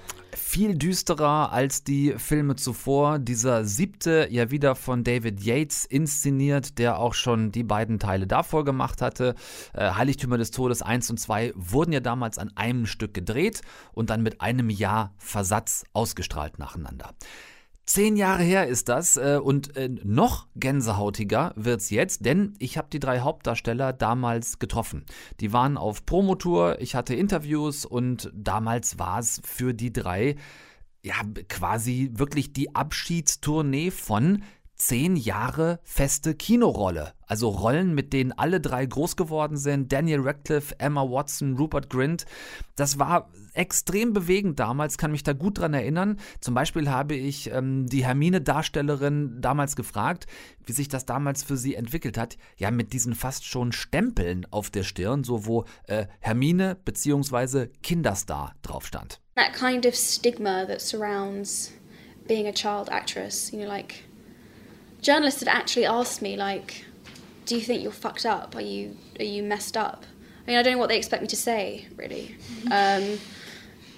Viel 0.50 0.74
düsterer 0.76 1.52
als 1.52 1.84
die 1.84 2.14
Filme 2.18 2.56
zuvor. 2.56 3.20
Dieser 3.20 3.64
siebte 3.64 4.26
ja 4.32 4.50
wieder 4.50 4.74
von 4.74 5.04
David 5.04 5.40
Yates 5.40 5.84
inszeniert, 5.84 6.76
der 6.78 6.98
auch 6.98 7.14
schon 7.14 7.52
die 7.52 7.62
beiden 7.62 8.00
Teile 8.00 8.26
davor 8.26 8.64
gemacht 8.64 9.00
hatte. 9.00 9.36
Äh, 9.74 9.92
Heiligtümer 9.92 10.38
des 10.38 10.50
Todes 10.50 10.82
1 10.82 11.08
und 11.10 11.20
2 11.20 11.52
wurden 11.54 11.92
ja 11.92 12.00
damals 12.00 12.36
an 12.36 12.50
einem 12.56 12.86
Stück 12.86 13.14
gedreht 13.14 13.60
und 13.92 14.10
dann 14.10 14.24
mit 14.24 14.40
einem 14.40 14.70
Jahr 14.70 15.14
Versatz 15.18 15.84
ausgestrahlt 15.92 16.58
nacheinander. 16.58 17.14
Zehn 17.90 18.16
Jahre 18.16 18.44
her 18.44 18.68
ist 18.68 18.88
das 18.88 19.16
äh, 19.16 19.40
und 19.42 19.76
äh, 19.76 19.88
noch 20.04 20.46
gänsehautiger 20.54 21.52
wird's 21.56 21.90
jetzt, 21.90 22.24
denn 22.24 22.54
ich 22.60 22.78
habe 22.78 22.86
die 22.88 23.00
drei 23.00 23.18
Hauptdarsteller 23.18 23.92
damals 23.92 24.60
getroffen. 24.60 25.04
Die 25.40 25.52
waren 25.52 25.76
auf 25.76 26.06
Promotour, 26.06 26.80
ich 26.80 26.94
hatte 26.94 27.16
Interviews 27.16 27.84
und 27.84 28.30
damals 28.32 29.00
war 29.00 29.18
es 29.18 29.42
für 29.44 29.74
die 29.74 29.92
drei 29.92 30.36
ja 31.02 31.16
quasi 31.48 32.10
wirklich 32.12 32.52
die 32.52 32.76
Abschiedstournee 32.76 33.90
von 33.90 34.44
zehn 34.80 35.14
Jahre 35.14 35.78
feste 35.82 36.34
Kinorolle. 36.34 37.12
Also 37.26 37.48
Rollen, 37.50 37.94
mit 37.94 38.12
denen 38.12 38.32
alle 38.32 38.60
drei 38.60 38.86
groß 38.86 39.14
geworden 39.14 39.56
sind. 39.56 39.92
Daniel 39.92 40.20
Radcliffe, 40.20 40.74
Emma 40.78 41.02
Watson, 41.02 41.56
Rupert 41.56 41.90
Grint. 41.90 42.24
Das 42.76 42.98
war 42.98 43.30
extrem 43.52 44.12
bewegend 44.12 44.58
damals, 44.58 44.96
kann 44.96 45.12
mich 45.12 45.22
da 45.22 45.32
gut 45.34 45.58
dran 45.58 45.74
erinnern. 45.74 46.18
Zum 46.40 46.54
Beispiel 46.54 46.88
habe 46.88 47.14
ich 47.14 47.52
ähm, 47.52 47.86
die 47.86 48.04
Hermine-Darstellerin 48.04 49.40
damals 49.40 49.76
gefragt, 49.76 50.26
wie 50.64 50.72
sich 50.72 50.88
das 50.88 51.04
damals 51.04 51.42
für 51.42 51.56
sie 51.56 51.74
entwickelt 51.74 52.16
hat. 52.16 52.38
Ja, 52.56 52.70
mit 52.70 52.92
diesen 52.92 53.14
fast 53.14 53.44
schon 53.44 53.72
Stempeln 53.72 54.46
auf 54.50 54.70
der 54.70 54.82
Stirn, 54.82 55.24
so 55.24 55.46
wo 55.46 55.66
äh, 55.88 56.06
Hermine 56.20 56.76
bzw. 56.84 57.66
Kinderstar 57.82 58.54
drauf 58.62 58.86
stand. 58.86 59.20
That 59.36 59.52
kind 59.52 59.84
of 59.84 59.94
stigma 59.94 60.64
that 60.64 60.80
surrounds 60.80 61.72
being 62.26 62.46
a 62.46 62.52
child 62.52 62.88
actress, 62.90 63.52
you 63.52 63.58
know, 63.58 63.68
like 63.68 64.04
journalists 65.00 65.40
had 65.40 65.48
actually 65.48 65.86
asked 65.86 66.22
me 66.22 66.36
like, 66.36 66.84
"Do 67.46 67.54
you 67.54 67.60
think 67.60 67.82
you're 67.82 67.92
fucked 67.92 68.26
up? 68.26 68.56
Are 68.56 68.60
you 68.60 68.96
are 69.18 69.24
you 69.24 69.42
messed 69.42 69.76
up?" 69.76 70.04
I 70.46 70.50
mean, 70.50 70.58
I 70.58 70.62
don't 70.62 70.74
know 70.74 70.78
what 70.78 70.88
they 70.88 70.98
expect 70.98 71.22
me 71.22 71.28
to 71.28 71.36
say, 71.36 71.86
really. 71.96 72.36
Um, 72.70 73.18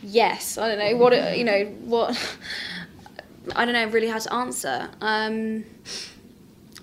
yes, 0.02 0.58
I 0.58 0.68
don't 0.68 0.78
know 0.78 0.96
what 0.96 1.36
you 1.36 1.44
know 1.44 1.64
what. 1.84 2.38
I 3.56 3.64
don't 3.64 3.74
know 3.74 3.86
really 3.86 4.08
how 4.08 4.18
to 4.18 4.32
answer. 4.32 4.88
Um, 5.00 5.64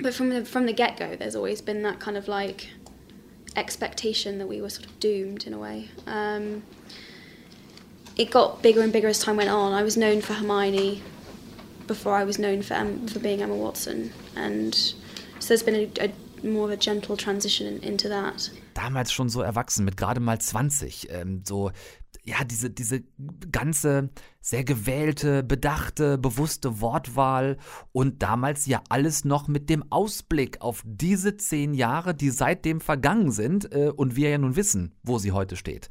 but 0.01 0.13
from 0.13 0.29
the 0.29 0.45
from 0.45 0.65
the 0.65 0.73
get 0.73 0.97
go, 0.97 1.15
there's 1.15 1.35
always 1.35 1.61
been 1.61 1.83
that 1.83 1.99
kind 1.99 2.17
of 2.17 2.27
like 2.27 2.69
expectation 3.55 4.37
that 4.37 4.47
we 4.47 4.61
were 4.61 4.69
sort 4.69 4.85
of 4.85 4.99
doomed 4.99 5.45
in 5.45 5.53
a 5.53 5.57
way. 5.57 5.89
Um, 6.07 6.63
it 8.15 8.31
got 8.31 8.61
bigger 8.61 8.81
and 8.81 8.91
bigger 8.91 9.07
as 9.07 9.19
time 9.19 9.37
went 9.37 9.49
on. 9.49 9.73
I 9.73 9.83
was 9.83 9.97
known 9.97 10.21
for 10.21 10.33
Hermione 10.33 11.01
before 11.89 12.13
I 12.13 12.25
was 12.25 12.37
known 12.37 12.61
for, 12.61 12.77
um, 12.77 13.05
for 13.07 13.19
being 13.19 13.41
Emma 13.41 13.55
Watson. 13.55 14.11
And 14.37 14.73
so 14.73 15.47
there's 15.49 15.63
been 15.63 15.75
a, 15.75 16.05
a 16.05 16.09
more 16.47 16.65
of 16.65 16.71
a 16.71 16.77
gentle 16.77 17.17
transition 17.17 17.79
into 17.81 18.07
that. 18.07 18.49
Damals 18.75 19.11
schon 19.11 19.27
so 19.27 19.41
erwachsen, 19.41 19.83
mit 19.83 19.97
gerade 19.97 20.21
mal 20.21 20.39
20. 20.39 21.09
Ähm, 21.11 21.43
so, 21.45 21.71
ja, 22.23 22.43
diese, 22.45 22.69
diese 22.69 23.01
ganze 23.51 24.09
sehr 24.39 24.63
gewählte, 24.63 25.43
bedachte, 25.43 26.17
bewusste 26.17 26.79
Wortwahl 26.79 27.57
und 27.91 28.21
damals 28.21 28.67
ja 28.67 28.81
alles 28.89 29.25
noch 29.25 29.47
mit 29.47 29.69
dem 29.69 29.83
Ausblick 29.91 30.61
auf 30.61 30.83
diese 30.85 31.35
zehn 31.35 31.73
Jahre, 31.73 32.13
die 32.13 32.29
seitdem 32.29 32.79
vergangen 32.79 33.31
sind 33.31 33.73
äh, 33.73 33.91
und 33.95 34.15
wir 34.15 34.29
ja 34.29 34.37
nun 34.37 34.55
wissen, 34.55 34.95
wo 35.03 35.17
sie 35.17 35.31
heute 35.31 35.55
steht. 35.55 35.89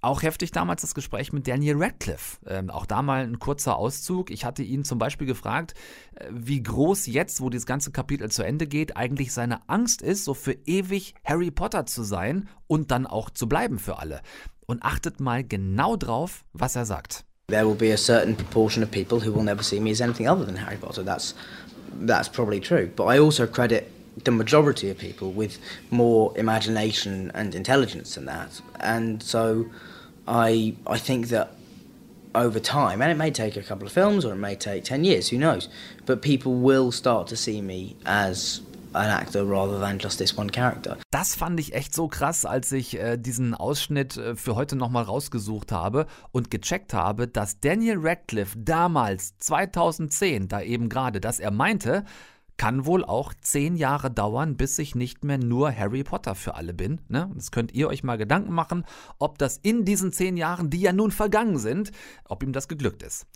Auch 0.00 0.22
heftig 0.22 0.52
damals 0.52 0.82
das 0.82 0.94
Gespräch 0.94 1.32
mit 1.32 1.48
Daniel 1.48 1.76
Radcliffe. 1.78 2.38
Ähm, 2.46 2.70
auch 2.70 2.86
da 2.86 3.02
mal 3.02 3.24
ein 3.24 3.38
kurzer 3.38 3.76
Auszug. 3.76 4.30
Ich 4.30 4.44
hatte 4.44 4.62
ihn 4.62 4.84
zum 4.84 4.98
Beispiel 4.98 5.26
gefragt, 5.26 5.74
äh, 6.14 6.26
wie 6.30 6.62
groß 6.62 7.06
jetzt, 7.06 7.40
wo 7.40 7.50
dieses 7.50 7.66
ganze 7.66 7.90
Kapitel 7.90 8.30
zu 8.30 8.42
Ende 8.42 8.66
geht, 8.66 8.96
eigentlich 8.96 9.32
seine 9.32 9.68
Angst 9.68 10.02
ist, 10.02 10.24
so 10.24 10.34
für 10.34 10.52
ewig 10.66 11.14
Harry 11.24 11.50
Potter 11.50 11.86
zu 11.86 12.02
sein 12.02 12.48
und 12.66 12.90
dann 12.90 13.06
auch 13.06 13.30
zu 13.30 13.48
bleiben 13.48 13.78
für 13.78 13.98
alle. 13.98 14.20
Und 14.66 14.82
achtet 14.82 15.20
mal 15.20 15.44
genau 15.44 15.96
drauf, 15.96 16.44
was 16.52 16.76
er 16.76 16.84
sagt. 16.84 17.24
There 17.48 17.66
will 17.66 17.76
be 17.76 17.92
a 17.92 17.96
certain 17.96 18.36
proportion 18.36 18.82
of 18.82 18.90
people 18.90 19.24
who 19.24 19.32
will 19.32 19.44
never 19.44 19.62
see 19.62 19.80
me 19.80 19.92
as 19.92 20.00
anything 20.00 20.28
other 20.28 20.44
than 20.44 20.56
Harry 20.56 20.76
Potter. 20.76 21.04
That's 21.04 21.34
that's 22.04 22.28
probably 22.28 22.60
true. 22.60 22.88
But 22.94 23.04
I 23.04 23.20
also 23.20 23.46
credit 23.46 23.95
the 24.26 24.30
majority 24.30 24.90
of 24.90 24.98
people 24.98 25.32
with 25.32 25.58
more 25.90 26.36
imagination 26.36 27.32
and 27.34 27.54
intelligence 27.54 28.16
than 28.16 28.26
that. 28.26 28.60
And 28.80 29.22
so 29.22 29.66
I 30.28 30.74
I 30.86 30.98
think 30.98 31.28
that 31.28 31.48
over 32.34 32.60
time, 32.60 33.00
and 33.00 33.10
it 33.10 33.16
may 33.16 33.30
take 33.30 33.56
a 33.56 33.62
couple 33.62 33.86
of 33.86 33.92
films 33.92 34.24
or 34.26 34.32
it 34.32 34.42
may 34.48 34.54
take 34.54 34.84
10 34.84 35.04
years, 35.04 35.30
who 35.30 35.38
knows, 35.38 35.70
but 36.04 36.20
people 36.20 36.52
will 36.52 36.92
start 36.92 37.26
to 37.28 37.36
see 37.36 37.62
me 37.62 37.96
as 38.04 38.60
an 38.94 39.10
actor 39.10 39.44
rather 39.44 39.78
than 39.78 39.98
just 39.98 40.18
this 40.18 40.36
one 40.36 40.50
character. 40.50 40.96
Das 41.10 41.34
fand 41.34 41.60
ich 41.60 41.74
echt 41.74 41.94
so 41.94 42.08
krass, 42.08 42.44
als 42.44 42.72
ich 42.72 42.98
äh, 42.98 43.16
diesen 43.16 43.54
Ausschnitt 43.54 44.16
äh, 44.16 44.34
für 44.34 44.54
heute 44.54 44.76
nochmal 44.76 45.04
rausgesucht 45.04 45.72
habe 45.72 46.06
und 46.32 46.50
gecheckt 46.50 46.94
habe, 46.94 47.28
dass 47.28 47.60
Daniel 47.60 47.98
Radcliffe 47.98 48.58
damals, 48.58 49.36
2010, 49.38 50.48
da 50.48 50.60
eben 50.60 50.88
gerade, 50.88 51.20
dass 51.20 51.40
er 51.40 51.50
meinte, 51.50 52.04
kann 52.56 52.86
wohl 52.86 53.04
auch 53.04 53.34
zehn 53.40 53.76
Jahre 53.76 54.10
dauern, 54.10 54.56
bis 54.56 54.78
ich 54.78 54.94
nicht 54.94 55.24
mehr 55.24 55.38
nur 55.38 55.74
Harry 55.74 56.04
Potter 56.04 56.34
für 56.34 56.54
alle 56.54 56.74
bin. 56.74 57.00
Ne? 57.08 57.30
Das 57.34 57.50
könnt 57.50 57.72
ihr 57.72 57.88
euch 57.88 58.02
mal 58.02 58.16
Gedanken 58.16 58.52
machen, 58.52 58.84
ob 59.18 59.38
das 59.38 59.58
in 59.58 59.84
diesen 59.84 60.12
zehn 60.12 60.36
Jahren, 60.36 60.70
die 60.70 60.80
ja 60.80 60.92
nun 60.92 61.10
vergangen 61.10 61.58
sind, 61.58 61.92
ob 62.24 62.42
ihm 62.42 62.52
das 62.52 62.68
geglückt 62.68 63.02
ist. 63.02 63.26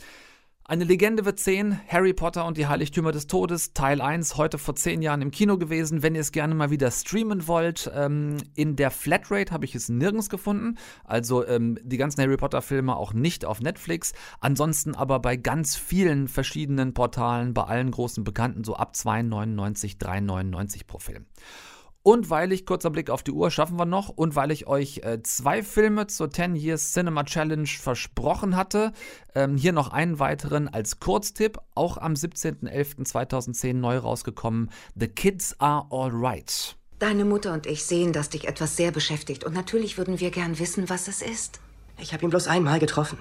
Eine 0.71 0.85
Legende 0.85 1.25
wird 1.25 1.41
10, 1.41 1.81
Harry 1.89 2.13
Potter 2.13 2.47
und 2.47 2.57
die 2.57 2.69
Heiligtümer 2.69 3.11
des 3.11 3.27
Todes, 3.27 3.73
Teil 3.73 4.01
1, 4.01 4.37
heute 4.37 4.57
vor 4.57 4.77
10 4.77 5.03
Jahren 5.03 5.21
im 5.21 5.33
Kino 5.33 5.59
gewesen. 5.59 6.05
Wenn 6.05 6.15
ihr 6.15 6.21
es 6.21 6.31
gerne 6.31 6.55
mal 6.55 6.71
wieder 6.71 6.93
streamen 6.93 7.49
wollt, 7.49 7.91
ähm, 7.93 8.37
in 8.55 8.77
der 8.77 8.93
Flatrate 8.93 9.53
habe 9.53 9.65
ich 9.65 9.75
es 9.75 9.89
nirgends 9.89 10.31
gefunden. 10.31 10.79
Also 11.03 11.45
ähm, 11.45 11.77
die 11.83 11.97
ganzen 11.97 12.23
Harry 12.23 12.37
Potter 12.37 12.63
Filme 12.63 12.95
auch 12.95 13.13
nicht 13.13 13.45
auf 13.45 13.61
Netflix. 13.61 14.13
Ansonsten 14.39 14.95
aber 14.95 15.19
bei 15.19 15.35
ganz 15.35 15.75
vielen 15.75 16.29
verschiedenen 16.29 16.95
Portalen, 16.95 17.53
bei 17.53 17.65
allen 17.65 17.91
großen 17.91 18.23
Bekannten, 18.23 18.63
so 18.63 18.77
ab 18.77 18.93
2,99, 18.95 19.99
3,99 19.99 20.87
pro 20.87 21.01
Film. 21.01 21.27
Und 22.03 22.31
weil 22.31 22.51
ich, 22.53 22.65
kurzer 22.65 22.89
Blick 22.91 23.11
auf 23.11 23.23
die 23.23 23.31
Uhr, 23.31 23.51
schaffen 23.51 23.79
wir 23.79 23.85
noch, 23.85 24.09
und 24.09 24.35
weil 24.35 24.51
ich 24.51 24.67
euch 24.67 25.01
äh, 25.05 25.23
zwei 25.23 25.63
Filme 25.63 26.07
zur 26.07 26.31
10 26.31 26.57
Years 26.57 26.93
Cinema 26.93 27.25
Challenge 27.25 27.67
versprochen 27.67 28.57
hatte, 28.57 28.93
ähm, 29.35 29.59
hier 29.59 29.73
noch 29.73 29.93
einen 29.93 30.19
weiteren 30.19 30.69
als 30.69 30.99
Kurztipp, 30.99 31.59
auch 31.75 31.99
am 31.99 32.15
17.11.2010 32.15 33.75
neu 33.75 33.99
rausgekommen, 33.99 34.71
The 34.95 35.09
Kids 35.09 35.57
Are 35.61 35.87
Alright. 35.91 36.77
Deine 36.99 37.25
Mutter 37.27 37.53
und 37.53 37.67
ich 37.67 37.85
sehen, 37.85 38.13
dass 38.13 38.31
dich 38.31 38.49
etwas 38.49 38.77
sehr 38.77 38.93
beschäftigt 38.93 39.45
und 39.45 39.55
natürlich 39.55 39.99
würden 39.99 40.21
wir 40.21 40.31
gern 40.31 40.59
wissen, 40.59 40.89
was 40.89 41.07
es 41.07 41.21
ist. 41.21 41.61
Ich 41.99 42.15
habe 42.15 42.25
ihn 42.25 42.31
bloß 42.31 42.47
einmal 42.47 42.79
getroffen. 42.79 43.19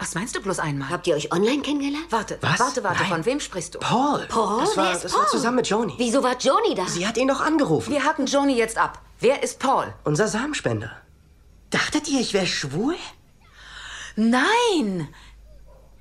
Was 0.00 0.14
meinst 0.14 0.34
du 0.34 0.40
bloß 0.40 0.58
einmal? 0.60 0.88
Habt 0.88 1.06
ihr 1.06 1.14
euch 1.14 1.30
online 1.30 1.60
kennengelernt? 1.60 2.06
Warte, 2.10 2.38
Was? 2.40 2.58
warte, 2.58 2.82
warte. 2.82 3.02
Nein. 3.02 3.10
Von 3.12 3.24
wem 3.26 3.38
sprichst 3.38 3.74
du? 3.74 3.78
Paul. 3.80 4.26
Paul? 4.28 4.60
Das 4.62 4.76
Wer 4.76 4.84
war, 4.84 4.92
ist 4.94 5.04
das 5.04 5.12
Paul? 5.12 5.20
war 5.20 5.28
zusammen 5.28 5.56
mit 5.56 5.68
Joni. 5.68 5.94
Wieso 5.98 6.22
war 6.22 6.36
Joni 6.38 6.74
da? 6.74 6.86
Sie 6.86 7.06
hat 7.06 7.18
ihn 7.18 7.28
doch 7.28 7.40
angerufen. 7.42 7.92
Wir 7.92 8.02
hacken 8.04 8.24
Joni 8.26 8.54
jetzt 8.56 8.78
ab. 8.78 9.00
Wer 9.20 9.42
ist 9.42 9.58
Paul? 9.58 9.92
Unser 10.04 10.26
Samenspender. 10.26 10.90
Dachtet 11.68 12.08
ihr, 12.08 12.20
ich 12.20 12.32
wäre 12.32 12.46
schwul? 12.46 12.96
Nein! 14.16 15.08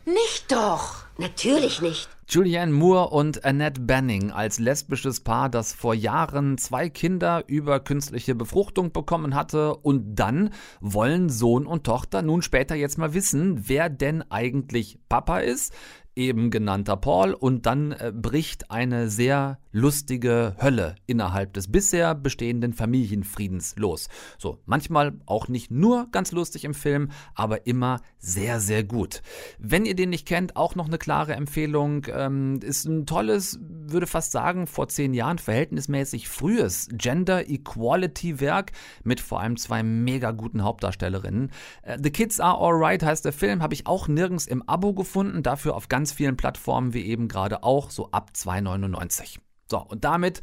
Nicht 0.06 0.52
doch! 0.52 0.96
Natürlich 1.18 1.82
nicht. 1.82 2.10
Julianne 2.32 2.72
Moore 2.72 3.10
und 3.10 3.44
Annette 3.44 3.82
Banning 3.82 4.30
als 4.30 4.60
lesbisches 4.60 5.22
Paar, 5.22 5.50
das 5.50 5.74
vor 5.74 5.96
Jahren 5.96 6.60
zwei 6.60 6.88
Kinder 6.88 7.44
über 7.48 7.80
künstliche 7.80 8.36
Befruchtung 8.36 8.92
bekommen 8.92 9.34
hatte 9.34 9.76
und 9.76 10.14
dann 10.14 10.52
wollen 10.80 11.30
Sohn 11.30 11.66
und 11.66 11.86
Tochter 11.86 12.22
nun 12.22 12.44
später 12.44 12.76
jetzt 12.76 13.00
mal 13.00 13.16
wissen, 13.16 13.68
wer 13.68 13.90
denn 13.90 14.24
eigentlich 14.30 15.00
Papa 15.10 15.40
ist 15.40 15.74
eben 16.20 16.52
genannter 16.52 16.98
Paul 16.98 17.34
und 17.34 17.66
dann 17.66 17.94
äh, 17.94 18.12
bricht 18.14 18.70
eine 18.70 19.10
sehr 19.10 19.58
lustige 19.72 20.56
Hölle 20.62 20.96
innerhalb 21.06 21.54
des 21.54 21.72
bisher 21.72 22.16
bestehenden 22.16 22.74
Familienfriedens 22.74 23.76
los. 23.78 24.10
So, 24.38 24.60
manchmal 24.66 25.14
auch 25.26 25.48
nicht 25.48 25.72
nur 25.72 26.08
ganz 26.12 26.32
lustig 26.32 26.66
im 26.66 26.74
Film, 26.74 27.10
aber 27.36 27.68
immer 27.68 28.02
sehr, 28.18 28.60
sehr 28.60 28.84
gut. 28.84 29.22
Wenn 29.60 29.86
ihr 29.86 29.96
den 29.96 30.10
nicht 30.10 30.28
kennt, 30.28 30.56
auch 30.56 30.76
noch 30.76 30.88
eine 30.88 30.98
klare 30.98 31.34
Empfehlung. 31.34 32.06
Ähm, 32.12 32.60
ist 32.62 32.86
ein 32.86 33.06
tolles, 33.06 33.60
würde 33.62 34.08
fast 34.08 34.32
sagen, 34.32 34.68
vor 34.68 34.90
zehn 34.90 35.14
Jahren 35.14 35.38
verhältnismäßig 35.38 36.28
frühes 36.28 36.90
Gender 36.92 37.50
Equality 37.50 38.40
Werk 38.42 38.72
mit 39.04 39.22
vor 39.22 39.40
allem 39.40 39.56
zwei 39.58 39.84
mega 39.84 40.32
guten 40.32 40.64
Hauptdarstellerinnen. 40.64 41.52
Äh, 41.84 41.98
The 42.02 42.12
Kids 42.12 42.40
Are 42.40 42.58
Alright 42.60 43.04
heißt 43.04 43.24
der 43.24 43.34
Film, 43.34 43.62
habe 43.62 43.74
ich 43.74 43.88
auch 43.88 44.08
nirgends 44.08 44.48
im 44.48 44.68
Abo 44.68 44.94
gefunden, 44.94 45.44
dafür 45.44 45.76
auf 45.76 45.88
ganz 45.88 46.09
vielen 46.12 46.38
Plattformen 46.38 46.94
wie 46.94 47.06
eben 47.06 47.28
gerade 47.28 47.64
auch, 47.64 47.90
so 47.90 48.12
ab 48.12 48.32
2,99. 48.36 49.40
So, 49.70 49.80
und 49.80 50.04
damit 50.04 50.42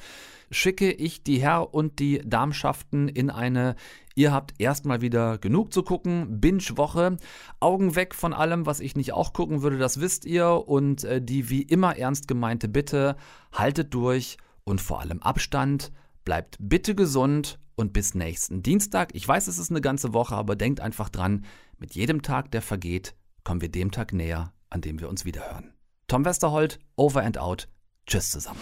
schicke 0.50 0.92
ich 0.92 1.24
die 1.24 1.40
Herr- 1.40 1.74
und 1.74 1.98
die 1.98 2.20
Darmschaften 2.24 3.08
in 3.08 3.30
eine 3.30 3.74
Ihr 4.18 4.32
habt 4.32 4.54
erstmal 4.58 5.02
wieder 5.02 5.36
genug 5.36 5.74
zu 5.74 5.82
gucken. 5.82 6.40
Binge-Woche. 6.40 7.18
Augen 7.60 7.94
weg 7.96 8.14
von 8.14 8.32
allem, 8.32 8.64
was 8.64 8.80
ich 8.80 8.96
nicht 8.96 9.12
auch 9.12 9.34
gucken 9.34 9.60
würde, 9.60 9.76
das 9.76 10.00
wisst 10.00 10.24
ihr. 10.24 10.48
Und 10.66 11.04
äh, 11.04 11.20
die 11.20 11.50
wie 11.50 11.60
immer 11.60 11.98
ernst 11.98 12.26
gemeinte 12.26 12.66
Bitte, 12.66 13.16
haltet 13.52 13.92
durch 13.92 14.38
und 14.64 14.80
vor 14.80 15.02
allem 15.02 15.22
Abstand. 15.22 15.92
Bleibt 16.24 16.56
bitte 16.58 16.94
gesund 16.94 17.58
und 17.74 17.92
bis 17.92 18.14
nächsten 18.14 18.62
Dienstag. 18.62 19.14
Ich 19.14 19.28
weiß, 19.28 19.48
es 19.48 19.58
ist 19.58 19.70
eine 19.70 19.82
ganze 19.82 20.14
Woche, 20.14 20.34
aber 20.34 20.56
denkt 20.56 20.80
einfach 20.80 21.10
dran, 21.10 21.44
mit 21.78 21.94
jedem 21.94 22.22
Tag, 22.22 22.50
der 22.52 22.62
vergeht, 22.62 23.14
kommen 23.44 23.60
wir 23.60 23.68
dem 23.68 23.90
Tag 23.90 24.14
näher, 24.14 24.50
an 24.70 24.80
dem 24.80 25.00
wir 25.00 25.08
uns 25.08 25.24
wiederhören. 25.24 25.72
Tom 26.08 26.24
Westerholt, 26.24 26.78
over 26.96 27.22
and 27.22 27.38
out. 27.38 27.68
Tschüss 28.06 28.30
zusammen. 28.30 28.60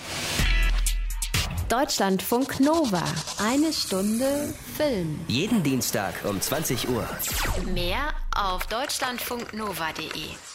Deutschlandfunk 1.69 2.61
Nova. 2.61 3.03
Eine 3.39 3.73
Stunde 3.73 4.55
Film. 4.77 5.19
Jeden 5.29 5.63
Dienstag 5.63 6.15
um 6.25 6.41
20 6.41 6.89
Uhr. 6.89 7.09
Mehr 7.73 8.13
auf 8.35 8.67
deutschlandfunknova.de. 8.67 10.54